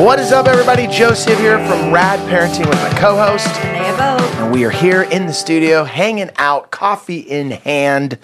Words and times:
What 0.00 0.18
is 0.18 0.32
up, 0.32 0.46
everybody? 0.46 0.86
Joseph 0.86 1.38
here 1.40 1.58
from 1.66 1.92
Rad 1.92 2.18
Parenting 2.20 2.66
with 2.66 2.80
my 2.80 2.98
co 2.98 3.18
host. 3.18 3.46
And 3.66 4.50
we 4.50 4.64
are 4.64 4.70
here 4.70 5.02
in 5.02 5.26
the 5.26 5.34
studio, 5.34 5.84
hanging 5.84 6.30
out, 6.38 6.70
coffee 6.70 7.18
in 7.18 7.50
hand. 7.50 8.16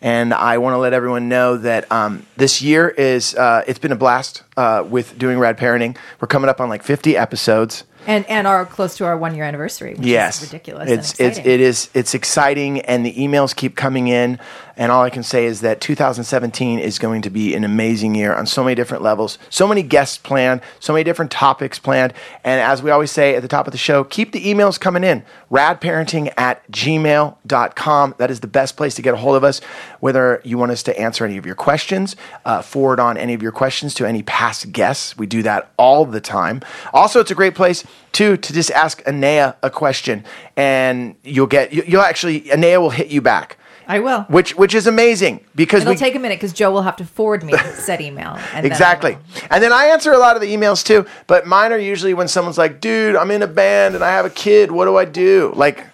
And 0.00 0.32
I 0.32 0.56
want 0.56 0.72
to 0.72 0.78
let 0.78 0.94
everyone 0.94 1.28
know 1.28 1.58
that 1.58 1.92
um, 1.92 2.24
this 2.38 2.62
year 2.62 2.88
is, 2.88 3.34
uh, 3.34 3.62
it's 3.66 3.78
been 3.78 3.92
a 3.92 3.96
blast 3.96 4.42
uh, 4.56 4.86
with 4.88 5.18
doing 5.18 5.38
Rad 5.38 5.58
Parenting. 5.58 5.98
We're 6.18 6.28
coming 6.28 6.48
up 6.48 6.62
on 6.62 6.70
like 6.70 6.82
50 6.82 7.14
episodes. 7.18 7.84
And 8.06 8.24
and 8.30 8.46
are 8.46 8.64
close 8.64 8.96
to 8.96 9.04
our 9.04 9.16
one 9.16 9.36
year 9.36 9.44
anniversary, 9.44 9.94
which 9.94 10.06
yes, 10.06 10.42
is 10.42 10.48
ridiculous. 10.50 10.90
It's 10.90 11.20
and 11.20 11.28
it's 11.28 11.38
it 11.38 11.60
is 11.60 11.88
it's 11.94 12.14
exciting, 12.14 12.80
and 12.80 13.06
the 13.06 13.14
emails 13.14 13.54
keep 13.54 13.76
coming 13.76 14.08
in. 14.08 14.40
And 14.76 14.90
all 14.90 15.02
I 15.02 15.10
can 15.10 15.22
say 15.22 15.44
is 15.44 15.60
that 15.60 15.80
2017 15.80 16.78
is 16.78 16.98
going 16.98 17.22
to 17.22 17.30
be 17.30 17.54
an 17.54 17.64
amazing 17.64 18.14
year 18.14 18.34
on 18.34 18.46
so 18.46 18.64
many 18.64 18.74
different 18.74 19.02
levels. 19.02 19.38
So 19.50 19.66
many 19.68 19.82
guests 19.82 20.18
planned, 20.18 20.60
so 20.80 20.92
many 20.92 21.04
different 21.04 21.30
topics 21.30 21.78
planned. 21.78 22.12
And 22.44 22.60
as 22.60 22.82
we 22.82 22.90
always 22.90 23.10
say 23.10 23.34
at 23.34 23.42
the 23.42 23.48
top 23.48 23.66
of 23.66 23.72
the 23.72 23.78
show, 23.78 24.04
keep 24.04 24.32
the 24.32 24.44
emails 24.44 24.80
coming 24.80 25.04
in. 25.04 25.24
Radparenting 25.50 26.32
at 26.36 26.70
gmail.com. 26.70 28.14
That 28.18 28.30
is 28.30 28.40
the 28.40 28.46
best 28.46 28.76
place 28.76 28.94
to 28.94 29.02
get 29.02 29.14
a 29.14 29.18
hold 29.18 29.36
of 29.36 29.44
us. 29.44 29.60
Whether 30.00 30.40
you 30.44 30.58
want 30.58 30.72
us 30.72 30.82
to 30.84 30.98
answer 30.98 31.24
any 31.24 31.36
of 31.36 31.46
your 31.46 31.54
questions, 31.54 32.16
uh, 32.44 32.62
forward 32.62 33.00
on 33.00 33.16
any 33.16 33.34
of 33.34 33.42
your 33.42 33.52
questions 33.52 33.94
to 33.94 34.06
any 34.06 34.22
past 34.22 34.72
guests. 34.72 35.16
We 35.16 35.26
do 35.26 35.42
that 35.42 35.70
all 35.76 36.04
the 36.04 36.20
time. 36.20 36.62
Also, 36.92 37.20
it's 37.20 37.30
a 37.30 37.34
great 37.34 37.54
place 37.54 37.84
too 38.12 38.36
to 38.36 38.52
just 38.52 38.70
ask 38.70 39.02
Anea 39.06 39.56
a 39.62 39.70
question, 39.70 40.24
and 40.56 41.14
you'll 41.22 41.46
get 41.46 41.72
you- 41.72 41.84
you'll 41.86 42.02
actually 42.02 42.50
Anea 42.50 42.80
will 42.80 42.90
hit 42.90 43.08
you 43.08 43.20
back, 43.20 43.56
I 43.86 44.00
will. 44.00 44.22
which 44.22 44.54
which 44.56 44.74
is 44.74 44.86
amazing 44.86 45.44
because 45.54 45.82
It'll 45.82 45.92
we 45.92 45.96
take 45.96 46.14
a 46.14 46.18
minute 46.18 46.36
because 46.36 46.52
Joe 46.52 46.70
will 46.70 46.82
have 46.82 46.96
to 46.96 47.04
forward 47.04 47.42
me 47.42 47.54
said 47.74 48.00
email. 48.00 48.38
And 48.52 48.66
exactly, 48.66 49.12
will. 49.12 49.22
and 49.50 49.62
then 49.62 49.72
I 49.72 49.86
answer 49.86 50.12
a 50.12 50.18
lot 50.18 50.36
of 50.36 50.42
the 50.42 50.54
emails 50.54 50.84
too. 50.84 51.06
But 51.26 51.46
mine 51.46 51.72
are 51.72 51.78
usually 51.78 52.14
when 52.14 52.28
someone's 52.28 52.58
like, 52.58 52.80
"Dude, 52.80 53.16
I'm 53.16 53.30
in 53.30 53.42
a 53.42 53.46
band 53.46 53.94
and 53.94 54.04
I 54.04 54.10
have 54.10 54.24
a 54.24 54.30
kid. 54.30 54.70
What 54.70 54.86
do 54.86 54.96
I 54.96 55.04
do?" 55.04 55.52
Like, 55.54 55.86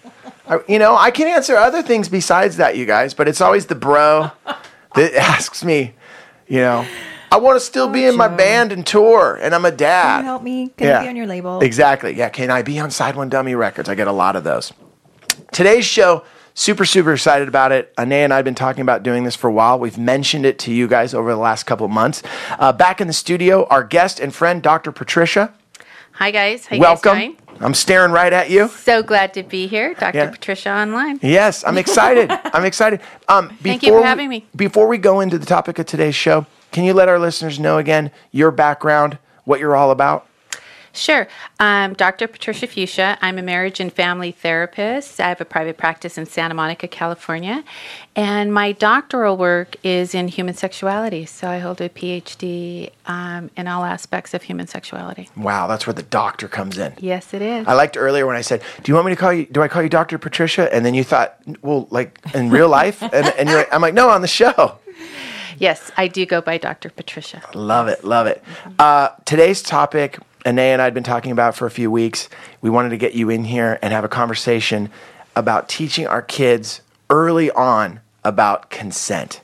I, 0.47 0.59
you 0.67 0.79
know, 0.79 0.95
I 0.95 1.11
can 1.11 1.27
answer 1.27 1.55
other 1.55 1.81
things 1.81 2.09
besides 2.09 2.57
that, 2.57 2.77
you 2.77 2.85
guys. 2.85 3.13
But 3.13 3.27
it's 3.27 3.41
always 3.41 3.65
the 3.67 3.75
bro 3.75 4.31
that 4.95 5.13
asks 5.15 5.63
me, 5.63 5.93
you 6.47 6.59
know. 6.59 6.85
I 7.31 7.37
want 7.37 7.57
to 7.57 7.59
still 7.59 7.87
oh, 7.87 7.91
be 7.91 8.05
in 8.05 8.17
my 8.17 8.27
band 8.27 8.71
and 8.71 8.85
tour, 8.85 9.37
and 9.39 9.53
I'm 9.53 9.65
a 9.65 9.71
dad. 9.71 10.17
Can 10.17 10.23
you 10.23 10.29
help 10.29 10.43
me? 10.43 10.69
Can 10.75 10.87
you 10.87 11.03
be 11.03 11.09
on 11.09 11.15
your 11.15 11.27
label? 11.27 11.59
Exactly. 11.59 12.15
Yeah. 12.15 12.29
Can 12.29 12.49
I 12.49 12.63
be 12.63 12.79
on 12.79 12.89
Side 12.89 13.15
One 13.15 13.29
Dummy 13.29 13.53
Records? 13.53 13.87
I 13.87 13.95
get 13.95 14.07
a 14.07 14.11
lot 14.11 14.35
of 14.35 14.43
those. 14.43 14.73
Today's 15.51 15.85
show, 15.85 16.23
super, 16.53 16.85
super 16.85 17.13
excited 17.13 17.47
about 17.47 17.71
it. 17.71 17.93
Ane 17.97 18.11
and 18.13 18.33
I 18.33 18.37
have 18.37 18.45
been 18.45 18.55
talking 18.55 18.81
about 18.81 19.03
doing 19.03 19.23
this 19.23 19.35
for 19.35 19.47
a 19.47 19.53
while. 19.53 19.79
We've 19.79 19.97
mentioned 19.97 20.45
it 20.45 20.59
to 20.59 20.73
you 20.73 20.87
guys 20.87 21.13
over 21.13 21.31
the 21.31 21.37
last 21.37 21.63
couple 21.63 21.85
of 21.85 21.91
months. 21.91 22.23
Uh, 22.57 22.71
back 22.73 23.01
in 23.01 23.07
the 23.07 23.13
studio, 23.13 23.65
our 23.69 23.83
guest 23.83 24.19
and 24.19 24.33
friend, 24.33 24.61
Dr. 24.61 24.91
Patricia. 24.91 25.53
Hi 26.13 26.31
guys, 26.31 26.65
how 26.65 26.75
you 26.75 26.81
Welcome. 26.81 27.37
I'm 27.61 27.73
staring 27.73 28.11
right 28.11 28.31
at 28.31 28.49
you. 28.49 28.67
So 28.69 29.01
glad 29.03 29.33
to 29.35 29.43
be 29.43 29.67
here, 29.67 29.93
Dr. 29.93 30.17
Yeah. 30.17 30.29
Patricia 30.31 30.69
Online. 30.71 31.19
Yes, 31.21 31.63
I'm 31.65 31.77
excited. 31.77 32.29
I'm 32.53 32.65
excited. 32.65 33.01
Um, 33.27 33.49
Thank 33.61 33.83
you 33.83 33.89
for 33.89 33.97
before 33.97 34.01
we- 34.01 34.07
having 34.07 34.29
me. 34.29 34.45
Before 34.55 34.87
we 34.87 34.97
go 34.97 35.19
into 35.21 35.37
the 35.37 35.45
topic 35.45 35.79
of 35.79 35.85
today's 35.85 36.15
show, 36.15 36.45
can 36.71 36.83
you 36.83 36.93
let 36.93 37.07
our 37.09 37.19
listeners 37.19 37.59
know 37.59 37.77
again 37.77 38.11
your 38.31 38.51
background, 38.51 39.17
what 39.45 39.59
you're 39.61 39.75
all 39.75 39.91
about? 39.91 40.27
Sure. 40.99 41.27
Um, 41.59 41.93
Dr. 41.93 42.27
Patricia 42.27 42.67
Fuchsia. 42.67 43.17
I'm 43.21 43.37
a 43.37 43.41
marriage 43.41 43.79
and 43.79 43.91
family 43.91 44.31
therapist. 44.31 45.19
I 45.21 45.29
have 45.29 45.39
a 45.39 45.45
private 45.45 45.77
practice 45.77 46.17
in 46.17 46.25
Santa 46.25 46.53
Monica, 46.53 46.87
California. 46.87 47.63
And 48.17 48.53
my 48.53 48.73
doctoral 48.73 49.37
work 49.37 49.77
is 49.81 50.13
in 50.13 50.27
human 50.27 50.55
sexuality. 50.55 51.25
So 51.25 51.47
I 51.47 51.59
hold 51.59 51.79
a 51.79 51.87
PhD 51.87 52.91
um, 53.05 53.49
in 53.55 53.67
all 53.67 53.85
aspects 53.85 54.33
of 54.33 54.43
human 54.43 54.67
sexuality. 54.67 55.29
Wow, 55.37 55.67
that's 55.67 55.87
where 55.87 55.93
the 55.93 56.03
doctor 56.03 56.49
comes 56.49 56.77
in. 56.77 56.93
Yes, 56.99 57.33
it 57.33 57.41
is. 57.41 57.65
I 57.65 57.73
liked 57.73 57.95
earlier 57.95 58.27
when 58.27 58.35
I 58.35 58.41
said, 58.41 58.61
"Do 58.83 58.91
you 58.91 58.95
want 58.95 59.07
me 59.07 59.13
to 59.13 59.15
call 59.15 59.31
you? 59.31 59.45
Do 59.45 59.61
I 59.61 59.69
call 59.69 59.81
you 59.81 59.89
Doctor 59.89 60.17
Patricia?" 60.17 60.73
And 60.73 60.85
then 60.85 60.93
you 60.93 61.05
thought, 61.05 61.37
"Well, 61.61 61.87
like 61.91 62.19
in 62.33 62.49
real 62.49 62.67
life?" 62.67 63.01
And, 63.01 63.13
and 63.13 63.47
you're 63.47 63.59
like, 63.59 63.73
I'm 63.73 63.81
like, 63.81 63.93
"No, 63.93 64.09
on 64.09 64.21
the 64.21 64.27
show." 64.27 64.77
yes, 65.57 65.91
I 65.97 66.07
do 66.07 66.25
go 66.25 66.41
by 66.41 66.57
Dr. 66.57 66.89
Patricia. 66.89 67.41
Love 67.53 67.87
it, 67.87 68.03
love 68.03 68.27
it. 68.27 68.43
Uh, 68.77 69.09
today's 69.25 69.61
topic, 69.61 70.19
Ane 70.45 70.59
and 70.59 70.81
I 70.81 70.85
had 70.85 70.93
been 70.93 71.03
talking 71.03 71.31
about 71.31 71.55
for 71.55 71.65
a 71.65 71.71
few 71.71 71.91
weeks. 71.91 72.29
We 72.61 72.69
wanted 72.69 72.89
to 72.89 72.97
get 72.97 73.13
you 73.13 73.29
in 73.29 73.43
here 73.43 73.77
and 73.81 73.93
have 73.93 74.03
a 74.03 74.09
conversation 74.09 74.89
about 75.35 75.69
teaching 75.69 76.07
our 76.07 76.21
kids 76.21 76.81
early 77.09 77.51
on 77.51 77.99
about 78.23 78.69
consent. 78.69 79.41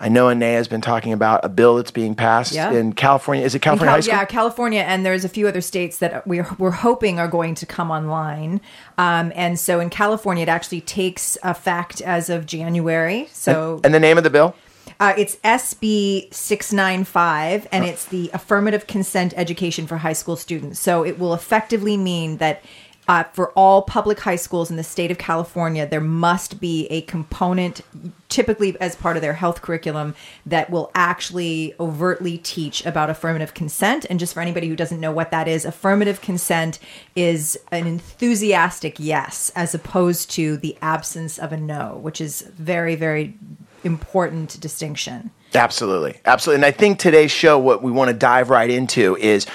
I 0.00 0.08
know 0.08 0.30
Ane 0.30 0.40
has 0.42 0.68
been 0.68 0.80
talking 0.80 1.12
about 1.12 1.44
a 1.44 1.48
bill 1.48 1.74
that's 1.76 1.90
being 1.90 2.14
passed 2.14 2.52
Yeah. 2.52 2.70
in 2.70 2.92
California. 2.92 3.44
Is 3.44 3.56
it 3.56 3.58
California 3.62 3.88
Cal- 3.90 3.96
High 3.96 4.00
School? 4.00 4.14
yeah, 4.14 4.24
California, 4.26 4.80
and 4.82 5.04
there's 5.04 5.24
a 5.24 5.28
few 5.28 5.48
other 5.48 5.60
states 5.60 5.98
that 5.98 6.24
we're, 6.24 6.46
we're 6.56 6.70
hoping 6.70 7.18
are 7.18 7.26
going 7.26 7.56
to 7.56 7.66
come 7.66 7.90
online. 7.90 8.60
Um, 8.96 9.32
and 9.34 9.58
so 9.58 9.80
in 9.80 9.90
California, 9.90 10.44
it 10.44 10.48
actually 10.48 10.82
takes 10.82 11.36
effect 11.42 12.00
as 12.00 12.30
of 12.30 12.46
January. 12.46 13.28
So 13.32 13.80
And 13.82 13.92
the 13.92 13.98
name 13.98 14.16
of 14.18 14.22
the 14.24 14.30
bill? 14.30 14.54
Uh, 15.00 15.14
it's 15.16 15.36
SB 15.36 16.32
695, 16.34 17.68
and 17.70 17.84
it's 17.84 18.06
the 18.06 18.30
affirmative 18.34 18.88
consent 18.88 19.32
education 19.36 19.86
for 19.86 19.98
high 19.98 20.12
school 20.12 20.34
students. 20.34 20.80
So 20.80 21.04
it 21.04 21.20
will 21.20 21.34
effectively 21.34 21.96
mean 21.96 22.38
that 22.38 22.62
uh, 23.06 23.24
for 23.32 23.52
all 23.52 23.82
public 23.82 24.20
high 24.20 24.36
schools 24.36 24.70
in 24.70 24.76
the 24.76 24.82
state 24.84 25.10
of 25.10 25.16
California, 25.16 25.86
there 25.86 26.00
must 26.00 26.60
be 26.60 26.86
a 26.88 27.00
component, 27.02 27.80
typically 28.28 28.78
as 28.80 28.96
part 28.96 29.16
of 29.16 29.22
their 29.22 29.32
health 29.32 29.62
curriculum, 29.62 30.14
that 30.44 30.68
will 30.68 30.90
actually 30.94 31.74
overtly 31.80 32.36
teach 32.36 32.84
about 32.84 33.08
affirmative 33.08 33.54
consent. 33.54 34.04
And 34.10 34.20
just 34.20 34.34
for 34.34 34.40
anybody 34.40 34.68
who 34.68 34.76
doesn't 34.76 35.00
know 35.00 35.12
what 35.12 35.30
that 35.30 35.48
is, 35.48 35.64
affirmative 35.64 36.20
consent 36.20 36.78
is 37.16 37.58
an 37.72 37.86
enthusiastic 37.86 38.96
yes, 38.98 39.50
as 39.56 39.74
opposed 39.74 40.30
to 40.32 40.58
the 40.58 40.76
absence 40.82 41.38
of 41.38 41.50
a 41.50 41.56
no, 41.56 41.98
which 42.02 42.20
is 42.20 42.42
very, 42.42 42.94
very 42.94 43.38
important 43.84 44.60
distinction. 44.60 45.30
Absolutely. 45.54 46.20
Absolutely. 46.24 46.56
And 46.56 46.64
I 46.66 46.76
think 46.76 46.98
today's 46.98 47.30
show, 47.30 47.58
what 47.58 47.82
we 47.82 47.90
want 47.90 48.08
to 48.08 48.14
dive 48.14 48.50
right 48.50 48.68
into 48.68 49.16
is 49.16 49.46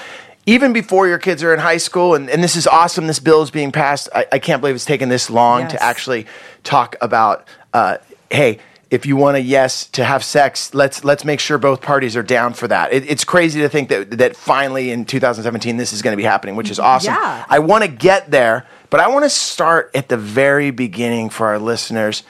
even 0.46 0.72
before 0.72 1.06
your 1.08 1.18
kids 1.18 1.42
are 1.42 1.54
in 1.54 1.60
high 1.60 1.76
school, 1.78 2.14
and, 2.14 2.28
and 2.28 2.42
this 2.42 2.56
is 2.56 2.66
awesome, 2.66 3.06
this 3.06 3.20
bill 3.20 3.42
is 3.42 3.50
being 3.50 3.72
passed. 3.72 4.08
I, 4.14 4.26
I 4.32 4.38
can't 4.38 4.60
believe 4.60 4.74
it's 4.74 4.84
taken 4.84 5.08
this 5.08 5.30
long 5.30 5.62
Yes. 5.62 5.72
to 5.72 5.82
actually 5.82 6.26
talk 6.64 6.96
about, 7.00 7.46
uh, 7.72 7.98
hey, 8.30 8.58
if 8.90 9.06
you 9.06 9.16
want 9.16 9.36
a 9.36 9.40
yes 9.40 9.86
to 9.88 10.04
have 10.04 10.22
sex, 10.22 10.72
let's 10.74 11.02
let's 11.02 11.24
make 11.24 11.40
sure 11.40 11.58
both 11.58 11.80
parties 11.80 12.16
are 12.16 12.22
down 12.22 12.52
for 12.54 12.68
that. 12.68 12.92
It, 12.92 13.08
it's 13.10 13.24
crazy 13.24 13.60
to 13.62 13.68
think 13.68 13.88
that 13.88 14.18
that 14.18 14.36
finally 14.36 14.90
in 14.92 15.04
2017 15.04 15.76
this 15.78 15.92
is 15.92 16.00
going 16.02 16.12
to 16.12 16.16
be 16.16 16.22
happening, 16.22 16.54
which 16.54 16.70
is 16.70 16.78
awesome. 16.78 17.14
Yeah. 17.14 17.44
I 17.48 17.58
want 17.58 17.82
to 17.82 17.88
get 17.88 18.30
there, 18.30 18.66
but 18.90 19.00
I 19.00 19.08
want 19.08 19.24
to 19.24 19.30
start 19.30 19.90
at 19.94 20.08
the 20.08 20.16
very 20.16 20.70
beginning 20.70 21.30
for 21.30 21.46
our 21.48 21.58
listeners 21.58 22.22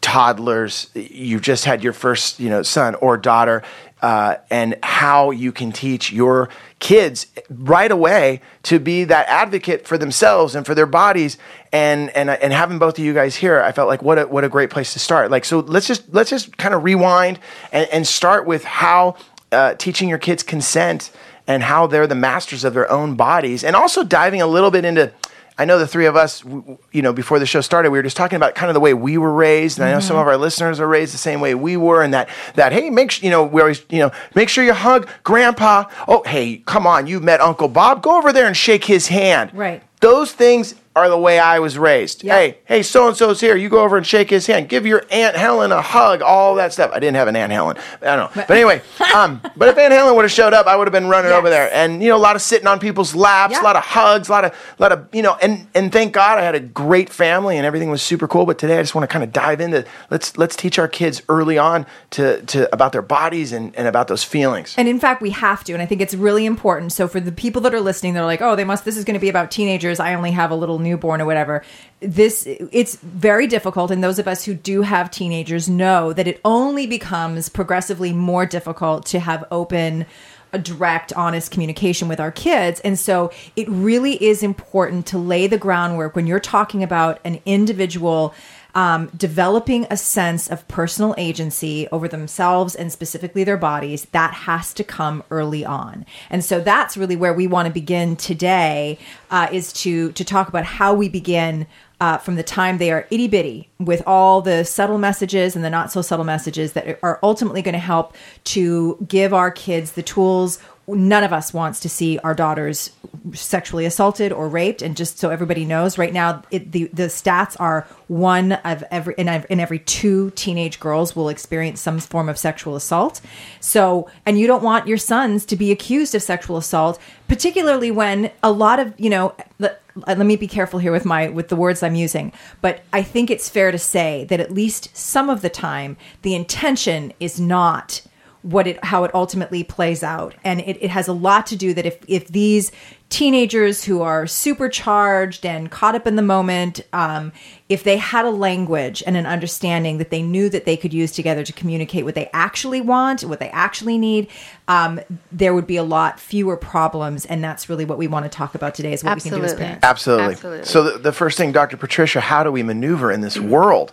toddlers 0.00 0.90
you've 0.94 1.42
just 1.42 1.64
had 1.64 1.82
your 1.82 1.92
first 1.92 2.38
you 2.38 2.48
know 2.48 2.62
son 2.62 2.94
or 2.96 3.16
daughter 3.16 3.62
uh, 4.00 4.36
and 4.50 4.76
how 4.82 5.30
you 5.30 5.50
can 5.52 5.72
teach 5.72 6.12
your 6.12 6.48
kids 6.78 7.26
right 7.50 7.90
away 7.90 8.40
to 8.62 8.78
be 8.78 9.04
that 9.04 9.26
advocate 9.28 9.86
for 9.86 9.98
themselves 9.98 10.54
and 10.54 10.64
for 10.64 10.74
their 10.74 10.86
bodies. 10.86 11.36
And 11.72 12.10
and 12.10 12.30
and 12.30 12.52
having 12.52 12.78
both 12.78 12.98
of 12.98 13.04
you 13.04 13.12
guys 13.12 13.36
here 13.36 13.60
i 13.60 13.72
felt 13.72 13.88
like 13.88 14.02
what 14.02 14.18
a 14.18 14.26
what 14.26 14.44
a 14.44 14.48
great 14.48 14.70
place 14.70 14.92
to 14.92 14.98
start. 14.98 15.30
Like 15.30 15.44
so 15.44 15.60
let's 15.60 15.86
just 15.86 16.12
let's 16.14 16.30
just 16.30 16.56
kind 16.56 16.74
of 16.74 16.84
rewind 16.84 17.38
and, 17.72 17.88
and 17.90 18.06
start 18.06 18.46
with 18.46 18.64
how 18.64 19.16
uh, 19.50 19.74
teaching 19.74 20.08
your 20.08 20.18
kids 20.18 20.42
consent 20.42 21.10
and 21.46 21.62
how 21.62 21.86
they're 21.86 22.06
the 22.06 22.14
masters 22.14 22.64
of 22.64 22.74
their 22.74 22.90
own 22.90 23.16
bodies 23.16 23.64
and 23.64 23.74
also 23.74 24.04
diving 24.04 24.42
a 24.42 24.46
little 24.46 24.70
bit 24.70 24.84
into 24.84 25.12
I 25.58 25.64
know 25.64 25.78
the 25.78 25.88
three 25.88 26.06
of 26.06 26.14
us, 26.14 26.44
you 26.44 27.02
know, 27.02 27.12
before 27.12 27.40
the 27.40 27.46
show 27.46 27.60
started, 27.60 27.90
we 27.90 27.98
were 27.98 28.04
just 28.04 28.16
talking 28.16 28.36
about 28.36 28.54
kind 28.54 28.70
of 28.70 28.74
the 28.74 28.80
way 28.80 28.94
we 28.94 29.18
were 29.18 29.32
raised, 29.32 29.78
and 29.78 29.88
I 29.88 29.92
know 29.92 29.98
some 29.98 30.14
mm-hmm. 30.14 30.22
of 30.22 30.28
our 30.28 30.36
listeners 30.36 30.78
are 30.78 30.86
raised 30.86 31.12
the 31.12 31.18
same 31.18 31.40
way 31.40 31.56
we 31.56 31.76
were, 31.76 32.02
and 32.02 32.14
that 32.14 32.28
that 32.54 32.72
hey, 32.72 32.90
make 32.90 33.10
sure 33.10 33.24
you 33.24 33.30
know 33.30 33.42
we 33.42 33.60
always 33.60 33.84
you 33.90 33.98
know 33.98 34.12
make 34.36 34.48
sure 34.48 34.62
you 34.62 34.72
hug 34.72 35.08
Grandpa. 35.24 35.84
Oh, 36.06 36.22
hey, 36.24 36.58
come 36.58 36.86
on, 36.86 37.08
you 37.08 37.18
met 37.18 37.40
Uncle 37.40 37.66
Bob, 37.66 38.02
go 38.02 38.16
over 38.16 38.32
there 38.32 38.46
and 38.46 38.56
shake 38.56 38.84
his 38.84 39.08
hand. 39.08 39.50
Right. 39.52 39.82
Those 40.00 40.32
things 40.32 40.76
are 40.98 41.08
the 41.08 41.18
way 41.18 41.38
I 41.38 41.58
was 41.58 41.78
raised. 41.78 42.22
Yeah. 42.24 42.34
Hey, 42.36 42.58
hey, 42.64 42.82
so 42.82 43.08
and 43.08 43.16
so's 43.16 43.40
here. 43.40 43.56
You 43.56 43.68
go 43.68 43.82
over 43.82 43.96
and 43.96 44.06
shake 44.06 44.30
his 44.30 44.46
hand. 44.46 44.68
Give 44.68 44.84
your 44.86 45.04
Aunt 45.10 45.36
Helen 45.36 45.72
a 45.72 45.80
hug. 45.80 46.22
All 46.22 46.54
that 46.56 46.72
stuff. 46.72 46.90
I 46.92 46.98
didn't 46.98 47.16
have 47.16 47.28
an 47.28 47.36
Aunt 47.36 47.52
Helen. 47.52 47.76
I 48.02 48.16
don't 48.16 48.34
know. 48.36 48.42
But 48.46 48.50
anyway, 48.50 48.82
um, 49.14 49.40
but 49.56 49.68
if 49.68 49.78
Aunt 49.78 49.92
Helen 49.92 50.14
would 50.16 50.22
have 50.24 50.32
showed 50.32 50.52
up, 50.52 50.66
I 50.66 50.76
would 50.76 50.86
have 50.86 50.92
been 50.92 51.08
running 51.08 51.32
over 51.32 51.48
there. 51.48 51.72
And 51.72 52.02
you 52.02 52.08
know, 52.08 52.16
a 52.16 52.18
lot 52.18 52.36
of 52.36 52.42
sitting 52.42 52.66
on 52.66 52.78
people's 52.78 53.14
laps, 53.14 53.52
Yeah. 53.54 53.62
a 53.62 53.64
lot 53.64 53.76
of 53.76 53.84
hugs, 53.84 54.28
a 54.28 54.32
lot 54.32 54.44
of, 54.44 54.54
lot 54.78 54.92
of, 54.92 55.06
you 55.12 55.22
know, 55.22 55.36
and 55.40 55.66
and 55.74 55.92
thank 55.92 56.12
God 56.12 56.38
I 56.38 56.42
had 56.42 56.54
a 56.54 56.60
great 56.60 57.08
family 57.10 57.56
and 57.56 57.64
everything 57.64 57.90
was 57.90 58.02
super 58.02 58.28
cool. 58.28 58.44
But 58.46 58.58
today 58.58 58.78
I 58.78 58.82
just 58.82 58.94
want 58.94 59.08
to 59.08 59.12
kind 59.12 59.24
of 59.24 59.32
dive 59.32 59.60
into 59.60 59.84
let's 60.10 60.36
let's 60.36 60.56
teach 60.56 60.78
our 60.78 60.88
kids 60.88 61.22
early 61.28 61.58
on 61.58 61.86
to 62.10 62.42
to 62.42 62.72
about 62.72 62.92
their 62.92 63.02
bodies 63.02 63.52
and, 63.52 63.74
and 63.76 63.86
about 63.88 64.08
those 64.08 64.24
feelings. 64.24 64.74
And 64.76 64.88
in 64.88 64.98
fact, 65.00 65.22
we 65.22 65.30
have 65.30 65.64
to, 65.64 65.72
and 65.72 65.82
I 65.82 65.86
think 65.86 66.00
it's 66.00 66.14
really 66.14 66.44
important. 66.46 66.92
So 66.92 67.08
for 67.08 67.20
the 67.20 67.32
people 67.32 67.62
that 67.62 67.74
are 67.74 67.80
listening, 67.80 68.14
they're 68.14 68.24
like, 68.24 68.42
"Oh, 68.42 68.56
they 68.56 68.64
must. 68.64 68.84
This 68.84 68.96
is 68.96 69.04
going 69.04 69.14
to 69.14 69.20
be 69.20 69.28
about 69.28 69.50
teenagers. 69.50 70.00
I 70.00 70.14
only 70.14 70.30
have 70.32 70.50
a 70.50 70.56
little 70.56 70.78
newborn 70.88 71.20
or 71.20 71.26
whatever." 71.26 71.62
This 72.00 72.46
it's 72.46 72.96
very 72.96 73.46
difficult, 73.46 73.90
and 73.90 74.02
those 74.02 74.18
of 74.18 74.26
us 74.26 74.44
who 74.44 74.54
do 74.54 74.82
have 74.82 75.10
teenagers 75.10 75.68
know 75.68 76.12
that 76.12 76.26
it 76.26 76.40
only 76.44 76.86
becomes 76.86 77.48
progressively 77.48 78.12
more 78.12 78.46
difficult 78.46 79.06
to 79.06 79.20
have 79.20 79.44
open 79.50 80.06
a 80.52 80.58
direct, 80.58 81.12
honest 81.12 81.50
communication 81.50 82.08
with 82.08 82.20
our 82.20 82.30
kids. 82.30 82.80
And 82.80 82.98
so 82.98 83.30
it 83.54 83.68
really 83.68 84.14
is 84.24 84.42
important 84.42 85.04
to 85.06 85.18
lay 85.18 85.46
the 85.46 85.58
groundwork 85.58 86.16
when 86.16 86.26
you're 86.26 86.40
talking 86.40 86.82
about 86.82 87.20
an 87.24 87.40
individual 87.44 88.34
um, 88.74 89.10
developing 89.16 89.86
a 89.90 89.96
sense 89.96 90.48
of 90.48 90.66
personal 90.68 91.14
agency 91.18 91.88
over 91.90 92.08
themselves 92.08 92.74
and 92.74 92.92
specifically 92.92 93.44
their 93.44 93.56
bodies, 93.56 94.06
that 94.12 94.34
has 94.34 94.72
to 94.74 94.84
come 94.84 95.22
early 95.30 95.64
on. 95.64 96.04
And 96.30 96.44
so 96.44 96.60
that's 96.60 96.96
really 96.96 97.16
where 97.16 97.34
we 97.34 97.46
want 97.46 97.66
to 97.66 97.72
begin 97.72 98.16
today 98.16 98.98
uh, 99.30 99.48
is 99.52 99.72
to 99.74 100.12
to 100.12 100.24
talk 100.24 100.48
about 100.48 100.64
how 100.64 100.94
we 100.94 101.08
begin 101.08 101.66
uh, 102.00 102.18
from 102.18 102.36
the 102.36 102.42
time 102.42 102.78
they 102.78 102.92
are 102.92 103.06
itty 103.10 103.26
bitty 103.26 103.68
with 103.78 104.02
all 104.06 104.40
the 104.40 104.64
subtle 104.64 104.98
messages 104.98 105.56
and 105.56 105.64
the 105.64 105.70
not 105.70 105.90
so 105.90 106.00
subtle 106.00 106.24
messages 106.24 106.72
that 106.74 106.98
are 107.02 107.18
ultimately 107.22 107.62
going 107.62 107.72
to 107.72 107.78
help 107.78 108.14
to 108.44 109.04
give 109.08 109.34
our 109.34 109.50
kids 109.50 109.92
the 109.92 110.02
tools 110.02 110.58
none 110.88 111.22
of 111.22 111.32
us 111.32 111.52
wants 111.52 111.80
to 111.80 111.88
see 111.88 112.18
our 112.20 112.34
daughters 112.34 112.90
sexually 113.34 113.84
assaulted 113.84 114.32
or 114.32 114.48
raped. 114.48 114.82
And 114.82 114.96
just 114.96 115.18
so 115.18 115.30
everybody 115.30 115.64
knows 115.64 115.98
right 115.98 116.12
now 116.12 116.42
it, 116.50 116.72
the 116.72 116.84
the 116.92 117.04
stats 117.04 117.56
are 117.60 117.86
one 118.08 118.52
of 118.52 118.82
every 118.90 119.14
in, 119.18 119.28
in 119.28 119.60
every 119.60 119.78
two 119.80 120.30
teenage 120.30 120.80
girls 120.80 121.14
will 121.14 121.28
experience 121.28 121.80
some 121.80 121.98
form 121.98 122.28
of 122.28 122.38
sexual 122.38 122.74
assault. 122.74 123.20
So 123.60 124.10
and 124.24 124.38
you 124.38 124.46
don't 124.46 124.62
want 124.62 124.86
your 124.86 124.98
sons 124.98 125.44
to 125.46 125.56
be 125.56 125.70
accused 125.70 126.14
of 126.14 126.22
sexual 126.22 126.56
assault 126.56 126.98
particularly 127.28 127.90
when 127.90 128.30
a 128.42 128.50
lot 128.50 128.80
of 128.80 128.94
you 128.98 129.10
know 129.10 129.34
let, 129.58 129.80
let 130.06 130.18
me 130.18 130.36
be 130.36 130.48
careful 130.48 130.78
here 130.78 130.92
with 130.92 131.04
my 131.04 131.28
with 131.28 131.48
the 131.48 131.56
words 131.56 131.82
I'm 131.82 131.94
using 131.94 132.32
but 132.60 132.82
I 132.92 133.02
think 133.02 133.30
it's 133.30 133.48
fair 133.48 133.70
to 133.70 133.78
say 133.78 134.24
that 134.30 134.40
at 134.40 134.50
least 134.50 134.96
some 134.96 135.28
of 135.28 135.42
the 135.42 135.50
time 135.50 135.96
the 136.22 136.34
intention 136.34 137.12
is 137.20 137.38
not 137.38 138.02
what 138.42 138.66
it 138.66 138.82
how 138.84 139.04
it 139.04 139.14
ultimately 139.14 139.64
plays 139.64 140.02
out 140.02 140.34
and 140.44 140.60
it, 140.60 140.78
it 140.80 140.90
has 140.90 141.08
a 141.08 141.12
lot 141.12 141.46
to 141.46 141.56
do 141.56 141.74
that 141.74 141.84
if 141.84 141.98
if 142.06 142.28
these 142.28 142.70
teenagers 143.08 143.84
who 143.84 144.02
are 144.02 144.26
supercharged 144.26 145.46
and 145.46 145.70
caught 145.70 145.94
up 145.94 146.06
in 146.06 146.14
the 146.16 146.22
moment 146.22 146.80
um, 146.92 147.32
if 147.70 147.82
they 147.82 147.96
had 147.96 148.26
a 148.26 148.30
language 148.30 149.02
and 149.06 149.16
an 149.16 149.24
understanding 149.24 149.96
that 149.96 150.10
they 150.10 150.22
knew 150.22 150.48
that 150.50 150.66
they 150.66 150.76
could 150.76 150.92
use 150.92 151.10
together 151.10 151.42
to 151.42 151.52
communicate 151.52 152.04
what 152.04 152.14
they 152.14 152.30
actually 152.32 152.80
want 152.80 153.22
what 153.22 153.40
they 153.40 153.48
actually 153.50 153.98
need 153.98 154.28
um, 154.68 155.00
there 155.32 155.54
would 155.54 155.66
be 155.66 155.76
a 155.76 155.82
lot 155.82 156.20
fewer 156.20 156.56
problems 156.56 157.26
and 157.26 157.42
that's 157.42 157.68
really 157.68 157.84
what 157.84 157.98
we 157.98 158.06
want 158.06 158.24
to 158.24 158.28
talk 158.28 158.54
about 158.54 158.74
today 158.74 158.92
is 158.92 159.02
what 159.02 159.12
Absolutely. 159.12 159.40
we 159.40 159.48
can 159.48 159.48
do 159.48 159.52
as 159.52 159.58
parents 159.58 159.84
Absolutely. 159.84 160.34
Absolutely. 160.34 160.64
So 160.66 160.82
the, 160.84 160.98
the 160.98 161.12
first 161.12 161.38
thing, 161.38 161.52
Dr. 161.52 161.76
Patricia, 161.76 162.20
how 162.20 162.42
do 162.42 162.52
we 162.52 162.62
maneuver 162.62 163.10
in 163.10 163.20
this 163.20 163.38
world? 163.38 163.92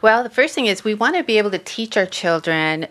Well, 0.00 0.22
the 0.22 0.30
first 0.30 0.54
thing 0.54 0.66
is 0.66 0.84
we 0.84 0.94
want 0.94 1.16
to 1.16 1.24
be 1.24 1.38
able 1.38 1.50
to 1.50 1.58
teach 1.58 1.96
our 1.96 2.06
children 2.06 2.86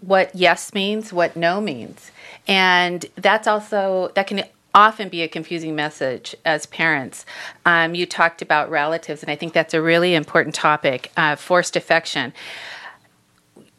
what 0.00 0.34
yes 0.34 0.74
means, 0.74 1.12
what 1.12 1.36
no 1.36 1.60
means. 1.60 2.10
And 2.46 3.06
that's 3.16 3.46
also, 3.48 4.12
that 4.14 4.26
can 4.26 4.44
often 4.74 5.08
be 5.08 5.22
a 5.22 5.28
confusing 5.28 5.74
message 5.74 6.36
as 6.44 6.66
parents. 6.66 7.24
Um, 7.64 7.94
you 7.94 8.04
talked 8.04 8.42
about 8.42 8.70
relatives, 8.70 9.22
and 9.22 9.30
I 9.30 9.36
think 9.36 9.54
that's 9.54 9.72
a 9.72 9.80
really 9.80 10.14
important 10.14 10.54
topic 10.54 11.10
uh, 11.16 11.34
forced 11.34 11.76
affection. 11.76 12.34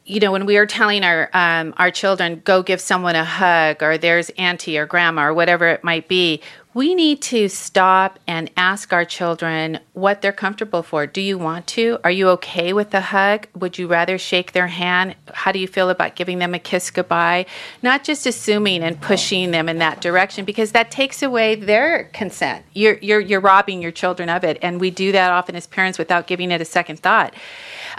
You 0.06 0.20
know, 0.20 0.32
when 0.32 0.46
we 0.46 0.58
are 0.58 0.66
telling 0.66 1.04
our 1.04 1.30
um, 1.34 1.74
our 1.78 1.92
children, 1.92 2.42
go 2.44 2.64
give 2.64 2.82
someone 2.82 3.16
a 3.16 3.26
hug, 3.26 3.84
or 3.84 3.98
there's 3.98 4.32
auntie 4.32 4.78
or 4.78 4.86
grandma, 4.86 5.28
or 5.28 5.34
whatever 5.34 5.68
it 5.68 5.84
might 5.84 6.08
be, 6.08 6.42
we 6.78 6.94
need 6.94 7.24
to 7.24 7.50
stop 7.50 8.20
and 8.28 8.52
ask 8.56 8.94
our 8.94 9.04
children 9.04 9.80
what 9.94 10.22
they're 10.22 10.32
comfortable 10.32 10.84
for. 10.84 11.08
Do 11.08 11.22
you 11.22 11.36
want 11.36 11.66
to? 11.70 11.98
Are 12.04 12.12
you 12.12 12.30
okay 12.30 12.72
with 12.72 12.94
a 12.94 13.02
hug? 13.02 13.48
Would 13.56 13.80
you 13.80 13.88
rather 13.88 14.20
shake 14.20 14.52
their 14.52 14.68
hand? 14.68 15.16
How 15.34 15.52
do 15.52 15.58
you 15.58 15.68
feel 15.68 15.90
about 15.90 16.16
giving 16.16 16.38
them 16.38 16.54
a 16.54 16.60
kiss 16.60 16.92
goodbye? 16.92 17.48
Not 17.82 18.04
just 18.04 18.28
assuming 18.28 18.84
and 18.84 19.02
pushing 19.02 19.50
them 19.50 19.68
in 19.68 19.80
that 19.80 20.02
direction 20.02 20.46
because 20.46 20.74
that 20.74 20.92
takes 20.92 21.24
away 21.24 21.56
their 21.56 22.12
consent. 22.14 22.64
You're 22.74 23.00
you're 23.00 23.22
you're 23.22 23.42
robbing 23.42 23.82
your 23.82 23.92
children 23.92 24.30
of 24.30 24.44
it, 24.44 24.60
and 24.62 24.80
we 24.80 24.92
do 24.92 25.12
that 25.14 25.32
often 25.32 25.56
as 25.56 25.66
parents 25.66 25.98
without 25.98 26.28
giving 26.28 26.52
it 26.52 26.62
a 26.62 26.66
second 26.66 27.00
thought. 27.00 27.34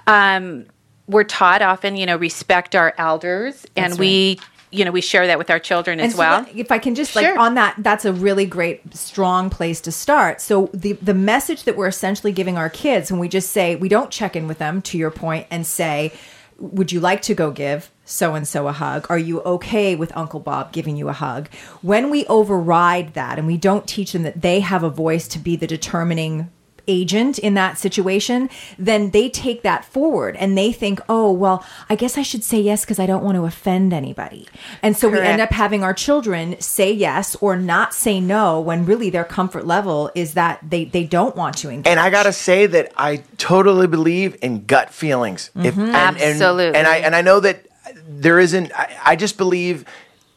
Um, 0.06 0.66
we're 1.08 1.24
taught 1.24 1.62
often, 1.62 1.96
you 1.96 2.06
know, 2.06 2.16
respect 2.16 2.76
our 2.76 2.94
elders, 2.96 3.66
and 3.74 3.98
we. 3.98 4.38
You 4.70 4.84
know, 4.84 4.90
we 4.90 5.00
share 5.00 5.26
that 5.26 5.38
with 5.38 5.50
our 5.50 5.58
children 5.58 6.00
as 6.00 6.12
so 6.12 6.18
well. 6.18 6.46
if 6.54 6.70
I 6.70 6.78
can 6.78 6.94
just 6.94 7.16
like 7.16 7.38
on 7.38 7.54
that, 7.54 7.76
that's 7.78 8.04
a 8.04 8.12
really 8.12 8.46
great, 8.46 8.94
strong 8.94 9.50
place 9.50 9.80
to 9.82 9.92
start. 9.92 10.40
So 10.40 10.70
the 10.74 10.92
the 10.94 11.14
message 11.14 11.64
that 11.64 11.76
we're 11.76 11.88
essentially 11.88 12.32
giving 12.32 12.56
our 12.58 12.68
kids 12.70 13.10
when 13.10 13.20
we 13.20 13.28
just 13.28 13.50
say 13.50 13.76
we 13.76 13.88
don't 13.88 14.10
check 14.10 14.36
in 14.36 14.46
with 14.46 14.58
them, 14.58 14.82
to 14.82 14.98
your 14.98 15.10
point, 15.10 15.46
and 15.50 15.66
say, 15.66 16.12
"Would 16.58 16.92
you 16.92 17.00
like 17.00 17.22
to 17.22 17.34
go 17.34 17.50
give 17.50 17.90
so 18.04 18.34
and 18.34 18.46
so 18.46 18.68
a 18.68 18.72
hug? 18.72 19.06
Are 19.08 19.18
you 19.18 19.40
okay 19.42 19.94
with 19.96 20.16
Uncle 20.16 20.40
Bob 20.40 20.72
giving 20.72 20.96
you 20.96 21.08
a 21.08 21.14
hug?" 21.14 21.48
When 21.82 22.10
we 22.10 22.26
override 22.26 23.14
that 23.14 23.38
and 23.38 23.46
we 23.46 23.56
don't 23.56 23.86
teach 23.86 24.12
them 24.12 24.22
that 24.24 24.42
they 24.42 24.60
have 24.60 24.82
a 24.82 24.90
voice 24.90 25.28
to 25.28 25.38
be 25.38 25.56
the 25.56 25.66
determining 25.66 26.50
agent 26.88 27.38
in 27.38 27.54
that 27.54 27.78
situation, 27.78 28.50
then 28.78 29.10
they 29.10 29.28
take 29.28 29.62
that 29.62 29.84
forward 29.84 30.34
and 30.36 30.58
they 30.58 30.72
think, 30.72 31.00
oh, 31.08 31.30
well, 31.30 31.64
I 31.88 31.94
guess 31.94 32.18
I 32.18 32.22
should 32.22 32.42
say 32.42 32.60
yes 32.60 32.84
because 32.84 32.98
I 32.98 33.06
don't 33.06 33.22
want 33.22 33.36
to 33.36 33.44
offend 33.44 33.92
anybody. 33.92 34.48
And 34.82 34.96
so 34.96 35.08
we 35.08 35.20
end 35.20 35.40
up 35.40 35.50
having 35.50 35.84
our 35.84 35.94
children 35.94 36.60
say 36.60 36.90
yes 36.92 37.36
or 37.36 37.54
not 37.56 37.94
say 37.94 38.18
no 38.20 38.60
when 38.60 38.84
really 38.86 39.10
their 39.10 39.24
comfort 39.24 39.66
level 39.66 40.10
is 40.14 40.34
that 40.34 40.58
they, 40.68 40.86
they 40.86 41.04
don't 41.04 41.36
want 41.36 41.56
to 41.58 41.70
engage. 41.70 41.86
And 41.90 42.00
I 42.00 42.10
gotta 42.10 42.32
say 42.32 42.66
that 42.66 42.92
I 42.96 43.22
totally 43.36 43.86
believe 43.86 44.36
in 44.42 44.64
gut 44.64 44.90
feelings. 44.90 45.50
If, 45.54 45.76
and, 45.76 45.88
and- 45.88 45.96
Absolutely. 45.96 46.78
And, 46.78 46.86
I 46.86 46.96
and 46.98 47.14
I 47.14 47.20
know 47.22 47.40
that 47.40 47.66
there 48.08 48.38
isn't. 48.38 48.72
I, 48.74 48.96
I 49.04 49.16
just 49.16 49.36
believe 49.36 49.84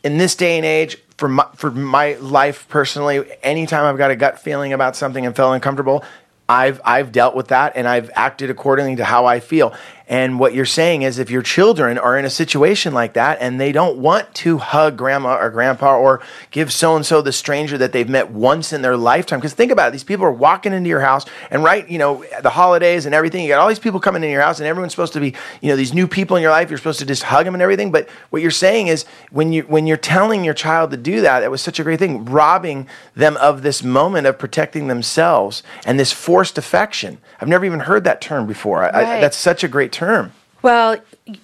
in 0.03 0.18
this 0.18 0.36
day 0.36 0.57
and 0.57 0.65
age. 0.65 0.98
For 1.18 1.27
my, 1.27 1.45
for 1.56 1.69
my 1.69 2.13
life 2.15 2.68
personally, 2.68 3.24
anytime 3.44 3.86
I've 3.86 3.98
got 4.00 4.09
a 4.09 4.15
gut 4.15 4.39
feeling 4.39 4.74
about 4.74 4.95
something 4.95 5.24
and 5.24 5.36
felt 5.36 5.53
uncomfortable, 5.53 6.03
I've 6.51 6.81
I've 6.83 7.12
dealt 7.12 7.36
with 7.36 7.48
that 7.48 7.74
and 7.75 7.88
I've 7.88 8.12
acted 8.13 8.50
accordingly 8.50 8.98
to 8.98 9.06
how 9.06 9.25
I 9.25 9.39
feel. 9.39 9.74
And 10.11 10.39
what 10.39 10.53
you're 10.53 10.65
saying 10.65 11.03
is, 11.03 11.19
if 11.19 11.29
your 11.29 11.41
children 11.41 11.97
are 11.97 12.17
in 12.17 12.25
a 12.25 12.29
situation 12.29 12.93
like 12.93 13.13
that 13.13 13.37
and 13.39 13.61
they 13.61 13.71
don't 13.71 13.97
want 13.99 14.35
to 14.35 14.57
hug 14.57 14.97
grandma 14.97 15.37
or 15.37 15.49
grandpa 15.49 15.97
or 15.97 16.21
give 16.51 16.73
so 16.73 16.97
and 16.97 17.05
so 17.05 17.21
the 17.21 17.31
stranger 17.31 17.77
that 17.77 17.93
they've 17.93 18.09
met 18.09 18.29
once 18.29 18.73
in 18.73 18.81
their 18.81 18.97
lifetime, 18.97 19.39
because 19.39 19.53
think 19.53 19.71
about 19.71 19.87
it, 19.87 19.91
these 19.93 20.03
people 20.03 20.25
are 20.25 20.31
walking 20.33 20.73
into 20.73 20.89
your 20.89 20.99
house 20.99 21.25
and 21.49 21.63
right, 21.63 21.89
you 21.89 21.97
know, 21.97 22.25
the 22.41 22.49
holidays 22.49 23.05
and 23.05 23.15
everything, 23.15 23.41
you 23.41 23.47
got 23.47 23.59
all 23.59 23.69
these 23.69 23.79
people 23.79 24.01
coming 24.01 24.21
into 24.21 24.33
your 24.33 24.41
house 24.41 24.59
and 24.59 24.67
everyone's 24.67 24.91
supposed 24.91 25.13
to 25.13 25.21
be, 25.21 25.33
you 25.61 25.69
know, 25.69 25.77
these 25.77 25.93
new 25.93 26.09
people 26.09 26.35
in 26.35 26.41
your 26.41 26.51
life. 26.51 26.69
You're 26.69 26.77
supposed 26.77 26.99
to 26.99 27.05
just 27.05 27.23
hug 27.23 27.45
them 27.45 27.53
and 27.53 27.63
everything. 27.63 27.89
But 27.89 28.09
what 28.31 28.41
you're 28.41 28.51
saying 28.51 28.87
is, 28.87 29.05
when 29.29 29.53
you 29.53 29.61
when 29.63 29.87
you're 29.87 29.95
telling 29.95 30.43
your 30.43 30.53
child 30.53 30.91
to 30.91 30.97
do 30.97 31.21
that, 31.21 31.39
that 31.39 31.49
was 31.49 31.61
such 31.61 31.79
a 31.79 31.83
great 31.83 31.99
thing, 31.99 32.25
robbing 32.25 32.85
them 33.15 33.38
of 33.38 33.62
this 33.62 33.81
moment 33.81 34.27
of 34.27 34.38
protecting 34.38 34.89
themselves 34.89 35.63
and 35.86 35.97
this 35.97 36.12
forced 36.12 36.57
affection. 36.57 37.19
I've 37.39 37.47
never 37.47 37.63
even 37.63 37.79
heard 37.79 38.03
that 38.03 38.19
term 38.19 38.45
before. 38.45 38.83
I, 38.83 38.89
I, 38.89 39.21
that's 39.21 39.38
such 39.38 39.63
a 39.63 39.69
great 39.69 39.93
term. 39.93 40.00
Well, 40.62 40.98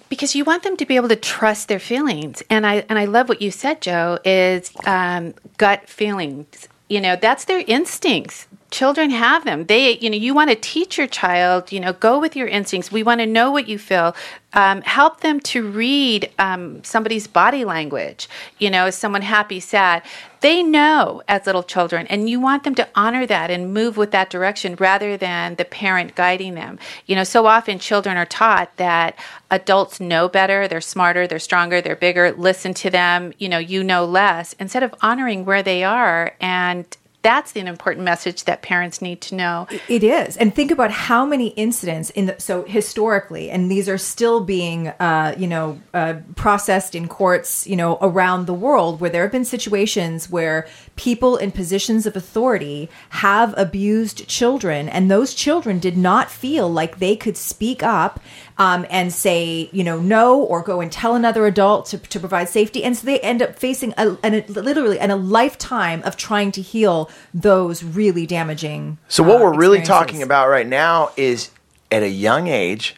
because 0.08 0.34
you 0.34 0.44
want 0.44 0.62
them 0.62 0.76
to 0.76 0.86
be 0.86 0.96
able 0.96 1.08
to 1.08 1.16
trust 1.16 1.68
their 1.68 1.80
feelings, 1.80 2.42
and 2.48 2.66
I 2.66 2.84
and 2.88 2.98
I 2.98 3.06
love 3.06 3.28
what 3.28 3.42
you 3.42 3.50
said, 3.50 3.82
Joe. 3.82 4.18
Is 4.24 4.70
um, 4.86 5.34
gut 5.56 5.88
feelings. 5.88 6.68
You 6.88 7.00
know, 7.00 7.16
that's 7.16 7.44
their 7.44 7.64
instincts. 7.66 8.46
Children 8.70 9.10
have 9.10 9.44
them. 9.44 9.64
They, 9.64 9.96
you 9.98 10.10
know, 10.10 10.16
you 10.16 10.34
want 10.34 10.50
to 10.50 10.56
teach 10.56 10.98
your 10.98 11.06
child. 11.06 11.72
You 11.72 11.80
know, 11.80 11.94
go 11.94 12.18
with 12.18 12.36
your 12.36 12.48
instincts. 12.48 12.92
We 12.92 13.02
want 13.02 13.20
to 13.20 13.26
know 13.26 13.50
what 13.50 13.66
you 13.66 13.78
feel. 13.78 14.14
Um, 14.52 14.82
help 14.82 15.20
them 15.20 15.40
to 15.40 15.66
read 15.66 16.30
um, 16.38 16.82
somebody's 16.84 17.26
body 17.26 17.64
language. 17.64 18.28
You 18.58 18.70
know, 18.70 18.86
is 18.86 18.94
someone 18.94 19.22
happy, 19.22 19.60
sad? 19.60 20.02
They 20.40 20.62
know 20.62 21.22
as 21.28 21.46
little 21.46 21.62
children, 21.62 22.06
and 22.06 22.28
you 22.30 22.40
want 22.40 22.64
them 22.64 22.74
to 22.76 22.88
honor 22.94 23.26
that 23.26 23.50
and 23.50 23.74
move 23.74 23.96
with 23.96 24.10
that 24.12 24.30
direction 24.30 24.76
rather 24.76 25.16
than 25.16 25.56
the 25.56 25.64
parent 25.64 26.14
guiding 26.14 26.54
them. 26.54 26.78
You 27.06 27.16
know, 27.16 27.24
so 27.24 27.46
often 27.46 27.78
children 27.78 28.16
are 28.16 28.26
taught 28.26 28.76
that 28.76 29.18
adults 29.50 29.98
know 29.98 30.28
better, 30.28 30.68
they're 30.68 30.80
smarter, 30.80 31.26
they're 31.26 31.38
stronger, 31.38 31.80
they're 31.80 31.96
bigger, 31.96 32.32
listen 32.32 32.74
to 32.74 32.90
them, 32.90 33.32
you 33.38 33.48
know, 33.48 33.58
you 33.58 33.82
know 33.82 34.04
less, 34.04 34.54
instead 34.54 34.82
of 34.82 34.94
honoring 35.00 35.44
where 35.44 35.62
they 35.62 35.84
are. 35.84 36.34
And 36.40 36.86
that's 37.28 37.54
an 37.56 37.68
important 37.68 38.06
message 38.06 38.44
that 38.44 38.62
parents 38.62 39.02
need 39.02 39.20
to 39.20 39.34
know. 39.34 39.66
It 39.86 40.02
is, 40.02 40.38
and 40.38 40.54
think 40.54 40.70
about 40.70 40.90
how 40.90 41.26
many 41.26 41.48
incidents 41.48 42.08
in 42.10 42.24
the 42.24 42.36
so 42.38 42.62
historically, 42.62 43.50
and 43.50 43.70
these 43.70 43.86
are 43.86 43.98
still 43.98 44.40
being, 44.40 44.88
uh, 44.88 45.34
you 45.36 45.46
know, 45.46 45.78
uh, 45.92 46.14
processed 46.36 46.94
in 46.94 47.06
courts, 47.06 47.66
you 47.66 47.76
know, 47.76 47.98
around 48.00 48.46
the 48.46 48.54
world, 48.54 48.98
where 49.00 49.10
there 49.10 49.24
have 49.24 49.32
been 49.32 49.44
situations 49.44 50.30
where 50.30 50.66
people 50.96 51.36
in 51.36 51.52
positions 51.52 52.06
of 52.06 52.16
authority 52.16 52.88
have 53.10 53.52
abused 53.58 54.26
children, 54.26 54.88
and 54.88 55.10
those 55.10 55.34
children 55.34 55.78
did 55.78 55.98
not 55.98 56.30
feel 56.30 56.66
like 56.72 56.98
they 56.98 57.14
could 57.14 57.36
speak 57.36 57.82
up 57.82 58.20
um, 58.58 58.84
and 58.90 59.12
say, 59.12 59.70
you 59.72 59.84
know, 59.84 60.00
no, 60.00 60.40
or 60.40 60.62
go 60.62 60.80
and 60.80 60.90
tell 60.90 61.14
another 61.14 61.46
adult 61.46 61.86
to, 61.86 61.98
to 61.98 62.20
provide 62.20 62.48
safety, 62.48 62.82
and 62.82 62.96
so 62.96 63.06
they 63.06 63.20
end 63.20 63.40
up 63.40 63.58
facing 63.58 63.94
a, 63.96 64.16
an, 64.22 64.44
literally 64.48 64.98
and 64.98 65.12
a 65.12 65.16
lifetime 65.16 66.02
of 66.02 66.16
trying 66.16 66.52
to 66.52 66.62
heal 66.62 67.10
those 67.32 67.82
really 67.84 68.26
damaging. 68.26 68.98
So 69.08 69.22
what 69.22 69.40
uh, 69.40 69.44
we're 69.44 69.56
really 69.56 69.82
talking 69.82 70.22
about 70.22 70.48
right 70.48 70.66
now 70.66 71.10
is 71.16 71.50
at 71.90 72.02
a 72.02 72.08
young 72.08 72.48
age, 72.48 72.96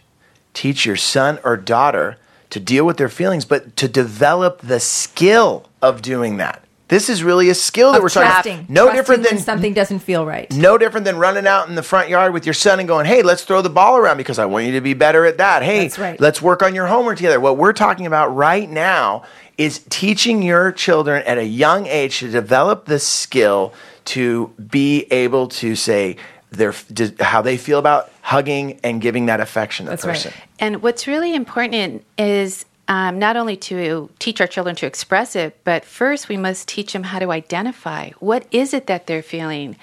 teach 0.55 0.87
your 0.87 0.97
son 0.97 1.39
or 1.45 1.57
daughter 1.57 2.17
to 2.51 2.59
deal 2.59 2.85
with 2.85 2.97
their 2.97 3.09
feelings, 3.09 3.45
but 3.45 3.77
to 3.77 3.87
develop 3.87 4.61
the 4.61 4.81
skill 4.81 5.69
of 5.81 6.03
doing 6.03 6.39
that. 6.39 6.65
This 6.91 7.09
is 7.09 7.23
really 7.23 7.49
a 7.51 7.55
skill 7.55 7.93
that 7.93 7.99
Of 7.99 8.03
we're 8.03 8.09
talking 8.09 8.55
about. 8.55 8.69
No 8.69 8.85
Trusting 8.87 8.97
different 9.01 9.23
than 9.23 9.39
something 9.39 9.73
doesn't 9.73 10.01
feel 10.01 10.27
right. 10.27 10.53
no 10.53 10.77
different 10.77 11.05
than 11.05 11.17
running 11.19 11.47
out 11.47 11.69
in 11.69 11.77
the 11.77 11.85
front 11.85 12.09
yard 12.09 12.33
with 12.33 12.45
your 12.45 12.53
son 12.53 12.81
and 12.81 12.89
going, 12.89 13.07
"Hey, 13.07 13.23
let's 13.23 13.45
throw 13.45 13.63
the 13.63 13.71
ball 13.71 13.97
around 13.97 14.17
because 14.17 14.41
I 14.41 14.45
want 14.47 14.67
you 14.67 14.73
to 14.73 14.81
be 14.81 14.93
better 14.93 15.25
at 15.25 15.39
that." 15.39 15.63
Hey, 15.63 15.89
right. 15.99 16.21
let's 16.21 16.43
work 16.43 16.63
on 16.63 16.75
your 16.75 16.89
homework 16.89 17.17
together. 17.17 17.39
What 17.39 17.57
we're 17.57 17.73
talking 17.73 18.07
about 18.07 18.35
right 18.35 18.69
now 18.69 19.23
is 19.57 19.81
teaching 19.89 20.43
your 20.43 20.73
children 20.73 21.23
at 21.27 21.39
a 21.39 21.45
young 21.45 21.87
age 21.87 22.19
to 22.19 22.29
develop 22.29 22.87
the 22.87 22.99
skill 22.99 23.73
to 24.07 24.53
be 24.71 25.07
able 25.13 25.47
to 25.47 25.77
say 25.77 26.17
their 26.51 26.75
how 27.21 27.41
they 27.41 27.57
feel 27.57 27.79
about 27.79 28.11
hugging 28.23 28.81
and 28.83 29.01
giving 29.01 29.27
that 29.27 29.39
affection 29.41 29.87
to 29.87 29.91
That's 29.91 30.03
the 30.03 30.09
right. 30.09 30.15
person. 30.17 30.33
And 30.59 30.83
what's 30.83 31.07
really 31.07 31.35
important 31.35 32.05
is 32.19 32.65
um, 32.91 33.21
not 33.21 33.37
only 33.37 33.57
to 33.57 34.11
teach 34.19 34.41
our 34.41 34.49
children 34.49 34.75
to 34.75 34.85
express 34.85 35.37
it, 35.37 35.57
but 35.63 35.85
first 35.85 36.29
we 36.29 36.37
must 36.37 36.67
teach 36.67 36.93
them 36.93 37.05
how 37.05 37.21
to 37.21 37.31
identify 37.31 38.11
what 38.19 38.45
is 38.51 38.75
it 38.75 38.89
that 38.89 39.07
they're 39.07 39.23
feeling, 39.23 39.77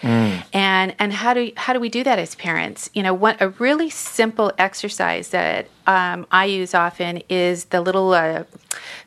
and 0.51 0.93
and 0.99 1.13
how 1.13 1.33
do 1.33 1.49
how 1.55 1.71
do 1.71 1.79
we 1.79 1.87
do 1.87 2.03
that 2.03 2.19
as 2.19 2.35
parents? 2.35 2.89
You 2.93 3.03
know, 3.03 3.13
what 3.13 3.41
a 3.41 3.49
really 3.49 3.89
simple 3.89 4.51
exercise 4.57 5.29
that 5.29 5.69
um, 5.87 6.27
I 6.31 6.45
use 6.45 6.75
often 6.75 7.23
is 7.29 7.65
the 7.65 7.79
little 7.79 8.11
uh, 8.11 8.43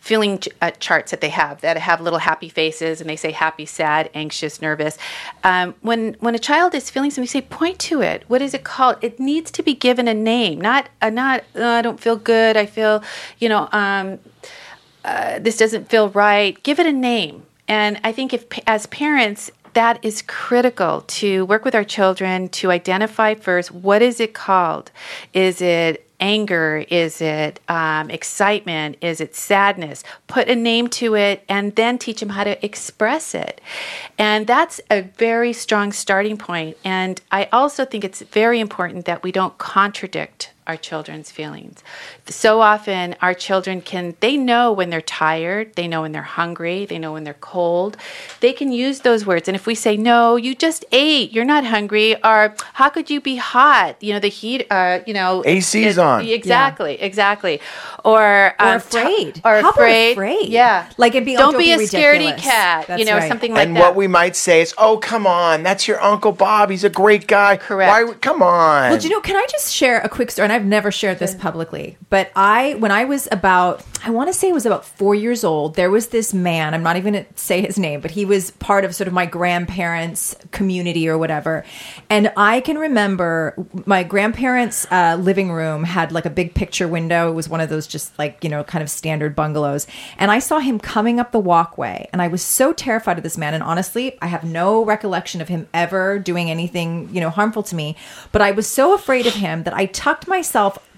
feeling 0.01 0.39
ch- 0.39 0.49
uh, 0.63 0.71
charts 0.73 1.11
that 1.11 1.21
they 1.21 1.29
have 1.29 1.61
that 1.61 1.77
have 1.77 2.01
little 2.01 2.21
happy 2.21 2.49
faces 2.49 3.03
and 3.03 3.11
they 3.11 3.17
say 3.17 3.33
happy, 3.33 3.67
sad, 3.67 4.09
anxious, 4.15 4.63
nervous. 4.63 4.97
Um, 5.45 5.75
when 5.83 6.15
when 6.21 6.35
a 6.35 6.39
child 6.39 6.75
is 6.75 6.89
feeling 6.89 7.11
something, 7.11 7.25
you 7.25 7.29
say 7.29 7.43
point 7.43 7.79
to 7.81 8.01
it. 8.01 8.25
What 8.29 8.41
is 8.41 8.55
it 8.55 8.65
called? 8.65 8.97
It 9.03 9.21
needs 9.21 9.51
to 9.53 9.63
be 9.63 9.75
given 9.75 10.09
a 10.09 10.15
name, 10.15 10.59
not 10.59 10.89
uh, 11.03 11.11
not 11.11 11.45
"Uh, 11.55 11.67
I 11.67 11.83
don't 11.83 12.01
feel 12.01 12.17
good. 12.17 12.57
I 12.57 12.65
feel 12.65 13.03
you 13.39 13.51
know 13.51 13.69
um, 13.73 13.90
uh, 15.05 15.39
this 15.39 15.57
doesn't 15.57 15.89
feel 15.89 16.09
right. 16.11 16.63
Give 16.63 16.79
it 16.79 16.87
a 16.87 16.93
name. 16.93 17.45
And 17.69 18.01
I 18.03 18.13
think 18.13 18.35
if 18.35 18.47
as 18.67 18.87
parents 18.87 19.51
that 19.75 20.05
is 20.05 20.23
critical 20.23 21.03
to 21.03 21.45
work 21.47 21.65
with 21.65 21.75
our 21.75 21.85
children 21.85 22.49
to 22.49 22.71
identify 22.71 23.35
first 23.35 23.71
what 23.71 24.03
is 24.03 24.21
it 24.21 24.35
called? 24.35 24.91
Is 25.33 25.63
it 25.63 26.07
anger? 26.21 26.85
Is 26.91 27.21
it 27.21 27.61
um, 27.69 28.11
excitement? 28.11 28.97
Is 29.01 29.21
it 29.21 29.35
sadness? 29.35 30.05
Put 30.27 30.49
a 30.49 30.57
name 30.57 30.89
to 30.89 31.15
it 31.15 31.45
and 31.49 31.75
then 31.77 31.99
teach 31.99 32.21
them 32.21 32.31
how 32.31 32.45
to 32.45 32.63
express 32.65 33.35
it. 33.35 33.61
And 34.19 34.47
that's 34.47 34.81
a 34.91 35.03
very 35.03 35.53
strong 35.53 35.93
starting 35.93 36.37
point. 36.37 36.77
And 36.85 37.21
i 37.31 37.45
also 37.53 37.85
think 37.85 38.05
it's 38.05 38.21
very 38.21 38.61
important 38.61 39.07
that 39.07 39.23
we 39.23 39.33
don't 39.33 39.57
contradict 39.59 40.51
our 40.71 40.77
children's 40.77 41.31
feelings. 41.31 41.83
So 42.27 42.61
often 42.61 43.17
our 43.21 43.35
children 43.35 43.81
can 43.81 44.15
they 44.21 44.37
know 44.37 44.73
when 44.73 44.89
they're 44.91 45.01
tired, 45.27 45.75
they 45.75 45.89
know 45.89 46.03
when 46.03 46.13
they're 46.13 46.23
hungry, 46.41 46.87
they 46.87 46.99
know 46.99 47.13
when 47.13 47.25
they're 47.25 47.35
cold. 47.55 47.97
They 48.39 48.53
can 48.53 48.71
use 48.73 49.01
those 49.01 49.27
words 49.27 49.49
and 49.49 49.57
if 49.57 49.67
we 49.67 49.75
say 49.75 49.97
no, 49.97 50.37
you 50.37 50.55
just 50.55 50.85
ate, 50.93 51.33
you're 51.33 51.45
not 51.45 51.65
hungry 51.65 52.11
or 52.23 52.55
how 52.75 52.89
could 52.89 53.11
you 53.11 53.21
be 53.21 53.37
hot? 53.37 53.97
You 54.01 54.13
know 54.15 54.21
the 54.21 54.29
heat 54.41 54.67
uh 54.71 55.01
you 55.07 55.15
know 55.15 55.43
AC's 55.45 55.75
it- 55.75 55.99
on. 55.99 56.25
Exactly, 56.25 56.95
exactly. 57.01 57.61
Or 58.05 58.21
Or 58.21 58.55
um, 58.59 58.77
afraid. 58.77 59.35
t- 59.37 59.41
or 59.45 59.55
How 59.55 59.59
about 59.61 59.75
afraid. 59.75 60.13
afraid? 60.13 60.49
Yeah. 60.49 60.89
Like, 60.97 61.15
and 61.17 61.27
be- 61.27 61.35
don't, 61.37 61.53
don't 61.53 61.61
be, 61.61 61.67
be 61.77 61.85
a 61.85 61.87
scaredy 61.87 62.37
cat, 62.39 62.87
That's 62.87 62.99
you 63.01 63.05
know, 63.07 63.17
right. 63.19 63.29
something 63.29 63.53
like 63.53 63.67
and 63.67 63.77
that. 63.77 63.81
And 63.81 63.87
what 63.87 63.95
we 63.97 64.07
might 64.07 64.37
say 64.37 64.61
is, 64.63 64.73
"Oh, 64.79 64.97
come 64.99 65.27
on, 65.27 65.63
that's 65.63 65.87
your 65.89 66.01
Uncle 66.01 66.33
Bob. 66.33 66.71
He's 66.71 66.85
a 66.85 66.89
great 67.03 67.27
guy. 67.27 67.57
Correct. 67.57 67.91
Why? 68.09 68.15
Come 68.21 68.43
on." 68.43 68.91
Well, 68.91 68.99
do 68.99 69.07
you 69.09 69.13
know, 69.15 69.21
can 69.21 69.37
I 69.37 69.47
just 69.51 69.73
share 69.73 70.01
a 70.01 70.09
quick 70.09 70.31
story? 70.31 70.45
And 70.47 70.53
I've 70.53 70.60
never 70.67 70.91
shared 70.91 71.19
this 71.19 71.35
publicly, 71.35 71.97
but 72.09 72.31
I, 72.37 72.75
when 72.75 72.91
I 72.91 73.05
was 73.05 73.29
about, 73.33 73.85
I 74.05 74.11
want 74.11 74.29
to 74.29 74.35
say 74.35 74.49
it 74.49 74.55
was 74.55 74.67
about 74.67 74.85
four 74.85 75.15
years 75.15 75.45
old, 75.45 75.75
there 75.77 75.91
was 75.91 76.09
this 76.09 76.33
man, 76.33 76.75
I'm 76.75 76.83
not 76.83 76.97
even 76.97 77.15
going 77.15 77.25
to 77.25 77.39
say 77.39 77.61
his 77.61 77.79
name, 77.79 78.01
but 78.01 78.11
he 78.11 78.25
was 78.25 78.51
part 78.53 78.85
of 78.85 78.95
sort 78.95 79.09
of 79.09 79.15
my 79.15 79.27
grandparents' 79.27 80.37
community 80.51 81.09
or 81.09 81.19
whatever. 81.19 81.65
And 82.09 82.33
I 82.37 82.61
can 82.61 82.79
remember 82.79 83.55
my 83.87 84.03
grandparents' 84.03 84.87
uh, 84.91 85.17
living 85.21 85.53
room 85.53 85.85
had 85.85 86.13
like 86.13 86.27
a 86.27 86.31
big 86.31 86.55
picture 86.55 86.89
window. 86.89 87.31
It 87.31 87.35
was 87.35 87.49
one 87.49 87.61
of 87.61 87.69
those 87.69 87.87
just 87.87 88.19
like, 88.19 88.43
you 88.43 88.51
know, 88.51 88.65
kind 88.65 88.83
of 88.83 88.91
standard 88.91 89.37
bungalows. 89.37 89.87
And 90.19 90.31
I 90.31 90.39
saw 90.39 90.59
him 90.59 90.79
coming 90.79 91.21
up 91.21 91.33
the 91.33 91.39
walkway, 91.39 92.09
and 92.13 92.21
I 92.21 92.29
was 92.29 92.43
so 92.43 92.73
terrified 92.73 93.19
of 93.19 93.23
this 93.23 93.39
man. 93.39 93.55
And 93.55 93.63
honestly, 93.63 94.19
I 94.21 94.27
have 94.27 94.45
no 94.45 94.85
recollection 94.85 95.41
of 95.41 95.49
him 95.49 95.69
ever 95.73 96.19
doing 96.19 96.51
anything, 96.51 97.09
you 97.13 97.21
know, 97.21 97.31
harmful 97.31 97.63
to 97.65 97.75
me. 97.75 97.97
But 98.33 98.43
I 98.43 98.51
was 98.51 98.67
so 98.67 98.95
afraid 98.95 99.27
of 99.27 99.35
him 99.35 99.63
that 99.65 99.75
I 99.75 99.87
tucked 99.87 100.27
myself 100.27 100.50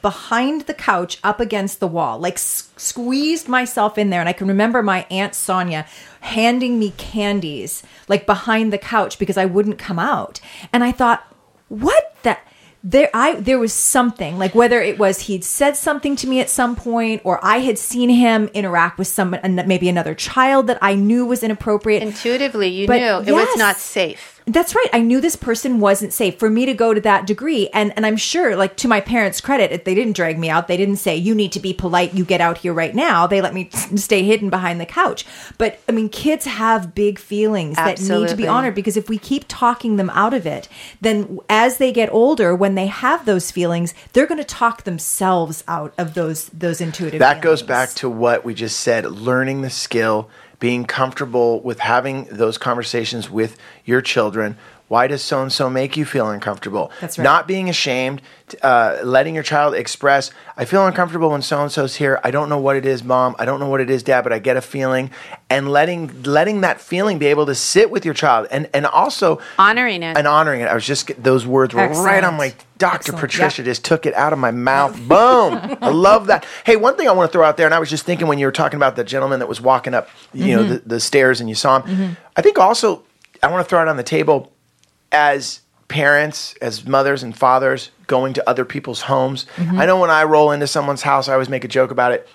behind 0.02 0.62
the 0.62 0.74
couch 0.74 1.18
up 1.22 1.40
against 1.40 1.78
the 1.80 1.86
wall, 1.86 2.18
like 2.18 2.34
s- 2.34 2.70
squeezed 2.76 3.48
myself 3.48 3.96
in 3.96 4.10
there. 4.10 4.20
And 4.20 4.28
I 4.28 4.32
can 4.32 4.48
remember 4.48 4.82
my 4.82 5.06
Aunt 5.10 5.34
Sonia 5.34 5.86
handing 6.20 6.78
me 6.78 6.92
candies, 6.96 7.82
like 8.08 8.26
behind 8.26 8.72
the 8.72 8.78
couch 8.78 9.18
because 9.18 9.36
I 9.36 9.44
wouldn't 9.44 9.78
come 9.78 9.98
out. 9.98 10.40
And 10.72 10.82
I 10.82 10.92
thought, 10.92 11.24
what 11.68 12.16
the? 12.22 12.36
There, 12.84 13.10
I 13.14 13.36
there 13.36 13.60
was 13.60 13.72
something 13.72 14.38
like 14.38 14.56
whether 14.56 14.80
it 14.82 14.98
was 14.98 15.20
he'd 15.20 15.44
said 15.44 15.76
something 15.76 16.16
to 16.16 16.26
me 16.26 16.40
at 16.40 16.50
some 16.50 16.74
point, 16.74 17.22
or 17.22 17.38
I 17.40 17.58
had 17.58 17.78
seen 17.78 18.08
him 18.10 18.50
interact 18.54 18.98
with 18.98 19.06
some 19.06 19.34
an- 19.34 19.62
maybe 19.68 19.88
another 19.88 20.16
child 20.16 20.66
that 20.66 20.78
I 20.82 20.96
knew 20.96 21.24
was 21.24 21.44
inappropriate. 21.44 22.02
Intuitively, 22.02 22.70
you 22.70 22.88
But 22.88 22.96
knew 22.96 23.32
it 23.32 23.32
was 23.32 23.56
not 23.56 23.76
safe. 23.76 24.31
That's 24.46 24.74
right. 24.74 24.88
I 24.92 25.00
knew 25.00 25.20
this 25.20 25.36
person 25.36 25.78
wasn't 25.78 26.12
safe 26.12 26.38
for 26.38 26.50
me 26.50 26.66
to 26.66 26.74
go 26.74 26.92
to 26.92 27.00
that 27.02 27.26
degree. 27.26 27.68
And 27.68 27.92
and 27.96 28.04
I'm 28.04 28.16
sure, 28.16 28.56
like 28.56 28.76
to 28.78 28.88
my 28.88 29.00
parents' 29.00 29.40
credit, 29.40 29.70
if 29.70 29.84
they 29.84 29.94
didn't 29.94 30.14
drag 30.14 30.38
me 30.38 30.50
out. 30.50 30.68
They 30.68 30.76
didn't 30.76 30.96
say, 30.96 31.16
you 31.16 31.34
need 31.34 31.52
to 31.52 31.60
be 31.60 31.72
polite, 31.72 32.14
you 32.14 32.24
get 32.24 32.40
out 32.40 32.58
here 32.58 32.72
right 32.72 32.94
now. 32.94 33.26
They 33.26 33.40
let 33.40 33.54
me 33.54 33.70
stay 33.96 34.22
hidden 34.24 34.50
behind 34.50 34.80
the 34.80 34.86
couch. 34.86 35.24
But 35.58 35.80
I 35.88 35.92
mean, 35.92 36.08
kids 36.08 36.46
have 36.46 36.94
big 36.94 37.18
feelings 37.18 37.76
that 37.76 38.00
need 38.00 38.28
to 38.28 38.36
be 38.36 38.48
honored 38.48 38.74
because 38.74 38.96
if 38.96 39.08
we 39.08 39.18
keep 39.18 39.44
talking 39.48 39.96
them 39.96 40.10
out 40.10 40.34
of 40.34 40.46
it, 40.46 40.68
then 41.00 41.38
as 41.48 41.78
they 41.78 41.92
get 41.92 42.10
older, 42.12 42.54
when 42.54 42.74
they 42.74 42.86
have 42.86 43.24
those 43.24 43.50
feelings, 43.50 43.94
they're 44.12 44.26
going 44.26 44.38
to 44.38 44.44
talk 44.44 44.82
themselves 44.82 45.62
out 45.68 45.94
of 45.98 46.14
those 46.14 46.48
those 46.48 46.80
intuitive 46.80 47.20
that 47.20 47.42
goes 47.42 47.62
back 47.62 47.90
to 47.90 48.08
what 48.08 48.44
we 48.44 48.54
just 48.54 48.80
said 48.80 49.04
learning 49.04 49.62
the 49.62 49.70
skill 49.70 50.28
being 50.62 50.84
comfortable 50.84 51.60
with 51.62 51.80
having 51.80 52.22
those 52.26 52.56
conversations 52.56 53.28
with 53.28 53.58
your 53.84 54.00
children 54.00 54.56
why 54.92 55.06
does 55.06 55.22
so 55.22 55.40
and 55.40 55.50
so 55.52 55.70
make 55.70 55.96
you 55.96 56.04
feel 56.04 56.28
uncomfortable 56.28 56.90
That's 57.00 57.16
right. 57.18 57.24
not 57.24 57.48
being 57.48 57.68
ashamed 57.70 58.20
uh, 58.62 58.98
letting 59.02 59.34
your 59.34 59.42
child 59.42 59.74
express 59.74 60.30
i 60.58 60.64
feel 60.66 60.86
uncomfortable 60.86 61.30
when 61.30 61.40
so 61.40 61.62
and 61.62 61.72
so's 61.72 61.96
here 61.96 62.20
i 62.22 62.30
don't 62.30 62.48
know 62.50 62.58
what 62.58 62.76
it 62.76 62.84
is 62.84 63.02
mom 63.02 63.34
i 63.38 63.44
don't 63.46 63.60
know 63.60 63.68
what 63.68 63.80
it 63.80 63.88
is 63.88 64.02
dad 64.02 64.20
but 64.22 64.32
i 64.32 64.38
get 64.38 64.56
a 64.58 64.60
feeling 64.60 65.10
and 65.48 65.70
letting 65.72 66.22
letting 66.24 66.60
that 66.60 66.78
feeling 66.78 67.18
be 67.18 67.26
able 67.26 67.46
to 67.46 67.54
sit 67.54 67.90
with 67.90 68.04
your 68.04 68.12
child 68.12 68.46
and 68.50 68.68
and 68.74 68.84
also 68.84 69.40
Honoring 69.58 70.02
it. 70.02 70.16
and 70.18 70.26
honoring 70.26 70.60
it 70.60 70.68
i 70.68 70.74
was 70.74 70.86
just 70.86 71.10
those 71.22 71.46
words 71.46 71.72
were 71.74 71.88
right 72.04 72.22
on 72.24 72.34
my 72.36 72.52
dr 72.76 72.96
Excellent. 72.96 73.20
patricia 73.20 73.62
Yep. 73.62 73.66
just 73.70 73.84
took 73.86 74.04
it 74.06 74.12
out 74.14 74.32
of 74.34 74.38
my 74.40 74.50
mouth. 74.50 74.94
Boom. 75.08 75.76
I 75.80 75.90
love 75.90 76.26
that. 76.26 76.44
Hey, 76.64 76.74
one 76.76 76.96
thing 76.96 77.06
I 77.08 77.12
want 77.12 77.30
to 77.30 77.32
throw 77.32 77.44
out 77.46 77.56
there, 77.56 77.66
and 77.66 77.72
I 77.74 77.78
was 77.78 77.88
just 77.88 78.04
thinking 78.04 78.26
when 78.26 78.40
you 78.40 78.46
were 78.46 78.50
talking 78.52 78.76
about 78.76 78.96
the 78.96 79.04
gentleman 79.04 79.38
that 79.38 79.46
was 79.48 79.60
walking 79.60 79.94
up, 79.94 80.08
you 80.34 80.46
Mm-hmm. 80.46 80.50
know, 80.56 80.62
the, 80.64 80.78
the 80.94 80.98
stairs 81.00 81.40
and 81.40 81.48
you 81.48 81.54
saw 81.54 81.80
him. 81.80 82.16
I 82.36 82.42
think 82.42 82.58
also 82.58 83.04
I 83.42 83.48
want 83.52 83.64
to 83.64 83.68
throw 83.70 83.80
it 83.82 83.88
on 83.88 83.96
the 83.96 84.02
table 84.02 84.51
as 85.12 85.60
parents, 85.88 86.54
as 86.60 86.86
mothers 86.86 87.22
and 87.22 87.36
fathers 87.36 87.90
going 88.06 88.32
to 88.32 88.48
other 88.48 88.64
people's 88.64 89.02
homes. 89.02 89.46
Mm-hmm. 89.56 89.78
I 89.78 89.86
know 89.86 90.00
when 90.00 90.10
I 90.10 90.24
roll 90.24 90.50
into 90.50 90.66
someone's 90.66 91.02
house, 91.02 91.28
I 91.28 91.34
always 91.34 91.48
make 91.48 91.64
a 91.64 91.68
joke 91.68 91.90
about 91.90 92.12
it 92.12 92.28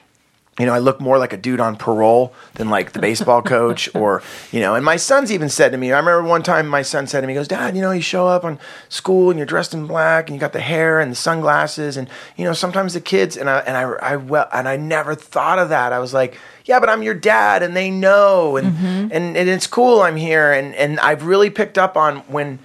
you 0.59 0.65
know, 0.65 0.73
I 0.73 0.79
look 0.79 0.99
more 0.99 1.19
like 1.19 1.33
a 1.33 1.37
dude 1.37 1.59
on 1.59 1.75
parole 1.75 2.33
than 2.55 2.69
like 2.69 2.93
the 2.93 2.99
baseball 2.99 3.41
coach 3.43 3.93
or, 3.93 4.23
you 4.51 4.59
know, 4.59 4.73
and 4.73 4.83
my 4.83 4.95
son's 4.95 5.31
even 5.31 5.49
said 5.49 5.71
to 5.71 5.77
me, 5.77 5.91
I 5.91 5.99
remember 5.99 6.23
one 6.23 6.41
time 6.41 6.67
my 6.67 6.81
son 6.81 7.05
said 7.05 7.21
to 7.21 7.27
me, 7.27 7.33
he 7.33 7.37
goes, 7.37 7.47
Dad, 7.47 7.75
you 7.75 7.81
know, 7.81 7.91
you 7.91 8.01
show 8.01 8.27
up 8.27 8.43
on 8.43 8.59
school 8.89 9.29
and 9.29 9.37
you're 9.37 9.45
dressed 9.45 9.73
in 9.73 9.85
black 9.85 10.27
and 10.27 10.35
you 10.35 10.39
got 10.39 10.53
the 10.53 10.59
hair 10.59 10.99
and 10.99 11.11
the 11.11 11.15
sunglasses 11.15 11.95
and, 11.95 12.09
you 12.37 12.43
know, 12.43 12.53
sometimes 12.53 12.93
the 12.93 13.01
kids 13.01 13.37
and 13.37 13.49
I, 13.49 13.59
and 13.59 13.77
I, 13.77 13.81
I, 13.83 14.15
well, 14.15 14.47
and 14.51 14.67
I 14.67 14.77
never 14.77 15.13
thought 15.13 15.59
of 15.59 15.69
that. 15.69 15.93
I 15.93 15.99
was 15.99 16.13
like, 16.13 16.39
yeah, 16.65 16.79
but 16.79 16.89
I'm 16.89 17.03
your 17.03 17.13
dad 17.13 17.61
and 17.61 17.75
they 17.75 17.91
know 17.91 18.57
and, 18.57 18.67
and, 19.13 19.37
and 19.37 19.49
it's 19.49 19.67
cool 19.67 20.01
I'm 20.01 20.17
here. 20.17 20.51
And, 20.51 20.73
and 20.73 20.99
I've 20.99 21.25
really 21.25 21.51
picked 21.51 21.77
up 21.77 21.95
on 21.95 22.17
when, 22.21 22.59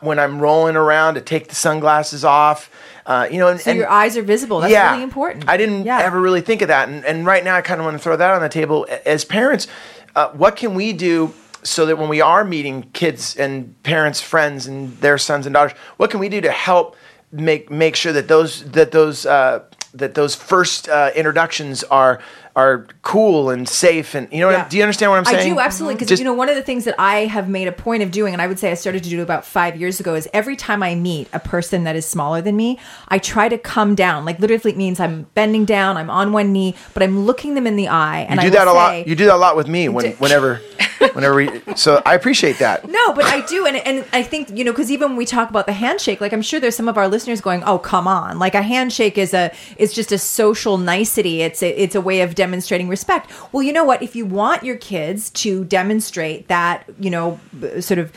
when 0.00 0.18
I'm 0.18 0.40
rolling 0.40 0.76
around 0.76 1.14
to 1.14 1.20
take 1.20 1.48
the 1.48 1.54
sunglasses 1.54 2.24
off, 2.24 2.70
uh, 3.06 3.26
you 3.30 3.38
know, 3.38 3.48
and, 3.48 3.60
So 3.60 3.70
and 3.70 3.78
your 3.78 3.88
eyes 3.90 4.16
are 4.16 4.22
visible. 4.22 4.60
That's 4.60 4.72
really 4.92 5.02
important. 5.02 5.48
I 5.48 5.56
didn't 5.56 5.84
Yeah. 5.84 5.98
ever 6.00 6.20
really 6.20 6.40
think 6.40 6.62
of 6.62 6.68
that, 6.68 6.88
and, 6.88 7.04
and 7.04 7.26
right 7.26 7.42
now 7.44 7.56
I 7.56 7.62
kind 7.62 7.80
of 7.80 7.84
want 7.84 7.96
to 7.96 8.02
throw 8.02 8.16
that 8.16 8.30
on 8.34 8.42
the 8.42 8.48
table. 8.48 8.86
As 9.04 9.24
parents, 9.24 9.66
uh, 10.14 10.28
what 10.30 10.56
can 10.56 10.74
we 10.74 10.92
do 10.92 11.34
so 11.64 11.86
that 11.86 11.96
when 11.96 12.08
we 12.08 12.20
are 12.20 12.44
meeting 12.44 12.88
kids 12.92 13.36
and 13.36 13.80
parents, 13.82 14.20
friends, 14.20 14.66
and 14.66 14.96
their 14.98 15.18
sons 15.18 15.46
and 15.46 15.54
daughters, 15.54 15.76
what 15.96 16.10
can 16.10 16.20
we 16.20 16.28
do 16.28 16.40
to 16.40 16.50
help 16.50 16.96
make 17.32 17.70
make 17.70 17.96
sure 17.96 18.12
that 18.12 18.28
those 18.28 18.64
that 18.72 18.92
those 18.92 19.26
uh, 19.26 19.60
that 19.94 20.14
those 20.14 20.34
first 20.34 20.88
uh, 20.88 21.10
introductions 21.14 21.82
are 21.84 22.20
are 22.54 22.86
cool 23.02 23.48
and 23.50 23.66
safe 23.68 24.14
and 24.14 24.28
you 24.30 24.40
know 24.40 24.46
what 24.48 24.52
Yeah. 24.52 24.68
Do 24.68 24.76
you 24.76 24.82
understand 24.82 25.10
what 25.10 25.18
I'm 25.18 25.24
saying? 25.24 25.50
I 25.52 25.54
do 25.54 25.58
absolutely 25.60 25.94
because 25.94 26.08
Just- 26.08 26.20
you 26.20 26.24
know 26.24 26.34
one 26.34 26.48
of 26.48 26.54
the 26.56 26.62
things 26.62 26.84
that 26.84 26.94
I 26.98 27.20
have 27.26 27.48
made 27.48 27.66
a 27.68 27.72
point 27.72 28.02
of 28.02 28.10
doing, 28.10 28.32
and 28.34 28.42
I 28.42 28.46
would 28.46 28.58
say 28.58 28.70
I 28.70 28.74
started 28.74 29.02
to 29.04 29.10
do 29.10 29.22
about 29.22 29.44
five 29.46 29.76
years 29.80 30.00
ago, 30.00 30.14
is 30.14 30.28
every 30.34 30.54
time 30.56 30.82
I 30.82 30.94
meet 30.94 31.28
a 31.32 31.38
person 31.40 31.84
that 31.84 31.96
is 31.96 32.04
smaller 32.06 32.40
than 32.42 32.54
me, 32.56 32.78
I 33.08 33.18
try 33.18 33.48
to 33.48 33.56
come 33.58 33.94
down. 33.94 34.24
Like 34.24 34.38
literally, 34.38 34.72
it 34.72 34.76
means 34.76 35.00
I'm 35.00 35.26
bending 35.34 35.64
down, 35.64 35.96
I'm 35.96 36.10
on 36.10 36.32
one 36.32 36.52
knee, 36.52 36.74
but 36.94 37.02
I'm 37.02 37.24
looking 37.24 37.54
them 37.54 37.66
in 37.66 37.76
the 37.76 37.88
eye, 37.88 38.26
and 38.28 38.40
you 38.40 38.46
I 38.48 38.50
do 38.50 38.56
that 38.56 38.66
a 38.66 38.70
will 38.70 38.74
lot. 38.76 38.90
say- 38.90 39.04
You 39.06 39.14
do 39.16 39.24
that 39.26 39.34
a 39.34 39.36
lot 39.36 39.56
with 39.56 39.68
me 39.68 39.88
when, 39.88 40.04
Do- 40.10 40.16
whenever, 40.18 40.60
whenever 41.14 41.34
we. 41.34 41.48
So 41.76 42.02
I 42.04 42.14
appreciate 42.14 42.58
that. 42.58 42.88
No, 42.88 43.12
but 43.14 43.24
I 43.24 43.40
do, 43.46 43.66
and 43.66 43.76
and 43.78 44.04
I 44.12 44.22
think 44.22 44.50
you 44.56 44.64
know 44.64 44.72
because 44.72 44.90
even 44.90 45.10
when 45.10 45.16
we 45.16 45.26
talk 45.26 45.48
about 45.50 45.66
the 45.66 45.72
handshake, 45.72 46.20
like 46.20 46.32
I'm 46.32 46.42
sure 46.42 46.60
there's 46.60 46.76
some 46.76 46.88
of 46.88 46.98
our 46.98 47.08
listeners 47.08 47.40
going, 47.40 47.62
"Oh, 47.64 47.78
come 47.78 48.06
on!" 48.06 48.38
Like 48.38 48.54
a 48.54 48.62
handshake 48.62 49.16
is 49.18 49.32
a 49.34 49.50
is 49.78 49.92
just 49.92 50.12
a 50.12 50.18
social 50.18 50.78
nicety. 50.78 51.42
It's 51.42 51.62
a 51.62 51.82
it's 51.82 51.94
a 51.94 52.00
way 52.00 52.20
of 52.20 52.34
demonstrating 52.42 52.88
respect. 52.88 53.30
Well, 53.52 53.62
you 53.62 53.72
know 53.72 53.84
what? 53.84 54.02
If 54.02 54.16
you 54.16 54.26
want 54.26 54.64
your 54.64 54.76
kids 54.76 55.30
to 55.42 55.64
demonstrate 55.64 56.48
that, 56.48 56.90
you 56.98 57.08
know, 57.08 57.38
sort 57.78 58.00
of, 58.00 58.12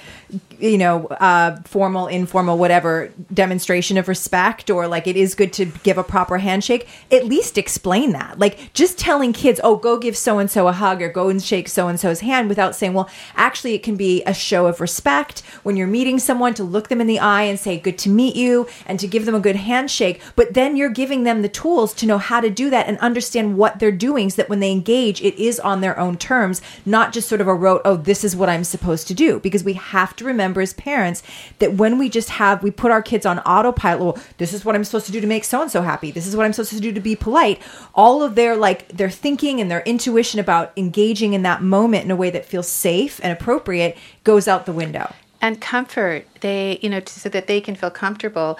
you 0.60 0.78
know, 0.78 1.08
uh, 1.08 1.58
formal, 1.64 2.08
informal, 2.08 2.58
whatever 2.58 3.12
demonstration 3.34 3.98
of 3.98 4.08
respect, 4.08 4.70
or 4.70 4.88
like 4.88 5.08
it 5.08 5.18
is 5.18 5.36
good 5.36 5.54
to 5.54 5.66
give 5.84 5.98
a 5.98 6.04
proper 6.04 6.38
handshake. 6.38 6.88
At 7.12 7.26
least 7.26 7.58
explain 7.58 8.12
that. 8.14 8.40
Like 8.40 8.74
just 8.74 8.98
telling 8.98 9.34
kids, 9.34 9.60
"Oh, 9.64 9.76
go 9.76 9.98
give 9.98 10.18
so 10.18 10.40
and 10.40 10.50
so 10.50 10.68
a 10.68 10.72
hug," 10.72 11.02
or 11.02 11.10
"Go 11.10 11.30
and 11.30 11.42
shake 11.42 11.68
so 11.70 11.88
and 11.88 12.00
so's 12.00 12.22
hand," 12.22 12.50
without 12.50 12.76
saying, 12.76 12.94
"Well, 12.94 13.10
actually, 13.36 13.74
it 13.74 13.84
can 13.84 13.96
be 13.96 14.24
a 14.24 14.34
show 14.34 14.68
of 14.68 14.82
respect 14.82 15.42
when 15.64 15.76
you're 15.76 15.88
meeting 15.88 16.20
someone 16.20 16.54
to 16.54 16.64
look 16.64 16.90
them 16.90 17.02
in 17.02 17.08
the 17.08 17.20
eye 17.20 17.44
and 17.44 17.60
say, 17.60 17.78
Good 17.80 17.98
to 18.00 18.10
meet 18.10 18.36
you, 18.36 18.68
and 18.86 19.00
to 19.00 19.08
give 19.08 19.26
them 19.26 19.36
a 19.36 19.40
good 19.40 19.56
handshake. 19.56 20.22
But 20.36 20.54
then 20.54 20.76
you're 20.76 20.90
giving 20.90 21.24
them 21.24 21.42
the 21.42 21.50
tools 21.50 21.94
to 21.96 22.06
know 22.06 22.18
how 22.18 22.42
to 22.42 22.50
do 22.50 22.70
that 22.70 22.88
and 22.88 22.98
understand 23.00 23.58
what 23.58 23.80
they're 23.80 23.92
doing 23.92 24.30
so 24.30 24.38
that 24.38 24.50
when 24.50 24.60
they 24.60 24.72
engage, 24.72 25.22
it 25.22 25.36
is 25.42 25.60
on 25.60 25.82
their 25.82 25.98
own 26.00 26.18
terms, 26.18 26.62
not 26.86 27.14
just 27.14 27.30
sort 27.30 27.42
of 27.42 27.48
a 27.48 27.54
rote, 27.54 27.82
Oh, 27.86 27.96
this 27.96 28.24
is 28.24 28.36
what 28.36 28.50
I'm 28.50 28.64
supposed 28.64 29.08
to 29.08 29.14
do. 29.14 29.40
Because 29.40 29.64
we 29.64 29.74
have 29.74 30.15
to 30.18 30.26
remember 30.26 30.62
as 30.62 30.74
parents 30.74 31.24
that 31.60 31.74
when 31.74 31.98
we 31.98 32.10
just 32.10 32.30
have, 32.30 32.64
we 32.64 32.72
put 32.72 32.92
our 32.92 33.02
kids 33.02 33.26
on 33.26 33.40
autopilot, 33.40 34.00
well, 34.02 34.18
this 34.38 34.54
is 34.54 34.66
what 34.66 34.76
I'm 34.76 34.84
supposed 34.84 35.06
to 35.08 35.12
do 35.12 35.22
to 35.22 35.28
make 35.28 35.44
so 35.44 35.62
and 35.62 35.72
so 35.72 35.82
happy. 35.82 36.12
This 36.12 36.28
is 36.28 36.36
what 36.36 36.46
I'm 36.46 36.54
supposed 36.54 36.72
to 36.72 36.80
do 36.80 36.92
to 36.92 37.00
be 37.00 37.16
polite. 37.16 37.62
All 37.94 38.24
of 38.24 38.36
their 38.36 38.56
like 38.56 38.88
their 38.90 39.10
thinking 39.10 39.62
and 39.62 39.70
their 39.70 39.82
intuition 39.82 40.40
about 40.40 40.72
engaging 40.78 41.34
in 41.34 41.44
that 41.44 41.62
moment 41.62 42.06
in 42.06 42.12
a 42.12 42.16
way 42.16 42.30
that 42.30 42.46
feels 42.46 42.68
safe 42.68 43.20
and 43.24 43.32
appropriate 43.32 43.98
goes 44.24 44.48
out 44.48 44.66
the 44.66 44.74
window. 44.74 45.14
and 45.42 45.62
comfort 45.62 46.26
they 46.42 46.80
you 46.82 46.90
know 46.90 47.02
so 47.06 47.30
that 47.30 47.48
they 47.48 47.62
can 47.62 47.76
feel 47.76 47.92
comfortable 47.92 48.58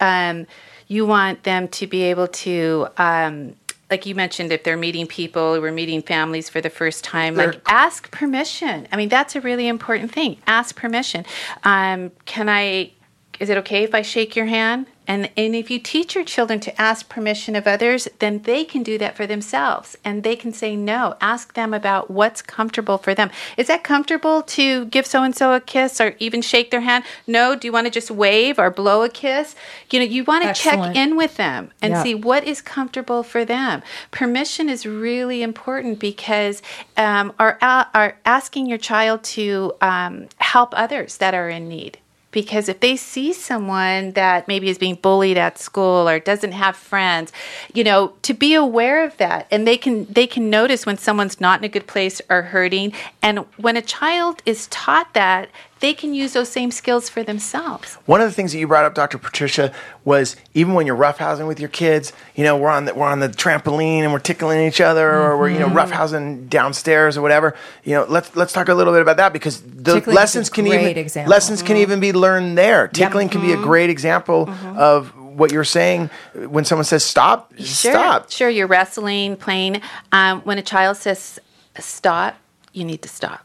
um, 0.00 0.46
you 0.86 1.04
want 1.04 1.42
them 1.42 1.68
to 1.68 1.86
be 1.86 2.02
able 2.04 2.28
to 2.28 2.86
um, 2.96 3.54
like 3.90 4.06
you 4.06 4.14
mentioned 4.14 4.52
if 4.52 4.62
they're 4.64 4.76
meeting 4.76 5.06
people 5.06 5.60
we're 5.60 5.72
meeting 5.72 6.02
families 6.02 6.48
for 6.48 6.60
the 6.60 6.70
first 6.70 7.04
time 7.04 7.34
like 7.34 7.52
They're- 7.52 7.62
ask 7.66 8.10
permission. 8.10 8.86
I 8.92 8.96
mean 8.96 9.08
that's 9.08 9.34
a 9.36 9.40
really 9.40 9.68
important 9.68 10.12
thing. 10.12 10.38
Ask 10.46 10.76
permission. 10.76 11.24
Um, 11.64 12.12
can 12.26 12.48
i 12.48 12.92
is 13.40 13.50
it 13.50 13.56
okay 13.58 13.84
if 13.84 13.94
i 13.94 14.02
shake 14.02 14.34
your 14.36 14.46
hand 14.46 14.86
and 15.08 15.30
and 15.36 15.56
if 15.56 15.70
you 15.70 15.78
teach 15.80 16.14
your 16.14 16.24
children 16.24 16.60
to 16.60 16.80
ask 16.80 17.08
permission 17.08 17.56
of 17.56 17.66
others 17.66 18.06
then 18.18 18.42
they 18.42 18.64
can 18.64 18.82
do 18.82 18.98
that 18.98 19.16
for 19.16 19.26
themselves. 19.26 19.96
And 20.04 20.22
they 20.22 20.36
can 20.36 20.52
say 20.52 20.76
no. 20.76 21.16
Ask 21.20 21.54
them 21.54 21.72
about 21.74 22.10
what's 22.10 22.42
comfortable 22.42 22.98
for 22.98 23.14
them. 23.14 23.30
Is 23.56 23.66
that 23.68 23.82
comfortable 23.82 24.42
to 24.42 24.84
give 24.86 25.06
so 25.06 25.22
and 25.22 25.34
so 25.34 25.52
a 25.52 25.60
kiss 25.60 26.00
or 26.00 26.14
even 26.18 26.42
shake 26.42 26.70
their 26.70 26.82
hand? 26.82 27.04
No. 27.26 27.56
Do 27.56 27.66
you 27.66 27.72
want 27.72 27.86
to 27.86 27.90
just 27.90 28.10
wave 28.10 28.58
or 28.58 28.70
blow 28.70 29.02
a 29.02 29.08
kiss? 29.08 29.56
You 29.90 29.98
know 30.00 30.04
you 30.04 30.24
want 30.24 30.44
to 30.44 30.52
check 30.54 30.94
in 30.94 31.16
with 31.16 31.36
them 31.36 31.70
and 31.80 31.92
Yeah. 31.92 32.02
see 32.02 32.14
what 32.14 32.44
is 32.44 32.60
comfortable 32.60 33.22
for 33.22 33.44
them. 33.44 33.82
Permission 34.10 34.68
is 34.68 34.84
really 34.86 35.42
important 35.42 35.98
because 35.98 36.62
um, 36.96 37.32
are, 37.38 37.58
are 37.62 38.18
asking 38.24 38.66
your 38.66 38.78
child 38.78 39.22
to 39.22 39.72
um, 39.80 40.28
help 40.38 40.74
others 40.76 41.16
that 41.18 41.34
are 41.34 41.48
in 41.48 41.68
need 41.68 41.98
because 42.40 42.68
if 42.68 42.78
they 42.78 42.94
see 42.96 43.32
someone 43.32 44.12
that 44.12 44.46
maybe 44.46 44.68
is 44.68 44.78
being 44.78 44.94
bullied 44.94 45.36
at 45.36 45.58
school 45.58 46.08
or 46.08 46.20
doesn't 46.20 46.52
have 46.52 46.76
friends 46.76 47.32
you 47.74 47.82
know 47.82 48.12
to 48.22 48.34
be 48.34 48.54
aware 48.54 49.04
of 49.04 49.16
that. 49.16 49.46
And 49.50 49.66
they 49.66 49.76
can 49.76 50.04
they 50.06 50.26
can 50.26 50.50
notice 50.50 50.86
when 50.86 50.98
someone's 50.98 51.40
not 51.40 51.60
in 51.60 51.64
a 51.64 51.68
good 51.68 51.86
place 51.86 52.20
or 52.30 52.42
hurting. 52.42 52.92
And 53.22 53.40
when 53.56 53.76
a 53.76 53.82
child 53.82 54.42
is 54.46 54.66
taught 54.68 55.14
that 55.14 55.48
they 55.80 55.94
can 55.94 56.12
use 56.14 56.32
those 56.32 56.48
same 56.48 56.70
skills 56.70 57.08
for 57.08 57.22
themselves 57.22 57.94
One 58.06 58.20
of 58.20 58.28
the 58.28 58.32
things 58.34 58.52
that 58.52 58.58
you 58.58 58.66
brought 58.66 58.84
up, 58.84 58.94
Dr. 58.94 59.18
Patricia, 59.18 59.72
was 60.04 60.36
even 60.54 60.74
when 60.74 60.86
you're 60.86 60.96
roughhousing 60.96 61.46
with 61.46 61.60
your 61.60 61.68
kids, 61.68 62.12
you 62.34 62.44
know, 62.44 62.56
we're 62.56 62.70
on 62.70 62.84
the 62.86 62.94
we're 62.94 63.06
on 63.06 63.20
the 63.20 63.28
trampoline 63.28 64.00
and 64.00 64.12
we're 64.12 64.18
tickling 64.18 64.66
each 64.66 64.80
other, 64.80 65.10
or 65.10 65.38
we're 65.38 65.50
you 65.50 65.58
know 65.58 65.68
Mm-hmm. 65.68 65.92
roughhousing 65.92 66.48
downstairs 66.48 67.16
or 67.18 67.22
whatever. 67.22 67.54
You 67.84 67.94
know, 67.94 68.06
let's 68.08 68.34
let's 68.36 68.52
talk 68.52 68.68
a 68.68 68.74
little 68.74 68.92
bit 68.92 69.02
about 69.02 69.16
that 69.18 69.32
because 69.32 69.60
the 69.60 69.94
Tickling 69.94 70.16
lessons 70.16 70.48
can 70.50 70.66
even 70.66 70.80
example. 70.96 71.22
Mm-hmm. 71.22 71.30
lessons 71.30 71.62
can 71.62 71.76
even 71.76 72.00
be 72.00 72.12
learned 72.12 72.56
there. 72.58 72.88
Tickling 72.88 73.28
can 73.28 73.40
be 73.40 73.52
a 73.52 73.56
great 73.56 73.90
example 73.90 74.46
Mm-hmm. 74.46 74.78
of 74.78 75.08
what 75.38 75.52
you're 75.52 75.62
saying 75.64 76.10
when 76.34 76.64
someone 76.64 76.84
says 76.84 77.04
stop. 77.04 77.52
Sure, 77.58 77.92
Stop. 77.92 78.30
Sure, 78.30 78.48
you're 78.48 78.66
wrestling, 78.66 79.36
playing. 79.36 79.80
Um, 80.10 80.40
when 80.42 80.58
a 80.58 80.62
child 80.62 80.96
says 80.96 81.38
stop, 81.78 82.34
you 82.72 82.84
need 82.84 83.02
to 83.02 83.08
stop. 83.08 83.44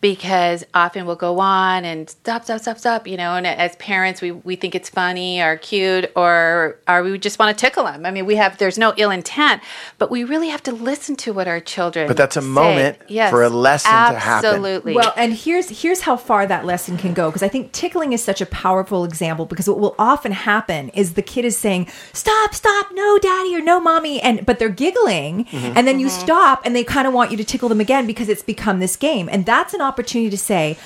Because 0.00 0.64
often 0.74 1.06
we'll 1.06 1.16
go 1.16 1.40
on 1.40 1.84
and 1.84 2.08
stop, 2.08 2.44
stop, 2.44 2.60
stop, 2.60 2.78
stop, 2.78 3.08
you 3.08 3.16
know, 3.16 3.34
and 3.34 3.44
as 3.48 3.74
parents, 3.76 4.22
we, 4.22 4.30
we 4.30 4.54
think 4.54 4.76
it's 4.76 4.88
funny 4.88 5.40
or 5.42 5.56
cute 5.56 6.12
or, 6.14 6.78
or 6.86 7.02
we 7.02 7.18
just 7.18 7.40
want 7.40 7.56
to 7.56 7.60
tickle 7.60 7.82
them. 7.82 8.06
I 8.06 8.12
mean, 8.12 8.24
we 8.24 8.36
have, 8.36 8.58
there's 8.58 8.78
no 8.78 8.94
ill 8.96 9.10
intent, 9.10 9.60
but 9.98 10.08
we 10.08 10.22
really 10.22 10.50
have 10.50 10.62
to 10.64 10.72
listen 10.72 11.16
to 11.16 11.32
what 11.32 11.48
our 11.48 11.58
children 11.58 12.06
But 12.06 12.16
that's 12.16 12.36
a 12.36 12.40
say. 12.42 12.46
moment 12.46 12.98
Yes, 13.08 13.30
for 13.30 13.42
a 13.42 13.48
lesson 13.48 13.90
to 13.90 13.96
happen. 14.20 14.48
Absolutely. 14.50 14.94
Well, 14.94 15.12
and 15.16 15.32
here's 15.32 15.82
here's 15.82 16.02
how 16.02 16.16
far 16.16 16.46
that 16.46 16.64
lesson 16.64 16.96
can 16.96 17.12
go 17.12 17.28
because 17.30 17.42
I 17.42 17.48
think 17.48 17.72
tickling 17.72 18.12
is 18.12 18.22
such 18.22 18.40
a 18.40 18.46
powerful 18.46 19.04
example 19.04 19.46
because 19.46 19.66
what 19.68 19.80
will 19.80 19.96
often 19.98 20.30
happen 20.30 20.90
is 20.90 21.14
the 21.14 21.22
kid 21.22 21.44
is 21.44 21.58
saying 21.58 21.88
stop 22.12 22.54
stop 22.54 22.86
no 22.92 23.18
daddy 23.18 23.56
or 23.56 23.60
no 23.60 23.80
mommy 23.80 24.20
and 24.20 24.46
but 24.46 24.60
they're 24.60 24.68
giggling 24.68 25.46
Mm-hmm. 25.48 25.72
and 25.76 25.86
then 25.88 25.98
you 25.98 26.08
stop 26.08 26.62
and 26.64 26.76
they 26.76 26.84
kind 26.84 27.06
of 27.08 27.14
want 27.14 27.30
you 27.30 27.36
to 27.38 27.44
tickle 27.44 27.68
them 27.68 27.80
again 27.80 28.06
because 28.06 28.28
it's 28.28 28.42
become 28.42 28.78
this 28.80 28.94
game 28.96 29.28
and 29.32 29.46
that's 29.46 29.72
an 29.74 29.80
opportunity 29.88 30.30
to 30.30 30.38
say 30.38 30.76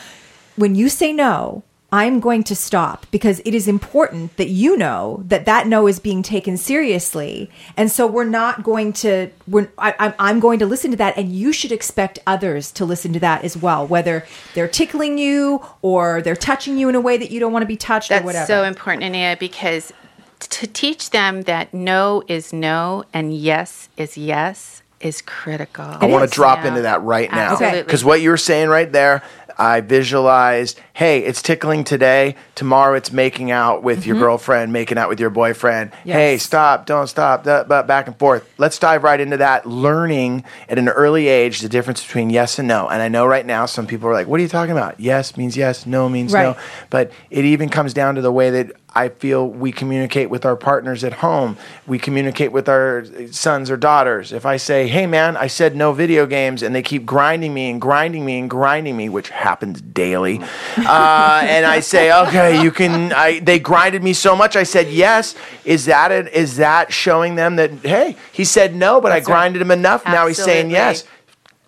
when 0.57 0.75
you 0.75 0.88
say 0.88 1.12
no 1.12 1.62
I'm 1.95 2.21
going 2.21 2.43
to 2.45 2.57
stop 2.57 3.05
because 3.11 3.43
it 3.45 3.55
is 3.55 3.69
important 3.69 4.38
that 4.38 4.49
you 4.49 4.79
know 4.79 5.23
that 5.29 5.45
that 5.45 5.67
no 5.67 5.87
is 5.87 5.99
being 6.01 6.23
taken 6.23 6.57
seriously, 6.57 7.51
and 7.77 7.91
so 7.93 8.07
we're 8.07 8.25
not 8.25 8.62
going 8.62 8.95
to. 9.05 9.29
We're 9.47 9.69
I, 9.77 9.93
I'm- 9.99 10.15
I'm 10.19 10.41
going 10.41 10.59
to 10.61 10.67
listen 10.67 10.91
to 10.93 10.97
that, 10.97 11.19
and 11.19 11.31
you 11.31 11.53
should 11.53 11.71
expect 11.71 12.19
others 12.27 12.73
to 12.73 12.87
listen 12.87 13.12
to 13.12 13.21
that 13.21 13.45
as 13.45 13.59
well, 13.59 13.87
whether 13.87 14.25
they're 14.55 14.69
tickling 14.69 15.19
you 15.19 15.61
or 15.83 16.23
they're 16.23 16.35
touching 16.35 16.79
you 16.79 16.88
in 16.88 16.95
a 16.95 17.01
way 17.09 17.19
that 17.19 17.31
you 17.31 17.38
don't 17.38 17.53
want 17.53 17.62
to 17.62 17.67
be 17.67 17.77
touched 17.77 18.09
That's 18.09 18.23
or 18.23 18.25
whatever. 18.25 18.47
so 18.47 18.65
important, 18.65 19.03
Anea, 19.05 19.37
because 19.38 19.93
to 20.41 20.67
teach 20.67 21.11
them 21.11 21.43
that 21.43 21.75
no 21.75 22.23
is 22.27 22.55
no 22.55 23.05
and 23.12 23.37
yes 23.37 23.91
is 23.99 24.17
yes 24.17 24.82
is 25.03 25.21
critical. 25.23 25.85
I 25.85 26.07
want 26.07 26.29
to 26.29 26.35
drop 26.35 26.61
Yeah. 26.61 26.69
into 26.69 26.83
that 26.83 27.03
right 27.03 27.31
now. 27.31 27.53
Absolutely. 27.53 27.83
Because 27.83 28.05
what 28.05 28.21
you're 28.21 28.37
saying 28.37 28.69
right 28.69 28.91
there, 28.91 29.23
I 29.59 29.81
visualized, 29.81 30.81
hey, 30.95 31.21
it's 31.21 31.43
tickling 31.43 31.85
today. 31.85 32.37
Tomorrow 32.55 32.95
it's 32.95 33.12
making 33.12 33.51
out 33.51 33.83
with 33.83 34.07
your 34.07 34.17
mm-hmm. 34.17 34.25
girlfriend, 34.25 34.73
making 34.73 34.99
out 34.99 35.09
with 35.09 35.21
your 35.21 35.31
boyfriend. 35.31 35.93
Yes. 36.05 36.17
Hey, 36.17 36.38
stop, 36.38 36.87
don't 36.87 37.07
stop, 37.07 37.45
da- 37.45 37.65
ba- 37.65 37.85
back 37.85 38.07
and 38.07 38.19
forth. 38.19 38.49
Let's 38.59 38.79
dive 38.79 39.03
right 39.03 39.21
into 39.21 39.38
that. 39.38 39.67
Learning 39.67 40.45
at 40.69 40.79
an 40.79 40.88
early 40.88 41.29
age 41.29 41.61
the 41.61 41.69
difference 41.69 42.05
between 42.05 42.31
yes 42.31 42.59
and 42.59 42.69
no. 42.69 42.88
And 42.88 43.03
I 43.03 43.09
know 43.09 43.27
right 43.27 43.47
now 43.47 43.67
some 43.67 43.87
people 43.87 44.09
are 44.09 44.12
like, 44.12 44.27
what 44.27 44.41
are 44.41 44.43
you 44.43 44.49
talking 44.49 44.73
about? 44.73 45.01
Yes 45.01 45.37
means 45.37 45.57
yes, 45.57 45.87
no 45.87 46.09
means 46.09 46.33
no. 46.33 46.57
But 46.91 47.12
it 47.31 47.45
even 47.45 47.69
comes 47.69 47.95
down 47.95 48.17
to 48.17 48.21
the 48.21 48.33
way 48.33 48.51
that 48.51 48.73
I 48.95 49.09
feel 49.09 49.49
we 49.49 49.73
communicate 49.73 50.29
with 50.29 50.45
our 50.45 50.57
partners 50.57 51.03
at 51.03 51.15
home. 51.15 51.57
We 51.87 51.99
communicate 51.99 52.53
with 52.53 52.69
our 52.69 53.07
sons 53.31 53.71
or 53.71 53.77
daughters. 53.77 54.33
If 54.33 54.45
I 54.45 54.59
say, 54.59 54.87
hey 54.87 55.07
man, 55.07 55.37
I 55.37 55.47
said 55.47 55.75
no 55.75 55.93
video 55.93 56.27
games, 56.27 56.62
and 56.62 56.75
they 56.75 56.83
keep 56.83 57.07
grinding 57.07 57.55
me 57.55 57.71
and 57.71 57.81
grinding 57.81 58.25
me 58.25 58.38
and 58.38 58.51
grinding 58.51 58.97
me, 58.97 59.09
which 59.09 59.31
happens 59.43 59.81
daily, 59.81 60.39
uh, 60.79 61.41
and 61.45 61.67
I 61.67 61.81
say, 61.81 62.13
okay, 62.27 62.63
you 62.63 62.71
can, 62.71 63.13
I, 63.13 63.41
they 63.41 63.59
grinded 63.59 64.03
me 64.03 64.13
so 64.13 64.35
much, 64.35 64.57
I 64.57 64.63
said 64.63 64.89
yes. 64.89 65.35
Is 65.65 65.85
that 65.87 66.11
it? 66.11 66.33
Is 66.33 66.57
that 66.57 66.93
showing 66.93 67.35
them 67.35 67.57
that, 67.57 67.71
hey, 67.85 68.17
he 68.33 68.45
said 68.45 68.75
no, 68.75 69.01
but 69.01 69.13
I 69.13 69.17
That's 69.17 69.29
right. 69.29 69.35
grinded 69.35 69.63
him 69.63 69.71
enough. 69.71 70.05
Now 70.05 70.27
he's 70.27 70.43
saying 70.43 70.71
yes. 70.71 71.05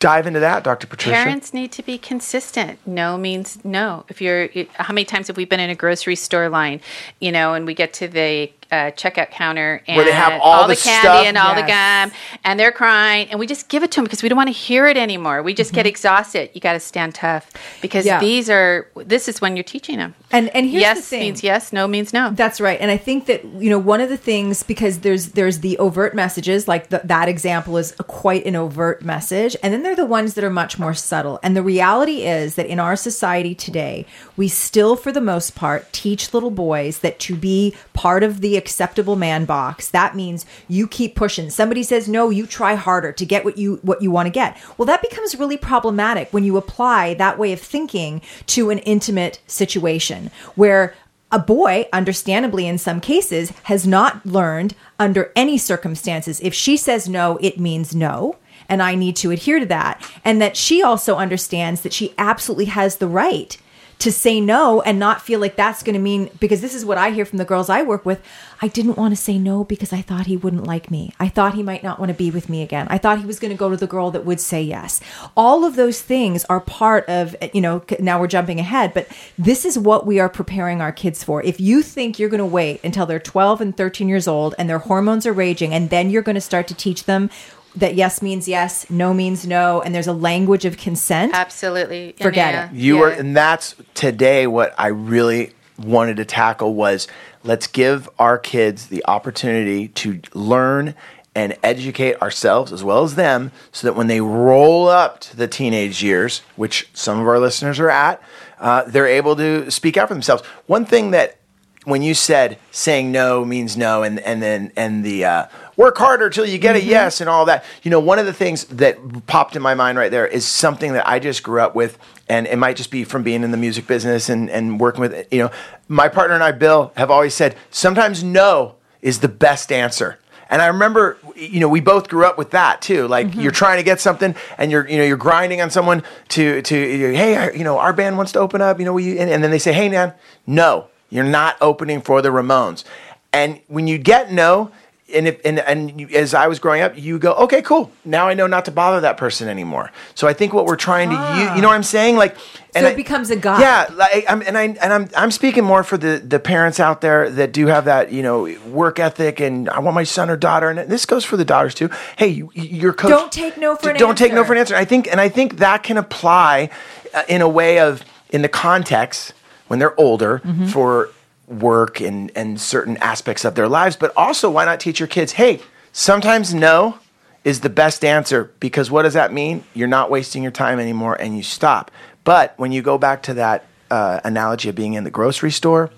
Dive 0.01 0.27
into 0.27 0.41
that, 0.41 0.65
Dr. 0.65 0.87
Patricia. 0.87 1.15
Parents 1.15 1.55
need 1.55 1.73
to 1.73 1.83
be 1.83 1.97
consistent. 1.97 2.79
No 2.85 3.17
means 3.17 3.65
no. 3.65 4.05
If 4.11 4.21
you're, 4.21 4.51
how 4.75 4.93
many 4.93 5.07
times 5.07 5.29
have 5.29 5.39
we 5.39 5.47
been 5.47 5.61
in 5.61 5.71
a 5.71 5.75
grocery 5.75 6.17
store 6.17 6.51
line, 6.51 6.83
you 7.21 7.33
know, 7.33 7.55
and 7.55 7.65
we 7.65 7.73
get 7.73 7.95
to 7.95 8.09
the 8.09 8.53
uh, 8.71 8.91
checkout 8.93 9.31
counter 9.31 9.83
and 9.87 9.97
Where 9.97 10.05
they 10.05 10.13
have 10.13 10.41
all 10.43 10.67
the 10.67 10.75
the 10.75 10.81
candy 10.81 11.01
stuff. 11.09 11.27
and 11.27 11.39
all 11.39 11.55
the 11.55 11.63
gum, 11.63 12.11
and 12.45 12.59
they're 12.59 12.73
crying, 12.73 13.29
and 13.31 13.39
we 13.39 13.47
just 13.47 13.69
give 13.69 13.83
it 13.83 13.91
to 13.93 13.97
them 13.97 14.05
because 14.05 14.23
we 14.23 14.29
don't 14.29 14.37
want 14.37 14.49
to 14.49 14.53
hear 14.53 14.87
it 14.87 14.97
anymore. 14.97 15.43
We 15.43 15.55
just 15.55 15.73
get 15.73 15.87
exhausted. 15.87 16.51
You 16.55 16.61
got 16.61 16.73
to 16.75 16.81
stand 16.81 17.15
tough 17.15 17.51
because 17.83 18.05
Yeah. 18.07 18.21
these 18.21 18.49
are. 18.51 18.89
This 18.97 19.29
is 19.29 19.41
when 19.41 19.57
you're 19.57 19.63
teaching 19.65 19.99
them. 19.99 20.15
And 20.31 20.49
and 20.51 20.67
here's 20.67 20.81
yes 20.83 20.97
the 20.99 21.03
thing. 21.03 21.21
means 21.21 21.43
yes, 21.43 21.73
no 21.73 21.87
means 21.87 22.13
no. 22.13 22.31
That's 22.31 22.61
right, 22.61 22.81
and 22.81 22.91
I 22.91 22.97
think 22.97 23.27
that 23.27 23.45
you 23.45 23.71
know 23.71 23.79
one 23.79 24.01
of 24.01 24.09
the 24.09 24.17
things 24.17 24.63
because 24.63 25.01
there's 25.01 25.29
there's 25.29 25.61
the 25.61 25.79
overt 25.79 26.15
messages 26.15 26.67
like 26.67 26.89
the, 26.89 27.01
that 27.05 27.29
example 27.29 27.77
is 27.77 27.95
a, 27.99 28.05
quite 28.05 28.45
an 28.47 28.57
overt 28.57 29.03
message, 29.03 29.57
and 29.63 29.73
then 29.73 29.83
there 29.83 29.93
are 29.93 29.97
the 29.97 30.07
ones 30.07 30.35
that 30.35 30.43
are 30.45 30.51
much 30.51 30.79
more 30.79 30.95
subtle. 30.95 31.39
And 31.43 31.57
the 31.57 31.63
reality 31.63 32.23
is 32.27 32.57
that 32.57 32.67
in 32.67 32.81
our 32.81 32.97
society 32.97 33.55
today, 33.55 34.07
we 34.37 34.49
still, 34.49 34.97
for 34.97 35.13
the 35.13 35.21
most 35.21 35.55
part, 35.55 35.93
teach 35.93 36.35
little 36.35 36.51
boys 36.51 36.99
that 36.99 37.19
to 37.21 37.37
be 37.37 37.75
part 37.93 38.23
of 38.23 38.41
the 38.41 38.54
acceptable 38.57 39.17
man 39.17 39.45
box, 39.45 39.89
that 39.89 40.17
means 40.17 40.47
you 40.69 40.87
keep 40.87 41.15
pushing. 41.15 41.51
Somebody 41.51 41.83
says 41.83 42.09
no, 42.09 42.31
you 42.31 42.47
try 42.47 42.75
harder 42.75 43.13
to 43.13 43.27
get 43.27 43.45
what 43.45 43.59
you 43.59 43.77
what 43.83 44.03
you 44.03 44.11
want 44.11 44.27
to 44.27 44.31
get. 44.31 44.57
Well, 44.77 44.87
that 44.87 45.03
becomes 45.03 45.35
really 45.35 45.57
problematic 45.57 46.29
when 46.33 46.45
you 46.45 46.57
apply 46.57 47.15
that 47.15 47.39
way 47.39 47.53
of 47.53 47.61
thinking 47.61 48.23
to 48.47 48.71
an 48.71 48.79
intimate 48.81 49.41
situation 49.47 50.31
where 50.55 50.95
a 51.35 51.39
boy, 51.39 51.89
understandably 51.93 52.67
in 52.67 52.79
some 52.79 53.01
cases, 53.01 53.51
has 53.65 53.87
not 53.87 54.25
learned 54.25 54.75
under 55.01 55.33
any 55.35 55.59
circumstances. 55.59 56.41
If 56.41 56.55
she 56.55 56.77
says 56.77 57.09
no, 57.09 57.39
it 57.41 57.59
means 57.59 57.95
no. 57.95 58.37
And 58.69 58.81
I 58.81 58.95
need 58.95 59.17
to 59.17 59.33
adhere 59.33 59.59
to 59.59 59.67
that. 59.67 60.01
And 60.25 60.41
that 60.41 60.57
she 60.57 60.83
also 60.83 61.17
understands 61.17 61.81
that 61.81 61.93
she 61.93 62.15
absolutely 62.19 62.67
has 62.67 62.97
the 62.97 63.09
right 63.09 63.59
to 63.99 64.13
say 64.13 64.41
no 64.41 64.81
and 64.83 64.99
not 64.99 65.23
feel 65.23 65.41
like 65.41 65.57
that's 65.57 65.83
going 65.83 65.95
to 65.95 66.01
mean 66.01 66.31
because 66.41 66.61
this 66.61 66.75
is 66.75 66.85
what 66.85 66.99
I 66.99 67.11
hear 67.11 67.25
from 67.25 67.39
the 67.39 67.45
girls 67.45 67.69
I 67.69 67.83
work 67.83 68.05
with. 68.05 68.23
I 68.61 68.69
didn't 68.69 68.97
want 68.97 69.13
to 69.13 69.21
say 69.21 69.39
no 69.39 69.65
because 69.65 69.93
I 69.93 70.03
thought 70.03 70.27
he 70.27 70.37
wouldn't 70.37 70.67
like 70.67 70.91
me. 70.91 71.13
I 71.21 71.29
thought 71.29 71.55
he 71.55 71.63
might 71.63 71.83
not 71.83 71.99
want 71.99 72.11
to 72.11 72.15
be 72.15 72.31
with 72.31 72.49
me 72.49 72.63
again. 72.63 72.87
I 72.91 72.99
thought 72.99 73.19
he 73.19 73.27
was 73.27 73.39
going 73.39 73.51
to 73.51 73.59
go 73.59 73.71
to 73.71 73.77
the 73.77 73.87
girl 73.87 74.11
that 74.11 74.25
would 74.25 74.41
say 74.41 74.63
yes. 74.63 75.01
All 75.37 75.65
of 75.65 75.77
those 75.77 76.01
things 76.01 76.45
are 76.47 76.61
part 76.61 77.09
of, 77.09 77.37
you 77.53 77.61
know, 77.61 77.83
now 78.01 78.21
we're 78.21 78.27
jumping 78.27 78.61
ahead, 78.61 78.95
but 78.95 79.09
this 79.39 79.65
is 79.65 79.79
what 79.79 80.07
we 80.07 80.19
are 80.19 80.29
preparing 80.29 80.81
our 80.81 80.93
kids 80.93 81.23
for. 81.23 81.43
If 81.43 81.61
you 81.61 81.83
think 81.83 82.19
you're 82.19 82.29
going 82.29 82.39
to 82.39 82.47
wait 82.47 82.81
until 82.85 83.07
they're 83.07 83.19
12 83.19 83.61
and 83.61 83.77
13 83.77 84.09
years 84.09 84.27
old 84.27 84.55
and 84.59 84.69
their 84.69 84.79
hormones 84.79 85.27
are 85.27 85.33
raging 85.33 85.73
and 85.73 85.91
then 85.91 86.11
you're 86.11 86.23
going 86.23 86.35
to 86.35 86.41
start 86.41 86.69
to 86.69 86.75
teach 86.75 87.05
them 87.05 87.31
that 87.77 87.95
yes 87.95 88.23
means 88.23 88.47
yes, 88.49 88.89
no 88.91 89.13
means 89.13 89.47
no, 89.47 89.81
and 89.83 89.95
there's 89.95 90.07
a 90.07 90.13
language 90.13 90.65
of 90.65 90.77
consent. 90.77 91.33
Absolutely. 91.35 92.15
Forget 92.21 92.55
Yeah. 92.55 92.67
it. 92.67 92.73
You 92.75 92.95
Yeah. 92.95 93.01
were, 93.01 93.09
and 93.11 93.37
that's 93.37 93.75
today 93.95 94.47
what 94.47 94.75
I 94.79 94.89
really 94.89 95.53
wanted 95.79 96.17
to 96.19 96.25
tackle 96.25 96.75
was 96.75 97.09
let's 97.43 97.67
give 97.67 98.09
our 98.19 98.39
kids 98.39 98.87
the 98.87 99.05
opportunity 99.07 99.89
to 99.89 100.21
learn 100.35 100.95
and 101.35 101.57
educate 101.65 102.21
ourselves 102.23 102.73
as 102.73 102.85
well 102.85 103.03
as 103.03 103.17
them 103.17 103.51
so 103.73 103.89
that 103.89 103.95
when 103.95 104.07
they 104.07 104.21
roll 104.21 104.89
up 104.89 105.19
to 105.19 105.37
the 105.37 105.49
teenage 105.49 106.01
years, 106.01 106.43
which 106.55 106.89
some 106.95 107.19
of 107.19 107.27
our 107.27 107.41
listeners 107.41 107.81
are 107.81 107.91
at, 107.91 108.23
uh, 108.61 108.85
they're 108.87 109.09
able 109.09 109.35
to 109.35 109.69
speak 109.69 109.97
out 109.97 110.07
for 110.07 110.15
themselves. 110.15 110.45
One 110.67 110.85
thing 110.87 111.11
that 111.11 111.37
when 111.85 112.03
you 112.03 112.15
said 112.15 112.57
saying 112.71 113.11
no 113.11 113.45
means 113.45 113.77
no 113.77 114.03
and 114.05 114.19
and 114.21 114.41
then 114.41 114.71
and 114.77 115.05
the 115.05 115.25
uh, 115.25 115.47
work 115.77 115.97
harder 115.99 116.31
till 116.31 116.47
you 116.47 116.59
get 116.59 116.77
a 116.77 116.79
mm-hmm. 116.79 116.91
yes 116.91 117.21
and 117.21 117.29
all 117.29 117.45
that 117.45 117.65
you 117.83 117.91
know 117.91 118.01
one 118.01 118.19
of 118.19 118.27
the 118.27 118.33
things 118.33 118.65
that 118.67 119.27
popped 119.27 119.57
in 119.57 119.63
my 119.63 119.75
mind 119.75 119.99
right 119.99 120.11
there 120.11 120.27
is 120.27 120.45
something 120.45 120.93
that 120.93 121.07
i 121.09 121.19
just 121.19 121.43
grew 121.43 121.61
up 121.61 121.75
with 121.75 121.99
and 122.29 122.47
it 122.47 122.57
might 122.57 122.77
just 122.77 122.91
be 122.91 123.05
from 123.05 123.23
being 123.23 123.43
in 123.43 123.51
the 123.51 123.57
music 123.57 123.87
business 123.87 124.29
and, 124.29 124.51
and 124.51 124.81
working 124.81 125.01
with 125.01 125.27
you 125.33 125.39
know 125.39 125.51
my 125.89 126.09
partner 126.09 126.35
and 126.35 126.45
i 126.45 126.53
bill 126.53 126.93
have 126.97 127.11
always 127.11 127.35
said 127.35 127.57
sometimes 127.71 128.23
no 128.23 128.75
is 129.03 129.21
the 129.21 129.29
best 129.29 129.71
answer 129.71 130.19
and 130.51 130.61
I 130.63 130.67
remember, 130.67 131.19
you 131.35 131.59
know, 131.61 131.69
we 131.69 131.81
both 131.81 132.09
grew 132.09 132.25
up 132.25 132.39
with 132.39 132.51
that 132.51 132.83
too. 132.83 133.09
Like 133.09 133.29
mm-hmm. 133.29 133.41
you're 133.41 133.51
trying 133.51 133.79
to 133.79 133.83
get 133.83 134.01
something, 134.01 134.35
and 134.59 134.71
you're, 134.71 134.89
you 134.89 134.99
know, 134.99 135.05
you're 135.05 135.17
grinding 135.17 135.61
on 135.61 135.71
someone 135.71 136.03
to, 136.29 136.63
to, 136.63 136.75
hey, 136.75 137.57
you 137.57 137.65
know, 137.65 137.79
our 137.79 137.93
band 137.93 138.17
wants 138.17 138.33
to 138.33 138.41
open 138.41 138.61
up. 138.61 138.79
You 138.79 138.85
know, 138.85 138.97
you? 138.99 139.19
And, 139.19 139.31
and 139.31 139.43
then 139.43 139.51
they 139.51 139.59
say, 139.59 139.73
hey, 139.73 139.89
man, 139.89 140.13
no, 140.47 140.89
you're 141.11 141.25
not 141.25 141.57
opening 141.61 142.01
for 142.01 142.23
the 142.23 142.29
Ramones. 142.29 142.85
And 143.33 143.61
when 143.67 143.89
you 143.89 143.99
get 143.99 144.31
no, 144.31 144.71
and 145.13 145.29
if, 145.29 145.41
and 145.45 145.59
and 145.61 146.01
you, 146.01 146.09
as 146.15 146.33
I 146.33 146.47
was 146.47 146.59
growing 146.59 146.81
up, 146.81 146.97
you 146.97 147.19
go, 147.19 147.35
okay, 147.35 147.61
cool. 147.61 147.91
Now 148.05 148.27
I 148.29 148.35
know 148.35 148.47
not 148.47 148.65
to 148.65 148.71
bother 148.71 149.01
that 149.03 149.17
person 149.19 149.49
anymore. 149.49 149.91
So 150.15 150.27
I 150.27 150.33
think 150.33 150.55
what 150.55 150.65
we're 150.65 150.77
trying 150.77 151.11
to, 151.11 151.15
you, 151.39 151.57
you 151.57 151.61
know, 151.63 151.69
what 151.69 151.75
I'm 151.75 151.83
saying, 151.83 152.17
like, 152.17 152.35
and 152.75 152.85
So 152.85 152.89
it 152.89 152.93
I- 152.93 152.95
becomes 152.95 153.29
a 153.31 153.37
guide. 153.37 153.61
Yeah, 153.61 153.95
like, 153.95 154.25
I'm, 154.29 154.41
and 154.43 154.57
I 154.57 154.63
and 154.63 154.93
I'm 154.93 155.11
I'm 155.17 155.31
speaking 155.31 155.63
more 155.63 155.85
for 155.85 155.99
the 155.99 156.19
the 156.27 156.41
parents 156.41 156.81
out 156.81 157.03
there 157.03 157.29
that 157.31 157.53
do 157.53 157.67
have 157.67 157.85
that 157.85 158.13
you 158.13 158.23
know 158.23 158.45
work 158.71 158.99
ethic, 158.99 159.41
and 159.41 159.69
I 159.69 159.79
want 159.81 159.95
my 159.95 160.05
son 160.05 160.31
or 160.31 160.37
daughter, 160.39 160.71
and 160.71 160.91
this 160.91 161.05
goes 161.05 161.25
for 161.25 161.37
the 161.37 161.45
daughters 161.45 161.75
too. 161.75 161.91
Hey, 162.17 162.29
you, 162.29 162.51
your 162.55 162.95
coach. 162.95 163.11
Don't 163.11 163.31
take 163.31 163.59
no 163.59 163.77
for 163.77 163.91
an 163.91 163.97
Don't 163.99 164.17
take 164.17 164.33
no 164.33 164.39
answer. 164.39 164.47
for 164.47 164.53
an 164.55 164.59
answer. 164.61 164.75
I 164.75 164.85
think, 164.87 165.07
and 165.09 165.21
I 165.21 165.29
think 165.29 165.59
that 165.59 165.83
can 165.83 165.99
apply 165.99 166.71
uh, 167.13 167.23
in 167.29 167.43
a 167.43 167.49
way 167.49 167.79
of 167.79 168.03
in 168.31 168.41
the 168.43 168.49
context 168.49 169.35
when 169.69 169.79
they're 169.79 169.99
older 170.01 170.39
Mm-hmm. 170.45 170.67
for 170.69 171.11
work 171.47 172.01
and 172.01 172.31
and 172.35 172.61
certain 172.61 172.97
aspects 172.99 173.45
of 173.45 173.55
their 173.55 173.69
lives, 173.69 173.97
but 173.97 174.13
also 174.17 174.51
why 174.51 174.65
not 174.65 174.81
teach 174.81 175.01
your 175.01 175.09
kids? 175.09 175.33
Hey, 175.33 175.61
sometimes 175.93 176.55
no 176.55 176.99
is 177.45 177.61
the 177.61 177.69
best 177.69 178.05
answer 178.05 178.53
because 178.59 178.91
what 178.91 179.03
does 179.03 179.15
that 179.15 179.33
mean? 179.33 179.65
You're 179.75 179.89
not 179.89 180.11
wasting 180.11 180.43
your 180.43 180.53
time 180.53 180.81
anymore 180.81 181.15
and 181.15 181.37
you 181.37 181.43
stop. 181.43 181.91
But 182.25 182.55
when 182.59 182.73
you 182.73 182.81
go 182.81 182.97
back 182.97 183.23
to 183.25 183.35
that 183.35 183.67
uh, 183.91 184.21
analogy 184.25 184.71
of 184.71 184.75
being 184.75 184.95
in 184.95 185.05
the 185.05 185.11
grocery 185.11 185.51
store 185.51 185.91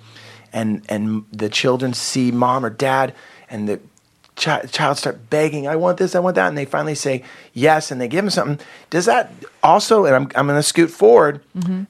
and 0.53 0.85
and 0.89 1.25
the 1.33 1.49
children 1.49 1.95
see 1.95 2.33
mom 2.33 2.65
or 2.65 2.71
dad 2.71 3.15
and 3.49 3.69
the 3.69 3.81
chi- 4.35 4.67
child 4.67 4.99
start 4.99 5.31
begging, 5.31 5.69
I 5.69 5.77
want 5.77 5.99
this, 5.99 6.15
I 6.15 6.19
want 6.19 6.35
that, 6.35 6.49
and 6.49 6.59
they 6.59 6.65
finally 6.65 6.97
say 6.97 7.23
yes 7.53 7.91
and 7.91 8.01
they 8.01 8.09
give 8.09 8.25
them 8.25 8.31
something. 8.31 8.65
Does 8.91 9.07
that 9.07 9.33
also, 9.67 10.05
and 10.07 10.15
I'm, 10.15 10.23
I'm 10.35 10.47
going 10.47 10.59
to 10.59 10.63
scoot 10.63 10.91
forward, 10.91 11.41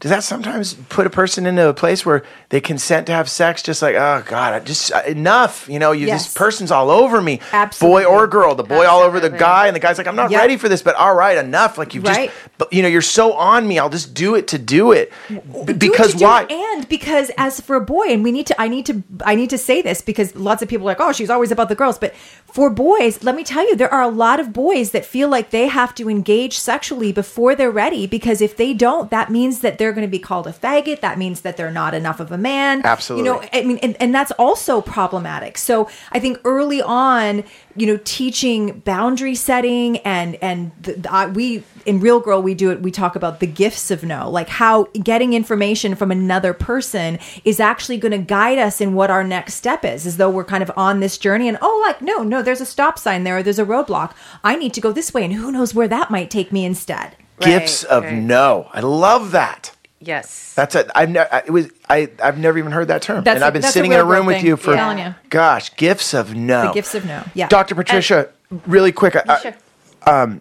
does 0.01 0.11
that 0.11 0.23
sometimes 0.25 0.75
put 0.89 1.07
a 1.07 1.11
person 1.11 1.45
into 1.47 1.69
a 1.69 1.75
place 1.75 2.07
where 2.07 2.23
they 2.51 2.61
consent 2.61 3.07
to 3.09 3.13
have 3.13 3.29
sex 3.29 3.63
just 3.63 3.83
like, 3.83 3.95
oh 3.97 4.23
God, 4.27 4.55
I 4.55 4.61
just 4.61 4.93
uh, 4.93 5.03
enough, 5.07 5.69
you 5.69 5.79
know, 5.79 5.93
you, 5.93 6.07
this 6.07 6.33
person's 6.33 6.71
all 6.71 6.91
over 6.91 7.21
me, 7.21 7.41
Absolutely. 7.53 8.05
boy 8.05 8.09
or 8.11 8.27
girl, 8.27 8.55
the 8.55 8.63
boy 8.63 8.87
all 8.87 9.03
over 9.03 9.21
the 9.21 9.31
guy, 9.31 9.67
and 9.67 9.75
the 9.77 9.81
guy's 9.81 9.99
like, 9.99 10.07
I'm 10.07 10.17
not 10.17 10.31
Yep. 10.31 10.41
ready 10.41 10.57
for 10.57 10.69
this, 10.69 10.83
but 10.83 10.95
all 10.97 11.15
right, 11.15 11.37
enough. 11.39 11.79
Like 11.79 11.95
you've 11.95 12.05
Right. 12.05 12.31
just, 12.61 12.73
you 12.73 12.83
know, 12.83 12.89
you're 12.89 13.03
so 13.03 13.33
on 13.35 13.67
me, 13.69 13.79
I'll 13.79 13.91
just 13.91 14.15
do 14.15 14.35
it 14.35 14.49
to 14.49 14.59
do 14.59 14.93
it. 14.93 15.13
B- 15.29 15.73
because 15.73 16.15
do 16.15 16.25
why? 16.25 16.43
it, 16.45 16.53
and 16.53 16.89
because 16.89 17.31
as 17.37 17.61
for 17.61 17.77
a 17.77 17.81
boy 17.81 18.07
and 18.09 18.23
we 18.25 18.31
need 18.33 18.47
to 18.47 18.61
i 18.61 18.69
need 18.69 18.87
to 18.87 19.03
i 19.25 19.35
need 19.35 19.51
to 19.51 19.59
say 19.59 19.83
this 19.83 20.01
because 20.01 20.35
lots 20.37 20.63
of 20.63 20.69
people 20.69 20.87
are 20.87 20.91
like 20.93 21.01
oh 21.01 21.13
she's 21.13 21.29
always 21.31 21.51
about 21.51 21.69
the 21.69 21.75
girls 21.75 21.99
but 21.99 22.15
for 22.47 22.71
boys 22.71 23.23
let 23.25 23.35
me 23.35 23.43
tell 23.45 23.67
you 23.69 23.75
there 23.77 23.93
are 23.93 24.03
a 24.03 24.09
lot 24.09 24.39
of 24.41 24.53
boys 24.53 24.93
that 24.93 25.05
feel 25.05 25.29
like 25.29 25.51
they 25.51 25.67
have 25.67 25.95
to 25.95 26.09
engage 26.09 26.59
sexually 26.59 27.13
before 27.13 27.55
they're 27.55 27.66
ready 27.71 28.07
because 28.07 28.41
if 28.41 28.57
they 28.57 28.73
don't 28.73 29.11
that 29.11 29.31
means 29.31 29.61
that 29.61 29.79
they're 29.79 29.93
going 29.93 30.07
to 30.07 30.11
be 30.11 30.19
called 30.19 30.47
a 30.47 30.53
faggot 30.53 31.01
that 31.01 31.19
means 31.19 31.43
that 31.43 31.57
they're 31.57 31.71
not 31.71 31.95
enough 31.95 32.21
of 32.21 32.33
a 32.33 32.39
man. 32.39 32.85
Absolutely. 32.85 33.29
you 33.29 33.35
know 33.35 33.49
i 33.53 33.63
mean 33.63 33.79
and, 33.79 33.97
and 34.01 34.15
that's 34.15 34.33
also 34.33 34.81
problematic. 34.81 35.59
So 35.59 35.89
i 36.13 36.19
think 36.19 36.39
early 36.45 36.83
on 36.83 37.45
you 37.77 37.87
know 37.87 37.99
teaching 38.05 38.81
boundary 38.81 39.35
setting 39.35 39.99
and 39.99 40.37
and 40.37 40.73
the, 40.81 40.93
the, 40.95 41.13
I, 41.13 41.27
we 41.27 41.63
in 41.85 42.01
REALgirl 42.01 42.43
we 42.43 42.55
do 42.55 42.71
it 42.71 42.83
we 42.83 42.91
talk 42.91 43.17
about 43.17 43.41
the 43.41 43.47
gifts 43.47 43.91
of 43.91 44.03
no 44.03 44.29
like 44.31 44.49
how 44.49 44.85
getting 45.03 45.35
information 45.35 45.95
from 45.95 46.11
another 46.11 46.53
person 46.53 47.19
is 47.45 47.61
actually 47.61 47.99
going 47.99 48.13
to 48.13 48.19
guide 48.19 48.59
us 48.59 48.81
in 48.81 48.95
what 48.95 49.11
our 49.11 49.23
next 49.23 49.55
step 49.55 49.85
is 49.85 50.07
as 50.07 50.17
though 50.17 50.31
we're 50.31 50.45
kind 50.45 50.63
of 50.63 50.73
on 50.77 51.01
this 51.01 51.19
journey 51.19 51.49
and 51.49 51.59
oh 51.61 51.83
like 51.87 52.01
no 52.01 52.23
no 52.23 52.43
there's 52.43 52.61
a 52.61 52.67
stop 52.67 52.99
sign 52.99 53.25
there 53.25 53.39
or 53.39 53.43
there's 53.43 53.59
a 53.59 53.65
roadblock. 53.65 54.13
I 54.43 54.57
need 54.57 54.75
to 54.75 54.81
go 54.81 54.93
this 54.93 55.13
way 55.13 55.25
and 55.25 55.35
who 55.35 55.53
knows 55.53 55.75
where 55.75 55.89
that 55.89 56.11
might 56.11 56.31
take 56.31 56.53
me 56.53 56.65
instead 56.65 57.17
Gifts 57.41 57.85
Right, 57.85 57.93
of 57.93 58.05
right. 58.05 58.15
no. 58.15 58.69
I 58.73 58.81
love 58.81 59.33
that. 59.33 59.73
Yes. 60.01 60.55
That's 60.55 60.75
it. 60.75 60.91
I've 60.95 61.11
never. 61.11 61.29
It 61.47 61.51
was. 61.51 61.69
I. 61.89 62.09
I've 62.23 62.39
never 62.39 62.59
even 62.59 62.71
heard 62.73 62.89
that 62.89 63.03
term. 63.03 63.25
That's 63.25 63.37
and 63.37 63.45
a- 63.45 63.47
I've 63.47 63.53
been 63.53 63.65
a 63.65 63.69
sitting 63.69 63.93
in 63.93 63.99
a 64.01 64.05
room 64.05 64.27
with 64.27 64.43
you 64.43 64.57
for. 64.57 64.75
Yeah. 64.75 65.15
Gosh, 65.31 65.75
gifts 65.77 66.15
of 66.15 66.35
no. 66.35 66.69
the 66.69 66.73
gifts 66.73 66.95
of 66.95 67.05
no 67.07 67.23
yeah 67.35 67.49
Dr. 67.49 67.75
Patricia, 67.75 68.29
really 68.67 68.93
quick. 68.93 69.17
I- 69.17 69.23
I- 69.27 69.41
Sure. 69.41 70.41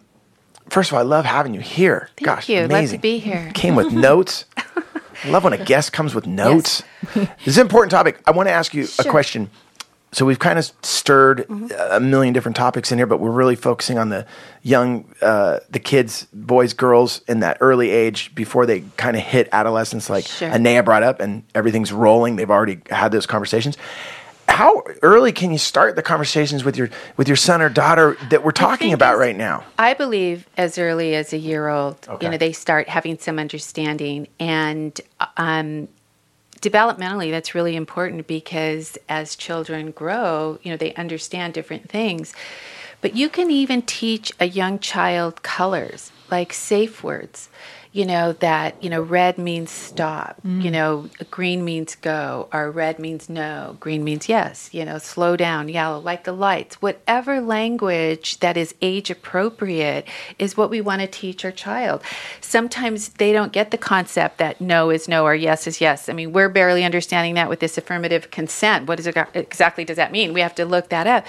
first 0.70 0.90
of 0.90 0.94
all, 0.96 1.00
I 1.00 1.04
love 1.04 1.26
having 1.26 1.54
you 1.54 1.62
here. 1.62 2.10
Thank 2.18 2.26
Gosh, 2.26 2.50
you. 2.50 2.62
Love 2.62 2.70
to 2.70 2.76
amazing. 2.76 3.00
be 3.02 3.18
here. 3.20 3.52
Came 3.54 3.76
with 3.76 3.92
notes. 3.94 4.46
I 4.58 4.84
love 5.30 5.44
when 5.44 5.54
a 5.54 5.64
guest 5.64 5.94
comes 5.94 6.14
with 6.14 6.28
notes. 6.28 6.84
this 7.14 7.28
is 7.46 7.58
an 7.58 7.62
important 7.62 7.92
topic. 7.92 8.20
I 8.28 8.32
want 8.32 8.48
to 8.50 8.54
ask 8.54 8.74
you 8.74 8.84
a 8.84 8.88
Sure. 8.88 9.04
Mm-hmm. 9.06 9.12
question. 9.12 9.50
So 10.15 10.25
we've 10.25 10.39
kind 10.39 10.58
of 10.58 10.71
stirred 10.82 11.45
a 11.89 11.99
million 11.99 12.34
different 12.34 12.56
topics 12.56 12.89
in 12.89 12.97
here, 12.97 13.06
but 13.06 13.19
we're 13.19 13.32
really 13.32 13.58
focusing 13.58 13.97
on 13.97 14.08
the 14.08 14.25
young, 14.63 15.13
uh, 15.21 15.60
the 15.69 15.80
kids, 15.80 16.25
boys, 16.32 16.71
girls 16.71 17.19
in 17.28 17.41
that 17.41 17.58
early 17.60 17.89
age 17.89 18.34
before 18.34 18.65
they 18.65 18.86
kind 18.95 19.17
of 19.17 19.23
hit 19.23 19.49
adolescence, 19.51 20.10
like 20.10 20.25
Sure. 20.25 20.47
Anea 20.49 20.84
brought 20.84 21.04
up, 21.04 21.19
and 21.19 21.43
everything's 21.54 21.91
rolling. 21.91 22.38
They've 22.38 22.49
already 22.49 22.80
had 22.89 23.12
those 23.12 23.25
conversations. 23.25 23.78
How 24.47 24.84
early 25.01 25.34
can 25.34 25.51
you 25.51 25.58
start 25.58 25.97
the 25.97 26.01
conversations 26.01 26.63
with 26.63 26.78
your 26.78 26.89
with 27.17 27.28
your 27.28 27.36
son 27.36 27.62
or 27.62 27.67
daughter 27.67 28.15
that 28.30 28.41
we're 28.41 28.51
talking 28.51 28.93
about 28.93 29.15
as- 29.15 29.19
right 29.19 29.36
now? 29.36 29.65
I 29.78 29.95
believe 29.95 30.47
as 30.56 30.78
early 30.78 31.13
as 31.15 31.34
a 31.34 31.38
year 31.38 31.67
old, 31.67 31.97
Okay. 32.08 32.25
you 32.25 32.32
know, 32.32 32.38
they 32.38 32.54
start 32.54 32.88
having 32.88 33.17
some 33.19 33.38
understanding 33.38 34.30
and 34.39 34.97
um, 35.36 35.89
developmentally 36.65 37.30
that's 37.30 37.54
really 37.54 37.75
important 37.75 38.25
because 38.28 38.97
as 39.08 39.36
children 39.36 39.91
grow 39.91 40.58
you 40.63 40.71
know 40.71 40.78
they 40.78 40.93
understand 40.95 41.54
different 41.54 41.89
things. 41.89 42.34
But 43.01 43.15
you 43.15 43.30
can 43.30 43.51
even 43.51 43.84
teach 43.84 44.32
a 44.39 44.47
young 44.47 44.80
child 44.80 45.43
colors 45.43 46.12
like 46.32 46.51
safe 46.54 47.04
words 47.04 47.49
you 47.96 48.06
know 48.06 48.34
that 48.34 48.82
you 48.84 48.90
know 48.90 49.02
red 49.02 49.38
means 49.38 49.72
stop 49.72 50.42
mm. 50.46 50.62
you 50.62 50.70
know 50.70 51.10
green 51.32 51.64
means 51.64 51.96
go 51.96 52.50
or 52.52 52.70
red 52.70 53.00
means 53.00 53.30
no 53.30 53.78
green 53.80 54.04
means 54.04 54.28
yes 54.28 54.70
you 54.74 54.84
know 54.84 54.98
slow 54.98 55.36
down 55.36 55.70
yellow 55.70 56.00
like 56.00 56.24
the 56.24 56.32
lights. 56.32 56.82
Whatever 56.82 57.42
language 57.42 58.40
that 58.40 58.58
is 58.58 58.74
age 58.82 59.10
appropriate 59.10 60.08
is 60.40 60.58
what 60.58 60.70
we 60.70 60.82
want 60.82 61.02
to 61.02 61.08
teach 61.08 61.44
our 61.46 61.52
child. 61.52 62.02
Sometimes 62.42 63.10
they 63.10 63.32
don't 63.32 63.52
get 63.52 63.72
the 63.72 63.78
concept 63.78 64.38
that 64.38 64.62
no 64.62 64.90
is 64.90 65.08
no 65.08 65.26
or 65.26 65.36
yes 65.36 65.68
is 65.68 65.82
yes. 65.82 66.10
I 66.10 66.14
mean 66.14 66.34
we're 66.34 66.50
barely 66.50 66.84
understanding 66.84 67.36
that 67.36 67.50
with 67.50 67.60
this 67.60 67.78
affirmative 67.78 68.32
consent. 68.32 68.88
What 68.88 69.00
is 69.00 69.08
it 69.08 69.18
exactly 69.34 69.86
does 69.86 69.98
that 69.98 70.12
mean? 70.12 70.34
We 70.34 70.42
have 70.42 70.56
to 70.56 70.66
look 70.66 70.90
that 70.90 71.08
up 71.08 71.26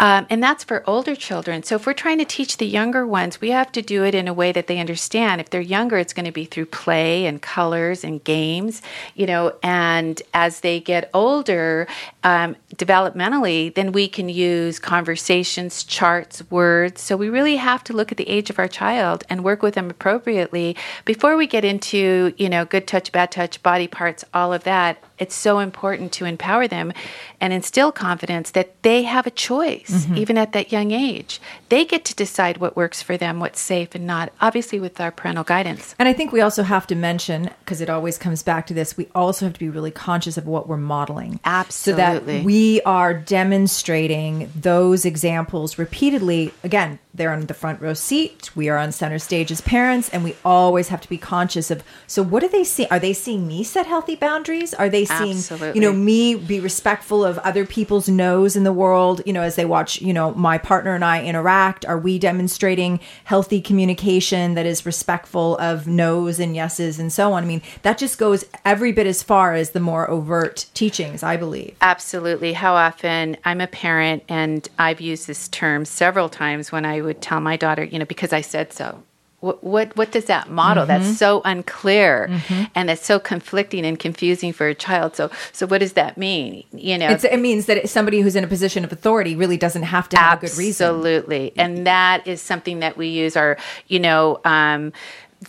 um, 0.00 0.26
and 0.28 0.42
that's 0.42 0.64
for 0.64 0.82
older 0.88 1.14
children. 1.14 1.62
So 1.62 1.76
if 1.76 1.86
we're 1.86 1.92
trying 1.92 2.18
to 2.18 2.24
teach 2.24 2.56
the 2.56 2.66
younger 2.66 3.06
ones, 3.06 3.40
we 3.40 3.50
have 3.50 3.70
to 3.72 3.82
do 3.82 4.04
it 4.04 4.14
in 4.14 4.26
a 4.26 4.34
way 4.34 4.50
that 4.50 4.66
they 4.66 4.80
understand. 4.80 5.40
If 5.40 5.50
they're 5.50 5.60
younger, 5.60 5.98
it's 5.98 6.12
going 6.12 6.26
to 6.26 6.32
be 6.32 6.44
through 6.44 6.66
play 6.66 7.26
and 7.26 7.40
colors 7.40 8.02
and 8.02 8.22
games, 8.24 8.82
you 9.14 9.26
know. 9.26 9.54
And 9.62 10.20
as 10.32 10.60
they 10.60 10.80
get 10.80 11.10
older, 11.14 11.86
um, 12.24 12.56
developmentally, 12.74 13.72
then 13.74 13.92
we 13.92 14.08
can 14.08 14.28
use 14.28 14.78
conversations, 14.78 15.84
charts, 15.84 16.42
words. 16.50 17.00
So 17.00 17.16
we 17.16 17.28
really 17.28 17.56
have 17.56 17.84
to 17.84 17.92
look 17.92 18.10
at 18.10 18.18
the 18.18 18.28
age 18.28 18.50
of 18.50 18.58
our 18.58 18.68
child 18.68 19.22
and 19.30 19.44
work 19.44 19.62
with 19.62 19.74
them 19.74 19.90
appropriately 19.90 20.76
before 21.04 21.36
we 21.36 21.46
get 21.46 21.64
into, 21.64 22.34
you 22.36 22.48
know, 22.48 22.64
good 22.64 22.88
touch, 22.88 23.12
bad 23.12 23.30
touch, 23.30 23.62
body 23.62 23.86
parts, 23.86 24.24
all 24.34 24.52
of 24.52 24.64
that 24.64 24.98
it's 25.18 25.34
so 25.34 25.60
important 25.60 26.12
to 26.12 26.24
empower 26.24 26.66
them 26.66 26.92
and 27.40 27.52
instill 27.52 27.92
confidence 27.92 28.50
that 28.50 28.82
they 28.82 29.04
have 29.04 29.26
a 29.26 29.30
choice, 29.30 30.06
mm-hmm. 30.06 30.16
even 30.16 30.36
at 30.38 30.52
that 30.52 30.72
young 30.72 30.90
age. 30.90 31.40
They 31.68 31.84
get 31.84 32.04
to 32.06 32.14
decide 32.14 32.58
what 32.58 32.76
works 32.76 33.02
for 33.02 33.16
them, 33.16 33.38
what's 33.38 33.60
safe 33.60 33.94
and 33.94 34.06
not, 34.06 34.32
obviously, 34.40 34.80
with 34.80 35.00
our 35.00 35.10
parental 35.10 35.44
guidance. 35.44 35.94
And 35.98 36.08
I 36.08 36.12
think 36.12 36.32
we 36.32 36.40
also 36.40 36.62
have 36.62 36.86
to 36.88 36.94
mention, 36.94 37.50
because 37.60 37.80
it 37.80 37.88
always 37.88 38.18
comes 38.18 38.42
back 38.42 38.66
to 38.66 38.74
this, 38.74 38.96
we 38.96 39.08
also 39.14 39.46
have 39.46 39.54
to 39.54 39.60
be 39.60 39.68
really 39.68 39.90
conscious 39.90 40.36
of 40.36 40.46
what 40.46 40.68
we're 40.68 40.76
modeling. 40.76 41.38
Absolutely. 41.44 41.92
So 41.92 41.96
that 41.96 42.44
we 42.44 42.80
are 42.82 43.14
demonstrating 43.14 44.50
those 44.54 45.04
examples 45.04 45.78
repeatedly. 45.78 46.52
Again, 46.64 46.98
they're 47.14 47.32
on 47.32 47.46
the 47.46 47.54
front 47.54 47.80
row 47.80 47.94
seat. 47.94 48.50
We 48.56 48.68
are 48.68 48.76
on 48.76 48.90
center 48.90 49.20
stage 49.20 49.52
as 49.52 49.60
parents, 49.60 50.08
and 50.08 50.24
we 50.24 50.34
always 50.44 50.88
have 50.88 51.00
to 51.02 51.08
be 51.08 51.16
conscious 51.16 51.70
of. 51.70 51.84
So, 52.08 52.22
what 52.22 52.42
are 52.42 52.48
they 52.48 52.64
seeing? 52.64 52.88
Are 52.90 52.98
they 52.98 53.12
seeing 53.12 53.46
me 53.46 53.62
set 53.62 53.86
healthy 53.86 54.16
boundaries? 54.16 54.74
Are 54.74 54.88
they 54.88 55.04
seeing, 55.04 55.36
Absolutely. 55.36 55.80
you 55.80 55.80
know, 55.80 55.92
me 55.92 56.34
be 56.34 56.58
respectful 56.58 57.24
of 57.24 57.38
other 57.38 57.64
people's 57.64 58.08
no's 58.08 58.56
in 58.56 58.64
the 58.64 58.72
world? 58.72 59.22
You 59.24 59.32
know, 59.32 59.42
as 59.42 59.54
they 59.54 59.64
watch, 59.64 60.02
you 60.02 60.12
know, 60.12 60.32
my 60.34 60.58
partner 60.58 60.94
and 60.94 61.04
I 61.04 61.22
interact. 61.24 61.86
Are 61.86 61.98
we 61.98 62.18
demonstrating 62.18 62.98
healthy 63.22 63.60
communication 63.60 64.54
that 64.54 64.66
is 64.66 64.84
respectful 64.84 65.56
of 65.58 65.86
no's 65.86 66.40
and 66.40 66.56
yeses 66.56 66.98
and 66.98 67.12
so 67.12 67.32
on? 67.34 67.44
I 67.44 67.46
mean, 67.46 67.62
that 67.82 67.96
just 67.96 68.18
goes 68.18 68.44
every 68.64 68.90
bit 68.90 69.06
as 69.06 69.22
far 69.22 69.54
as 69.54 69.70
the 69.70 69.80
more 69.80 70.10
overt 70.10 70.66
teachings, 70.74 71.22
I 71.22 71.36
believe. 71.36 71.76
Absolutely. 71.80 72.54
How 72.54 72.74
often 72.74 73.36
I'm 73.44 73.60
a 73.60 73.68
parent, 73.68 74.24
and 74.28 74.68
I've 74.78 75.00
used 75.00 75.28
this 75.28 75.46
term 75.48 75.84
several 75.84 76.28
times 76.28 76.72
when 76.72 76.84
I 76.84 77.03
would 77.04 77.20
tell 77.20 77.40
my 77.40 77.56
daughter, 77.56 77.84
you 77.84 77.98
know, 77.98 78.04
because 78.04 78.32
I 78.32 78.40
said 78.40 78.72
so. 78.72 79.02
What 79.40 79.62
what, 79.62 79.94
what 79.94 80.10
does 80.10 80.24
that 80.24 80.48
model? 80.48 80.86
Mm-hmm. 80.86 81.02
That's 81.02 81.18
so 81.18 81.42
unclear, 81.44 82.28
mm-hmm. 82.30 82.64
and 82.74 82.88
that's 82.88 83.04
so 83.04 83.18
conflicting 83.18 83.84
and 83.84 83.98
confusing 83.98 84.54
for 84.54 84.68
a 84.68 84.74
child. 84.74 85.16
So 85.16 85.30
so 85.52 85.66
what 85.66 85.80
does 85.80 85.92
that 85.92 86.16
mean? 86.16 86.64
You 86.72 86.96
know, 86.96 87.10
it's, 87.10 87.24
it 87.24 87.36
means 87.36 87.66
that 87.66 87.86
somebody 87.90 88.22
who's 88.22 88.36
in 88.36 88.44
a 88.44 88.46
position 88.46 88.84
of 88.84 88.92
authority 88.92 89.36
really 89.36 89.58
doesn't 89.58 89.82
have 89.82 90.08
to 90.10 90.16
have 90.16 90.38
a 90.38 90.46
good 90.46 90.56
reason. 90.56 90.86
Absolutely, 90.86 91.52
and 91.58 91.86
that 91.86 92.26
is 92.26 92.40
something 92.40 92.78
that 92.78 92.96
we 92.96 93.08
use 93.08 93.36
our 93.36 93.58
you 93.86 94.00
know. 94.00 94.40
Um, 94.46 94.94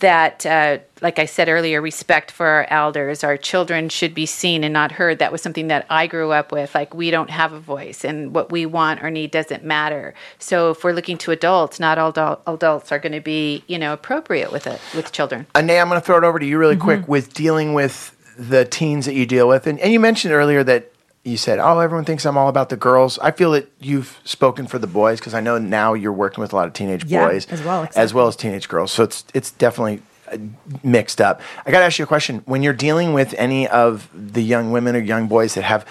that, 0.00 0.46
uh, 0.46 0.78
like 1.00 1.18
I 1.18 1.26
said 1.26 1.48
earlier, 1.48 1.80
respect 1.80 2.30
for 2.30 2.46
our 2.46 2.66
elders, 2.70 3.22
our 3.22 3.36
children 3.36 3.88
should 3.88 4.14
be 4.14 4.26
seen 4.26 4.64
and 4.64 4.72
not 4.72 4.92
heard. 4.92 5.18
That 5.18 5.32
was 5.32 5.42
something 5.42 5.68
that 5.68 5.86
I 5.90 6.06
grew 6.06 6.32
up 6.32 6.52
with. 6.52 6.74
Like, 6.74 6.94
we 6.94 7.10
don't 7.10 7.30
have 7.30 7.52
a 7.52 7.60
voice, 7.60 8.04
and 8.04 8.34
what 8.34 8.50
we 8.50 8.66
want 8.66 9.02
or 9.02 9.10
need 9.10 9.30
doesn't 9.30 9.64
matter. 9.64 10.14
So, 10.38 10.70
if 10.70 10.84
we're 10.84 10.92
looking 10.92 11.18
to 11.18 11.30
adults, 11.30 11.78
not 11.78 11.98
all 11.98 12.10
adult, 12.10 12.42
adults 12.46 12.92
are 12.92 12.98
going 12.98 13.12
to 13.12 13.20
be, 13.20 13.64
you 13.66 13.78
know, 13.78 13.92
appropriate 13.92 14.52
with 14.52 14.66
it 14.66 14.80
with 14.94 15.12
children. 15.12 15.46
Anea, 15.54 15.80
I'm 15.80 15.88
going 15.88 16.00
to 16.00 16.04
throw 16.04 16.18
it 16.18 16.24
over 16.24 16.38
to 16.38 16.46
you 16.46 16.58
really 16.58 16.74
mm-hmm. 16.74 16.84
quick 16.84 17.08
with 17.08 17.34
dealing 17.34 17.74
with 17.74 18.16
the 18.38 18.64
teens 18.64 19.06
that 19.06 19.14
you 19.14 19.26
deal 19.26 19.48
with, 19.48 19.66
and, 19.66 19.78
and 19.80 19.92
you 19.92 20.00
mentioned 20.00 20.32
earlier 20.32 20.64
that 20.64 20.92
you 21.26 21.36
said, 21.36 21.58
"Oh, 21.58 21.80
everyone 21.80 22.04
thinks 22.04 22.24
I'm 22.24 22.38
all 22.38 22.48
about 22.48 22.68
the 22.68 22.76
girls." 22.76 23.18
I 23.18 23.32
feel 23.32 23.50
that 23.52 23.70
you've 23.80 24.18
spoken 24.24 24.66
for 24.66 24.78
the 24.78 24.86
boys 24.86 25.18
because 25.18 25.34
I 25.34 25.40
know 25.40 25.58
now 25.58 25.92
you're 25.92 26.12
working 26.12 26.40
with 26.40 26.52
a 26.52 26.56
lot 26.56 26.68
of 26.68 26.72
teenage 26.72 27.04
yeah, 27.04 27.26
boys 27.26 27.46
as 27.46 27.62
well, 27.62 27.82
exactly. 27.82 28.02
as 28.02 28.14
well 28.14 28.28
as 28.28 28.36
teenage 28.36 28.68
girls. 28.68 28.92
So 28.92 29.02
it's 29.02 29.24
it's 29.34 29.50
definitely 29.50 30.02
uh, 30.30 30.38
mixed 30.84 31.20
up. 31.20 31.40
I 31.66 31.72
got 31.72 31.80
to 31.80 31.84
ask 31.84 31.98
you 31.98 32.04
a 32.04 32.06
question: 32.08 32.42
When 32.46 32.62
you're 32.62 32.72
dealing 32.72 33.12
with 33.12 33.34
any 33.38 33.66
of 33.66 34.08
the 34.14 34.42
young 34.42 34.70
women 34.70 34.94
or 34.94 35.00
young 35.00 35.26
boys 35.26 35.54
that 35.54 35.64
have 35.64 35.84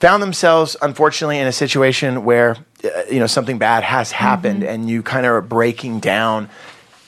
found 0.00 0.22
themselves, 0.22 0.76
unfortunately, 0.82 1.38
in 1.38 1.46
a 1.46 1.52
situation 1.52 2.24
where 2.24 2.56
uh, 2.84 2.88
you 3.08 3.20
know 3.20 3.28
something 3.28 3.58
bad 3.58 3.84
has 3.84 4.10
happened, 4.10 4.62
mm-hmm. 4.62 4.74
and 4.74 4.90
you 4.90 5.04
kind 5.04 5.24
of 5.24 5.32
are 5.32 5.40
breaking 5.40 6.00
down 6.00 6.50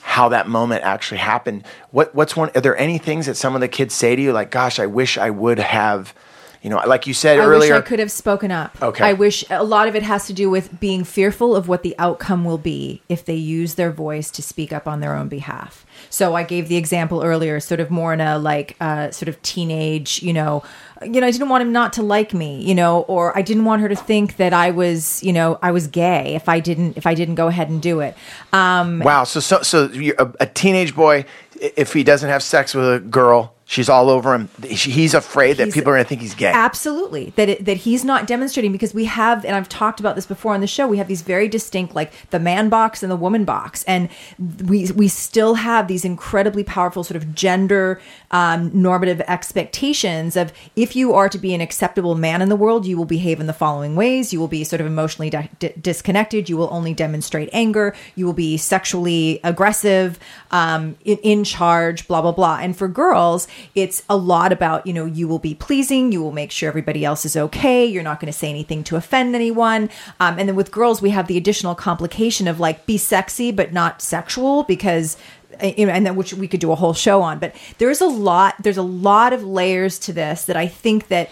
how 0.03 0.29
that 0.29 0.47
moment 0.47 0.85
actually 0.85 1.18
happened. 1.18 1.64
What 1.90 2.14
what's 2.14 2.37
one? 2.37 2.51
Are 2.55 2.61
there 2.61 2.77
any 2.77 2.99
things 2.99 3.27
that 3.27 3.37
some 3.37 3.57
of 3.57 3.61
the 3.61 3.68
kids 3.68 3.92
say 3.92 4.14
to 4.14 4.23
you, 4.23 4.33
like, 4.33 4.53
"Gosh, 4.53 4.79
I 4.79 4.87
wish 4.87 5.18
I 5.18 5.31
would 5.31 5.59
have." 5.59 6.14
You 6.62 6.70
know, 6.70 6.81
like 6.87 7.09
you 7.09 7.14
said 7.14 7.38
I 7.38 7.44
earlier. 7.44 7.75
I 7.75 7.79
wish 7.79 7.85
I 7.85 7.88
could 7.88 7.98
have 7.98 8.11
spoken 8.12 8.53
up. 8.53 8.81
Okay. 8.81 9.05
I 9.05 9.12
wish 9.14 9.44
a 9.51 9.64
lot 9.64 9.88
of 9.88 9.96
it 9.96 10.05
has 10.05 10.27
to 10.29 10.33
do 10.33 10.48
with 10.48 10.79
being 10.79 11.03
fearful 11.03 11.57
of 11.57 11.66
what 11.66 11.83
the 11.83 11.94
outcome 11.98 12.44
will 12.44 12.59
be 12.59 13.03
if 13.09 13.25
they 13.25 13.35
use 13.35 13.75
their 13.75 13.90
voice 13.90 14.31
to 14.31 14.42
speak 14.42 14.72
up 14.72 14.87
on 14.87 15.01
their 15.01 15.14
own 15.16 15.29
behalf. 15.29 15.85
So 16.09 16.35
I 16.35 16.44
gave 16.44 16.68
the 16.68 16.77
example 16.77 17.22
earlier, 17.22 17.59
sort 17.59 17.81
of 17.81 17.90
more 17.90 18.12
in 18.12 18.20
a 18.20 18.38
like 18.38 18.77
uh, 18.81 19.11
sort 19.11 19.29
of 19.29 19.42
teenage, 19.42 20.22
you 20.22 20.33
know, 20.33 20.62
you 21.03 21.20
know, 21.20 21.27
I 21.27 21.33
didn't 21.33 21.48
want 21.48 21.62
him 21.62 21.72
not 21.72 21.92
to 21.94 22.03
like 22.03 22.33
me, 22.33 22.62
you 22.62 22.77
know, 22.77 23.01
or 23.03 23.37
I 23.37 23.42
didn't 23.42 23.64
want 23.64 23.83
her 23.83 23.88
to 23.88 23.96
think 23.96 24.37
that 24.37 24.53
I 24.53 24.70
was, 24.70 25.20
you 25.22 25.33
know, 25.33 25.59
I 25.62 25.72
was 25.72 25.88
gay 25.88 26.37
if 26.37 26.48
I 26.48 26.61
didn't 26.61 26.96
if 26.96 27.07
I 27.07 27.14
didn't 27.14 27.35
go 27.35 27.48
ahead 27.48 27.70
and 27.70 27.83
do 27.83 27.98
it. 28.01 28.16
Um, 28.53 29.01
wow. 29.01 29.25
So 29.25 29.40
so 29.40 29.62
so 29.62 29.90
a, 30.18 30.33
a 30.38 30.46
teenage 30.46 30.94
boy, 30.94 31.25
if 31.61 31.92
he 31.92 32.05
doesn't 32.05 32.29
have 32.29 32.42
sex 32.42 32.72
with 32.72 32.88
a 32.88 33.01
girl 33.01 33.55
She's 33.72 33.88
all 33.88 34.11
over 34.11 34.35
him. 34.35 34.50
He's 34.68 35.14
afraid 35.14 35.56
that 35.56 35.72
people 35.72 35.92
are 35.92 35.94
going 35.94 36.04
to 36.04 36.08
think 36.11 36.20
he's 36.20 36.35
gay. 36.35 36.52
Absolutely, 36.52 37.32
that 37.37 37.48
it, 37.48 37.64
that 37.64 37.78
he's 37.78 38.04
not 38.04 38.26
demonstrating 38.26 38.70
because 38.70 38.92
we 38.92 39.06
have, 39.06 39.46
and 39.46 39.56
I've 39.56 39.70
talked 39.70 39.98
about 39.98 40.14
this 40.14 40.26
before 40.26 40.52
on 40.52 40.61
the 40.61 40.66
show. 40.66 40.87
We 40.87 40.98
have 40.98 41.08
these 41.08 41.22
very 41.22 41.48
distinct, 41.48 41.94
like 41.94 42.12
the 42.28 42.38
man 42.38 42.68
box 42.68 43.02
and 43.02 43.11
the 43.11 43.16
woman 43.16 43.46
box, 43.46 43.82
and 43.85 44.11
we 44.62 44.92
we 44.92 45.08
still 45.08 45.54
have 45.54 45.88
these 45.88 46.04
incredibly 46.04 46.64
powerful 46.64 47.02
sort 47.02 47.16
of 47.16 47.35
gender 47.35 47.98
um, 48.30 48.70
normative 48.74 49.22
expectations 49.22 50.37
of 50.37 50.52
if 50.76 50.94
you 50.94 51.14
are 51.14 51.30
to 51.30 51.38
be 51.38 51.54
an 51.54 51.62
acceptable 51.62 52.14
man 52.14 52.42
in 52.42 52.50
the 52.50 52.56
world, 52.56 52.85
you 52.85 52.98
will 52.98 53.06
behave 53.06 53.40
in 53.40 53.46
the 53.46 53.54
following 53.54 53.96
ways. 53.96 54.35
You 54.35 54.38
will 54.38 54.48
be 54.48 54.64
sort 54.64 54.82
of 54.82 54.87
emotionally 54.87 55.30
di- 55.30 55.48
di- 55.58 55.72
disconnected. 55.80 56.50
You 56.50 56.58
will 56.58 56.68
only 56.70 56.92
demonstrate 56.92 57.48
anger. 57.54 57.94
You 58.16 58.26
will 58.26 58.35
be 58.35 58.58
sexually 58.58 59.40
aggressive, 59.42 60.18
um, 60.50 60.94
in, 61.06 61.16
in 61.22 61.44
charge. 61.44 62.06
Blah 62.06 62.20
blah 62.20 62.32
blah. 62.32 62.58
And 62.61 62.76
for 62.76 62.87
girls 62.87 63.48
it's 63.75 64.03
a 64.09 64.16
lot 64.16 64.53
about, 64.53 64.87
you 64.87 64.92
know, 64.92 65.05
you 65.05 65.29
will 65.29 65.38
be 65.38 65.55
pleasing, 65.55 66.12
you 66.12 66.22
will 66.22 66.33
make 66.33 66.51
sure 66.51 66.68
everybody 66.68 67.05
else 67.05 67.25
is 67.25 67.37
okay, 67.37 67.85
you're 67.85 68.03
not 68.03 68.20
going 68.20 68.33
to 68.33 68.38
say 68.38 68.51
anything 68.51 68.85
to 68.85 68.96
offend 68.96 69.35
anyone. 69.35 69.90
Um, 70.20 70.38
and 70.38 70.48
then 70.48 70.57
with 70.57 70.70
girls, 70.70 71.03
we 71.03 71.11
have 71.11 71.27
the 71.27 71.37
additional 71.37 71.75
complication 71.75 72.48
of 72.48 72.61
like 72.61 72.87
be 72.87 72.98
sexy 72.98 73.53
but 73.53 73.72
not 73.72 74.03
sexual 74.03 74.62
because 74.64 75.16
and 75.62 76.05
then 76.05 76.16
which 76.16 76.35
we 76.35 76.48
could 76.48 76.61
do 76.61 76.72
a 76.72 76.77
whole 76.77 76.94
show 76.94 77.22
on. 77.22 77.38
But 77.38 77.55
there's 77.79 78.01
a 78.01 78.07
lot 78.07 78.55
there's 78.62 78.77
a 78.77 78.83
lot 78.83 79.33
of 79.33 79.44
layers 79.44 79.98
to 79.98 80.12
this 80.12 80.44
that 80.44 80.57
i 80.57 80.66
think 80.66 81.09
that 81.09 81.29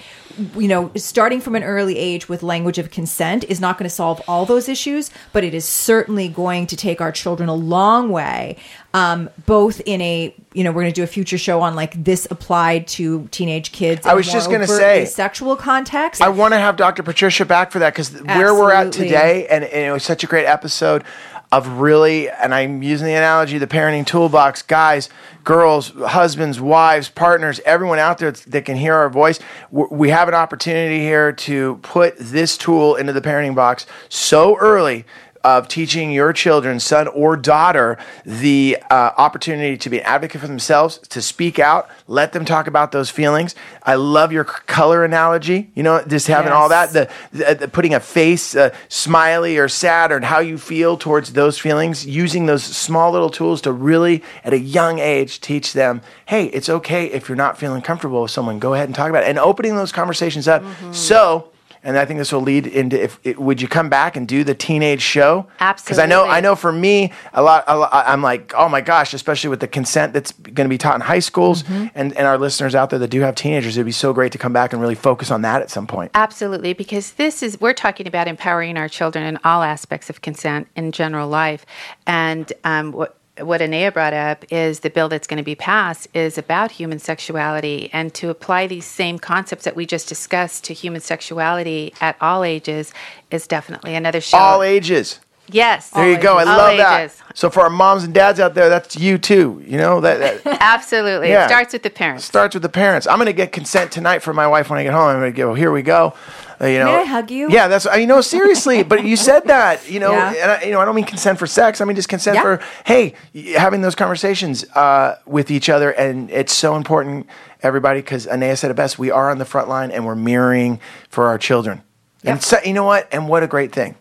you 0.56 0.68
know 0.68 0.90
starting 0.96 1.40
from 1.40 1.54
an 1.54 1.62
early 1.62 1.98
age 1.98 2.28
with 2.28 2.42
language 2.42 2.78
of 2.78 2.90
consent 2.90 3.44
is 3.44 3.60
not 3.60 3.78
going 3.78 3.88
to 3.88 3.94
solve 3.94 4.22
all 4.28 4.46
those 4.46 4.68
issues 4.68 5.10
but 5.32 5.44
it 5.44 5.54
is 5.54 5.64
certainly 5.64 6.28
going 6.28 6.66
to 6.66 6.76
take 6.76 7.00
our 7.00 7.12
children 7.12 7.48
a 7.48 7.54
long 7.54 8.10
way 8.10 8.56
um, 8.92 9.30
both 9.46 9.80
in 9.86 10.00
a 10.00 10.34
you 10.52 10.64
know 10.64 10.70
we're 10.70 10.82
going 10.82 10.92
to 10.92 11.00
do 11.00 11.04
a 11.04 11.08
future 11.08 11.38
show 11.38 11.60
on 11.60 11.74
like 11.74 12.02
this 12.02 12.26
applied 12.30 12.86
to 12.86 13.26
teenage 13.30 13.72
kids 13.72 14.06
i 14.06 14.14
was 14.14 14.30
just 14.30 14.48
going 14.48 14.60
to 14.60 14.66
say 14.66 15.04
sexual 15.04 15.56
context. 15.56 16.22
I 16.22 16.28
want 16.28 16.54
to 16.54 16.58
have 16.58 16.76
dr 16.76 17.02
patricia 17.02 17.44
back 17.44 17.70
for 17.70 17.80
that 17.80 17.92
because 17.92 18.10
where 18.22 18.54
we're 18.54 18.72
at 18.72 18.92
today 18.92 19.46
and, 19.48 19.64
and 19.64 19.86
it 19.86 19.92
was 19.92 20.04
such 20.04 20.24
a 20.24 20.26
great 20.26 20.46
episode 20.46 21.04
of 21.52 21.66
really, 21.66 22.30
and 22.30 22.54
I'm 22.54 22.82
using 22.82 23.06
the 23.06 23.14
analogy, 23.14 23.58
the 23.58 23.66
parenting 23.66 24.06
toolbox, 24.06 24.62
guys, 24.62 25.08
girls, 25.42 25.90
husbands, 25.90 26.60
wives, 26.60 27.08
partners, 27.08 27.60
everyone 27.64 27.98
out 27.98 28.18
there 28.18 28.30
that 28.30 28.64
can 28.64 28.76
hear 28.76 28.94
our 28.94 29.10
voice. 29.10 29.40
We 29.70 30.10
have 30.10 30.28
an 30.28 30.34
opportunity 30.34 31.00
here 31.00 31.32
to 31.32 31.76
put 31.82 32.16
this 32.18 32.56
tool 32.56 32.94
into 32.94 33.12
the 33.12 33.20
parenting 33.20 33.56
box 33.56 33.86
so 34.08 34.56
early 34.58 35.04
of 35.42 35.68
teaching 35.68 36.12
your 36.12 36.32
children, 36.32 36.80
son 36.80 37.08
or 37.08 37.36
daughter, 37.36 37.96
the 38.24 38.76
uh, 38.90 39.10
opportunity 39.16 39.76
to 39.76 39.90
be 39.90 39.98
an 39.98 40.04
advocate 40.04 40.40
for 40.40 40.46
themselves, 40.46 40.98
to 40.98 41.22
speak 41.22 41.58
out, 41.58 41.88
let 42.06 42.32
them 42.32 42.44
talk 42.44 42.66
about 42.66 42.92
those 42.92 43.10
feelings. 43.10 43.54
I 43.82 43.94
love 43.94 44.32
your 44.32 44.44
color 44.44 45.04
analogy. 45.04 45.70
You 45.74 45.82
know, 45.82 46.04
just 46.06 46.26
having 46.26 46.52
all 46.52 46.68
that, 46.68 46.92
the, 46.92 47.10
the, 47.32 47.54
the 47.54 47.68
putting 47.68 47.94
a 47.94 48.00
face, 48.00 48.54
uh, 48.54 48.74
smiley 48.88 49.56
or 49.56 49.68
sad, 49.68 50.12
or 50.12 50.20
how 50.20 50.40
you 50.40 50.58
feel 50.58 50.96
towards 50.96 51.32
those 51.32 51.58
feelings. 51.58 52.06
Using 52.06 52.46
those 52.46 52.62
small 52.62 53.10
little 53.12 53.30
tools 53.30 53.60
to 53.62 53.72
really, 53.72 54.22
at 54.44 54.52
a 54.52 54.58
young 54.58 54.98
age, 54.98 55.40
teach 55.40 55.72
them, 55.72 56.02
hey, 56.26 56.46
it's 56.46 56.68
okay 56.68 57.06
if 57.06 57.28
you're 57.28 57.36
not 57.36 57.58
feeling 57.58 57.82
comfortable 57.82 58.22
with 58.22 58.30
someone. 58.30 58.58
Go 58.58 58.74
ahead 58.74 58.88
and 58.88 58.94
talk 58.94 59.08
about 59.08 59.22
it, 59.22 59.28
and 59.28 59.38
opening 59.38 59.76
those 59.76 59.92
conversations 59.92 60.46
up. 60.48 60.62
So. 60.92 61.50
And 61.82 61.96
I 61.96 62.04
think 62.04 62.18
this 62.18 62.32
will 62.32 62.40
lead 62.42 62.66
into 62.66 63.02
if 63.02 63.18
it, 63.24 63.38
would 63.38 63.62
you 63.62 63.68
come 63.68 63.88
back 63.88 64.16
and 64.16 64.28
do 64.28 64.44
the 64.44 64.54
teenage 64.54 65.02
show? 65.02 65.46
Absolutely. 65.60 65.84
Because 65.84 65.98
I 65.98 66.06
know 66.06 66.26
I 66.26 66.40
know 66.40 66.56
for 66.56 66.72
me 66.72 67.12
a 67.32 67.42
lot, 67.42 67.64
a 67.66 67.76
lot 67.76 67.90
I'm 67.92 68.22
like 68.22 68.52
oh 68.56 68.68
my 68.68 68.80
gosh, 68.80 69.14
especially 69.14 69.50
with 69.50 69.60
the 69.60 69.68
consent 69.68 70.12
that's 70.12 70.32
going 70.32 70.66
to 70.66 70.68
be 70.68 70.78
taught 70.78 70.94
in 70.94 71.00
high 71.00 71.18
schools 71.20 71.60
Mm-hmm. 71.60 71.86
and 71.94 72.16
and 72.16 72.26
our 72.26 72.38
listeners 72.38 72.74
out 72.74 72.90
there 72.90 72.98
that 72.98 73.08
do 73.08 73.20
have 73.20 73.34
teenagers, 73.34 73.76
it'd 73.76 73.86
be 73.86 73.92
so 73.92 74.12
great 74.12 74.32
to 74.32 74.38
come 74.38 74.52
back 74.52 74.72
and 74.72 74.80
really 74.82 74.94
focus 74.94 75.30
on 75.30 75.42
that 75.42 75.62
at 75.62 75.70
some 75.70 75.86
point. 75.86 76.10
Absolutely, 76.14 76.72
because 76.72 77.12
this 77.12 77.42
is, 77.42 77.60
we're 77.60 77.72
talking 77.72 78.06
about 78.06 78.28
empowering 78.28 78.76
our 78.76 78.88
children 78.88 79.24
in 79.24 79.38
all 79.44 79.62
aspects 79.62 80.10
of 80.10 80.20
consent 80.20 80.68
in 80.76 80.92
general 80.92 81.28
life. 81.28 81.64
And 82.06 82.52
um, 82.64 82.92
what, 82.92 83.16
what 83.38 83.62
Anea 83.62 83.90
brought 83.92 84.12
up 84.12 84.44
is 84.50 84.80
the 84.80 84.90
bill 84.90 85.08
that's 85.08 85.26
going 85.26 85.38
to 85.38 85.44
be 85.44 85.54
passed 85.54 86.08
is 86.12 86.36
about 86.36 86.72
human 86.72 86.98
sexuality 86.98 87.88
and 87.92 88.12
to 88.14 88.28
apply 88.28 88.66
these 88.66 88.84
same 88.84 89.18
concepts 89.18 89.64
that 89.64 89.76
we 89.76 89.86
just 89.86 90.08
discussed 90.08 90.64
to 90.64 90.74
human 90.74 91.00
sexuality 91.00 91.94
at 92.00 92.16
all 92.20 92.44
ages 92.44 92.92
is 93.30 93.46
definitely 93.46 93.94
another 93.94 94.20
show. 94.20 94.36
All 94.36 94.62
ages. 94.62 95.20
yes. 95.48 95.90
There 95.90 96.10
you 96.10 96.18
go. 96.18 96.36
I 96.36 96.44
All 96.44 96.56
love 96.58 96.76
that. 96.76 97.12
So 97.34 97.48
for 97.50 97.60
our 97.60 97.70
moms 97.70 98.04
and 98.04 98.12
dads 98.12 98.40
out 98.40 98.54
there, 98.54 98.68
that's 98.68 98.96
you 98.96 99.16
too. 99.16 99.62
You 99.66 99.78
know 99.78 100.00
that, 100.00 100.42
that 100.44 100.58
Absolutely. 100.60 101.28
Yeah. 101.30 101.44
It 101.44 101.48
starts 101.48 101.72
with 101.72 101.82
the 101.82 101.90
parents. 101.90 102.24
starts 102.24 102.54
with 102.54 102.62
the 102.62 102.68
parents. 102.68 103.06
I'm 103.06 103.16
going 103.16 103.26
to 103.26 103.32
get 103.32 103.52
consent 103.52 103.90
tonight 103.92 104.18
from 104.20 104.36
my 104.36 104.46
wife 104.48 104.68
when 104.68 104.78
I 104.78 104.82
get 104.82 104.92
home. 104.92 105.08
I'm 105.08 105.20
going 105.20 105.32
to 105.32 105.36
go. 105.36 105.54
Here 105.54 105.72
we 105.72 105.82
go. 105.82 106.14
Uh, 106.60 106.66
you 106.66 106.78
know, 106.78 106.84
May 106.86 106.96
I 106.96 107.04
hug 107.04 107.30
you? 107.30 107.48
Yeah, 107.50 107.68
that's 107.68 107.86
you 107.86 108.06
know 108.06 108.20
seriously. 108.20 108.82
but 108.82 109.04
you 109.04 109.16
said 109.16 109.44
that. 109.46 109.88
You 109.90 109.98
know, 110.00 110.12
Yeah. 110.12 110.34
and 110.42 110.50
I, 110.50 110.62
you 110.64 110.72
know 110.72 110.80
I 110.80 110.84
don't 110.84 110.94
mean 110.94 111.06
consent 111.06 111.38
for 111.38 111.46
sex. 111.46 111.80
I 111.80 111.84
mean 111.86 111.96
just 111.96 112.08
consent 112.10 112.34
Yeah. 112.34 112.42
for 112.42 112.60
hey 112.84 113.14
having 113.56 113.80
those 113.80 113.94
conversations 113.94 114.64
uh, 114.74 115.16
with 115.24 115.50
each 115.50 115.68
other, 115.70 115.90
and 115.90 116.30
it's 116.30 116.52
so 116.52 116.76
important, 116.76 117.26
everybody, 117.62 118.00
because 118.00 118.26
Anea 118.26 118.56
said 118.56 118.70
it 118.70 118.74
best. 118.74 118.98
We 118.98 119.10
are 119.10 119.30
on 119.30 119.38
the 119.38 119.44
front 119.46 119.68
line, 119.68 119.90
and 119.90 120.04
we're 120.04 120.14
mirroring 120.16 120.80
for 121.08 121.28
our 121.28 121.38
children. 121.38 121.82
Yeah. 122.22 122.32
And 122.32 122.42
so, 122.42 122.58
you 122.62 122.74
know 122.74 122.84
what? 122.84 123.08
And 123.12 123.26
what 123.28 123.42
a 123.42 123.46
great 123.46 123.72
thing. 123.72 123.94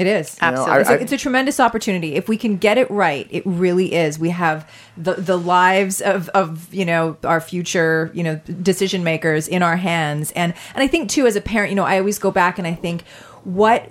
It 0.00 0.06
is. 0.06 0.38
You 0.40 0.50
know, 0.50 0.66
Absolutely. 0.66 0.80
it's, 0.80 0.90
a, 0.90 1.02
it's 1.02 1.12
a 1.12 1.16
tremendous 1.18 1.60
opportunity. 1.60 2.14
If 2.14 2.26
we 2.26 2.38
can 2.38 2.56
get 2.56 2.78
it 2.78 2.90
right, 2.90 3.28
it 3.30 3.42
really 3.44 3.92
is. 3.92 4.18
We 4.18 4.30
have 4.30 4.66
the 4.96 5.12
the 5.12 5.36
lives 5.36 6.00
of, 6.00 6.30
of 6.30 6.72
you 6.72 6.86
know 6.86 7.18
our 7.22 7.40
future 7.40 8.10
you 8.14 8.22
know 8.22 8.36
decision 8.62 9.04
makers 9.04 9.46
in 9.46 9.62
our 9.62 9.76
hands, 9.76 10.32
and 10.32 10.54
and 10.74 10.82
I 10.82 10.86
think 10.86 11.10
too 11.10 11.26
as 11.26 11.36
a 11.36 11.42
parent, 11.42 11.68
you 11.70 11.76
know, 11.76 11.84
I 11.84 11.98
always 11.98 12.18
go 12.18 12.30
back 12.30 12.58
and 12.58 12.66
I 12.66 12.74
think. 12.74 13.04
What, 13.42 13.84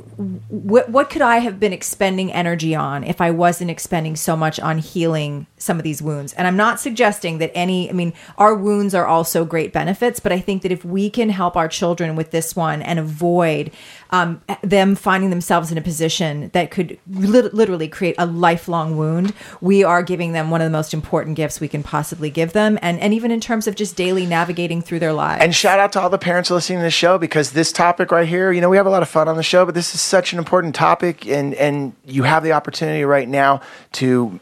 what 0.51 0.91
what 0.91 1.09
could 1.09 1.23
I 1.23 1.39
have 1.39 1.59
been 1.59 1.73
expending 1.73 2.31
energy 2.31 2.75
on 2.75 3.03
if 3.03 3.19
I 3.19 3.31
wasn't 3.31 3.71
expending 3.71 4.15
so 4.15 4.37
much 4.37 4.59
on 4.59 4.77
healing 4.77 5.47
some 5.59 5.77
of 5.77 5.83
these 5.83 6.01
wounds? 6.01 6.33
And 6.33 6.47
I'm 6.47 6.57
not 6.57 6.79
suggesting 6.79 7.37
that 7.37 7.51
any 7.53 7.89
I 7.89 7.93
mean 7.93 8.13
our 8.37 8.55
wounds 8.55 8.95
are 8.95 9.05
also 9.05 9.45
great 9.45 9.71
benefits, 9.71 10.19
but 10.19 10.31
I 10.31 10.39
think 10.39 10.63
that 10.63 10.71
if 10.71 10.83
we 10.83 11.09
can 11.09 11.29
help 11.29 11.55
our 11.55 11.67
children 11.67 12.15
with 12.15 12.31
this 12.31 12.55
one 12.55 12.81
and 12.81 12.97
avoid 12.97 13.71
um, 14.11 14.41
them 14.63 14.95
finding 14.95 15.29
themselves 15.29 15.71
in 15.71 15.77
a 15.77 15.81
position 15.81 16.49
that 16.53 16.71
could 16.71 16.97
lit- 17.09 17.53
literally 17.53 17.87
create 17.87 18.15
a 18.17 18.25
lifelong 18.25 18.97
wound, 18.97 19.33
we 19.61 19.83
are 19.83 20.01
giving 20.01 20.31
them 20.33 20.49
one 20.49 20.61
of 20.61 20.65
the 20.65 20.75
most 20.75 20.93
important 20.93 21.35
gifts 21.35 21.59
we 21.59 21.67
can 21.67 21.83
possibly 21.83 22.29
give 22.29 22.53
them. 22.53 22.79
And, 22.81 22.99
and 22.99 23.13
even 23.13 23.29
in 23.29 23.39
terms 23.39 23.67
of 23.67 23.75
just 23.75 23.95
daily 23.95 24.25
navigating 24.25 24.81
through 24.81 24.99
their 24.99 25.13
lives. 25.13 25.43
And 25.43 25.53
shout 25.53 25.79
out 25.79 25.91
to 25.93 26.01
all 26.01 26.09
the 26.09 26.17
parents 26.17 26.49
listening 26.49 26.79
to 26.79 26.83
the 26.83 26.91
show 26.91 27.17
because 27.17 27.51
this 27.51 27.71
topic 27.71 28.11
right 28.11 28.27
here, 28.27 28.51
you 28.51 28.61
know, 28.61 28.69
we 28.69 28.77
have 28.77 28.85
a 28.85 28.89
lot 28.89 29.03
of 29.03 29.09
fun 29.09 29.27
on 29.27 29.35
the 29.35 29.43
show, 29.43 29.65
but 29.65 29.75
this 29.75 29.93
is 29.93 30.01
such 30.01 30.33
an 30.33 30.39
important 30.39 30.75
topic, 30.75 31.27
and 31.27 31.53
and 31.55 31.93
you 32.05 32.23
have 32.23 32.43
the 32.43 32.53
opportunity 32.53 33.03
right 33.03 33.27
now 33.27 33.61
to 33.93 34.39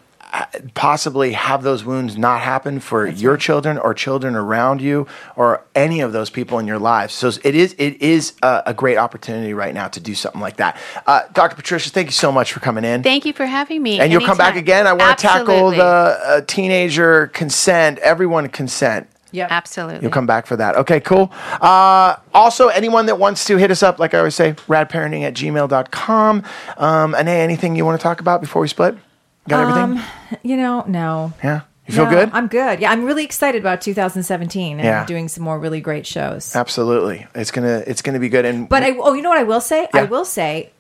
possibly 0.74 1.34
have 1.34 1.64
those 1.64 1.84
wounds 1.84 2.18
not 2.18 2.42
happen 2.42 2.80
for 2.80 3.08
your 3.08 3.38
children 3.38 3.78
or 3.78 3.94
children 3.94 4.36
around 4.36 4.82
you 4.82 5.08
or 5.36 5.64
any 5.76 6.02
of 6.02 6.12
those 6.12 6.30
people 6.30 6.60
in 6.60 6.68
your 6.68 6.80
lives. 6.80 7.14
So 7.14 7.32
it 7.44 7.56
is 7.56 7.76
it 7.78 8.02
is 8.02 8.34
a, 8.44 8.64
a 8.68 8.74
great 8.74 8.98
opportunity 8.98 9.54
right 9.54 9.74
now 9.74 9.88
to 9.88 10.00
do 10.00 10.16
something 10.16 10.42
like 10.42 10.58
that. 10.58 10.78
Uh, 11.06 11.22
Dr. 11.34 11.56
Patricia, 11.56 11.90
thank 11.90 12.08
you 12.08 12.14
so 12.14 12.32
much 12.32 12.54
for 12.54 12.60
coming 12.60 12.84
in. 12.84 13.04
Thank 13.04 13.26
you 13.26 13.34
for 13.34 13.46
having 13.46 13.82
me. 13.82 14.00
and 14.00 14.12
you'll 14.12 14.26
come 14.26 14.38
back 14.38 14.56
again. 14.56 14.88
I 14.88 14.94
want 14.94 15.18
to 15.18 15.22
tackle 15.22 15.72
the 15.72 15.84
uh, 15.84 16.42
teenager 16.42 17.28
consent, 17.28 18.00
everyone 18.00 18.50
consent. 18.50 19.08
Yep. 19.32 19.52
Absolutely. 19.52 20.02
You'll 20.02 20.12
come 20.12 20.26
back 20.26 20.46
for 20.46 20.56
that. 20.56 20.76
Okay, 20.78 21.02
cool. 21.02 21.32
Uh, 21.60 22.16
also, 22.34 22.70
anyone 22.70 23.08
that 23.08 23.20
wants 23.20 23.44
to 23.46 23.58
hit 23.58 23.72
us 23.72 23.84
up, 23.84 24.00
like 24.00 24.14
I 24.14 24.20
always 24.20 24.36
say, 24.36 24.54
radparenting 24.68 25.24
at 25.24 25.34
gmail.com. 25.34 26.44
Um, 26.78 27.16
Ane, 27.16 27.28
anything 27.28 27.76
you 27.76 27.86
want 27.86 28.00
to 28.00 28.04
talk 28.04 28.22
about 28.22 28.40
before 28.40 28.62
we 28.62 28.70
split? 28.70 28.98
Got 29.48 29.62
everything? 29.62 29.98
Um, 30.00 30.40
you 30.44 30.58
know, 30.58 30.84
no. 30.88 31.34
Yeah. 31.44 31.62
You 31.88 31.94
feel 31.96 32.06
No, 32.06 32.12
good? 32.12 32.30
I'm 32.34 32.48
good. 32.48 32.82
Yeah, 32.82 32.92
I'm 32.92 33.06
really 33.06 33.24
excited 33.24 33.62
about 33.62 33.80
2017 33.82 34.80
and 34.80 34.86
Yeah. 34.86 35.06
doing 35.06 35.30
some 35.30 35.44
more 35.46 35.58
really 35.58 35.80
great 35.80 36.06
shows. 36.06 36.54
Absolutely. 36.56 37.26
It's 37.34 37.50
gonna 37.52 37.82
it's 37.88 38.02
gonna 38.02 38.20
be 38.20 38.28
good. 38.30 38.44
And 38.46 38.68
But 38.68 38.84
I 38.84 38.98
oh, 39.00 39.14
you 39.14 39.22
know 39.22 39.30
what 39.30 39.38
I 39.38 39.44
will 39.44 39.62
say? 39.62 39.88
Yeah. 39.94 40.02
I 40.02 40.04
will 40.04 40.26
say 40.26 40.72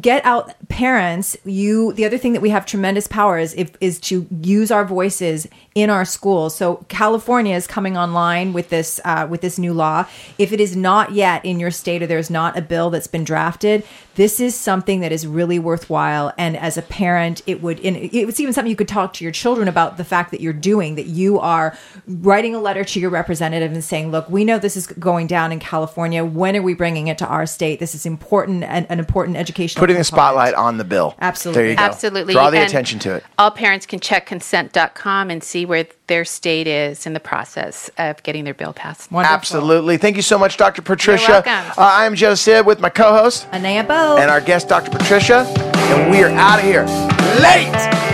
get 0.00 0.24
out 0.24 0.54
parents 0.68 1.36
you 1.44 1.92
the 1.94 2.04
other 2.06 2.16
thing 2.16 2.32
that 2.32 2.40
we 2.40 2.50
have 2.50 2.64
tremendous 2.64 3.06
power 3.08 3.38
is 3.38 3.52
if, 3.54 3.72
is 3.80 3.98
to 4.00 4.26
use 4.40 4.70
our 4.70 4.84
voices 4.84 5.48
in 5.74 5.90
our 5.90 6.04
schools 6.04 6.54
so 6.54 6.76
california 6.88 7.56
is 7.56 7.66
coming 7.66 7.96
online 7.96 8.52
with 8.52 8.68
this 8.68 9.00
uh, 9.04 9.26
with 9.28 9.40
this 9.40 9.58
new 9.58 9.72
law 9.72 10.06
if 10.38 10.52
it 10.52 10.60
is 10.60 10.76
not 10.76 11.12
yet 11.12 11.44
in 11.44 11.58
your 11.58 11.70
state 11.70 12.02
or 12.02 12.06
there's 12.06 12.30
not 12.30 12.56
a 12.56 12.62
bill 12.62 12.90
that's 12.90 13.06
been 13.06 13.24
drafted 13.24 13.84
this 14.14 14.40
is 14.40 14.54
something 14.54 15.00
that 15.00 15.10
is 15.10 15.26
really 15.26 15.58
worthwhile 15.58 16.32
and 16.36 16.56
as 16.56 16.76
a 16.76 16.82
parent 16.82 17.42
it 17.46 17.62
would 17.62 17.80
and 17.80 17.96
it's 17.96 18.40
even 18.40 18.52
something 18.52 18.70
you 18.70 18.76
could 18.76 18.88
talk 18.88 19.12
to 19.12 19.24
your 19.24 19.32
children 19.32 19.68
about 19.68 19.96
the 19.96 20.04
fact 20.04 20.30
that 20.30 20.40
you're 20.40 20.52
doing 20.52 20.94
that 20.94 21.06
you 21.06 21.38
are 21.38 21.76
writing 22.06 22.54
a 22.54 22.60
letter 22.60 22.84
to 22.84 23.00
your 23.00 23.10
representative 23.10 23.72
and 23.72 23.82
saying 23.82 24.10
look 24.10 24.28
we 24.28 24.44
know 24.44 24.58
this 24.58 24.76
is 24.76 24.86
going 24.86 25.26
down 25.26 25.52
in 25.52 25.58
california 25.58 26.24
when 26.24 26.56
are 26.56 26.62
we 26.62 26.74
bringing 26.74 27.08
it 27.08 27.16
to 27.16 27.26
our 27.26 27.46
state 27.46 27.80
this 27.80 27.94
is 27.94 28.04
important 28.04 28.62
and 28.64 28.86
an 28.90 28.98
important 28.98 29.36
educational 29.36 29.82
putting 29.82 29.96
the 29.96 30.04
spotlight 30.04 30.54
on 30.54 30.78
the 30.78 30.84
bill. 30.84 31.14
Absolutely. 31.20 31.62
There 31.62 31.70
you 31.70 31.76
go. 31.76 31.82
Absolutely. 31.82 32.34
Draw 32.34 32.50
the 32.50 32.58
And 32.58 32.68
attention 32.68 32.98
to 33.00 33.14
it. 33.16 33.24
All 33.38 33.50
parents 33.50 33.86
can 33.86 34.00
check 34.00 34.26
consent.com 34.26 35.30
and 35.30 35.42
see 35.42 35.61
where 35.64 35.86
their 36.06 36.24
state 36.24 36.66
is 36.66 37.06
in 37.06 37.12
the 37.12 37.20
process 37.20 37.90
of 37.98 38.22
getting 38.22 38.44
their 38.44 38.54
bill 38.54 38.72
passed. 38.72 39.10
Wonderful. 39.10 39.34
Absolutely. 39.34 39.96
Thank 39.96 40.16
you 40.16 40.22
so 40.22 40.38
much, 40.38 40.56
Dr. 40.56 40.82
Patricia. 40.82 41.42
welcome. 41.46 41.52
Uh, 41.52 41.74
I'm 41.78 42.14
Joe 42.14 42.34
Sib 42.34 42.66
with 42.66 42.80
my 42.80 42.90
co 42.90 43.12
host 43.12 43.46
Anea 43.52 43.84
Bogue. 43.84 44.18
and 44.20 44.30
our 44.30 44.40
guest, 44.40 44.68
Dr. 44.68 44.90
Patricia. 44.90 45.44
And 45.46 46.10
we 46.10 46.22
are 46.22 46.30
out 46.30 46.58
of 46.58 46.64
here. 46.64 46.84
Late! 47.40 48.11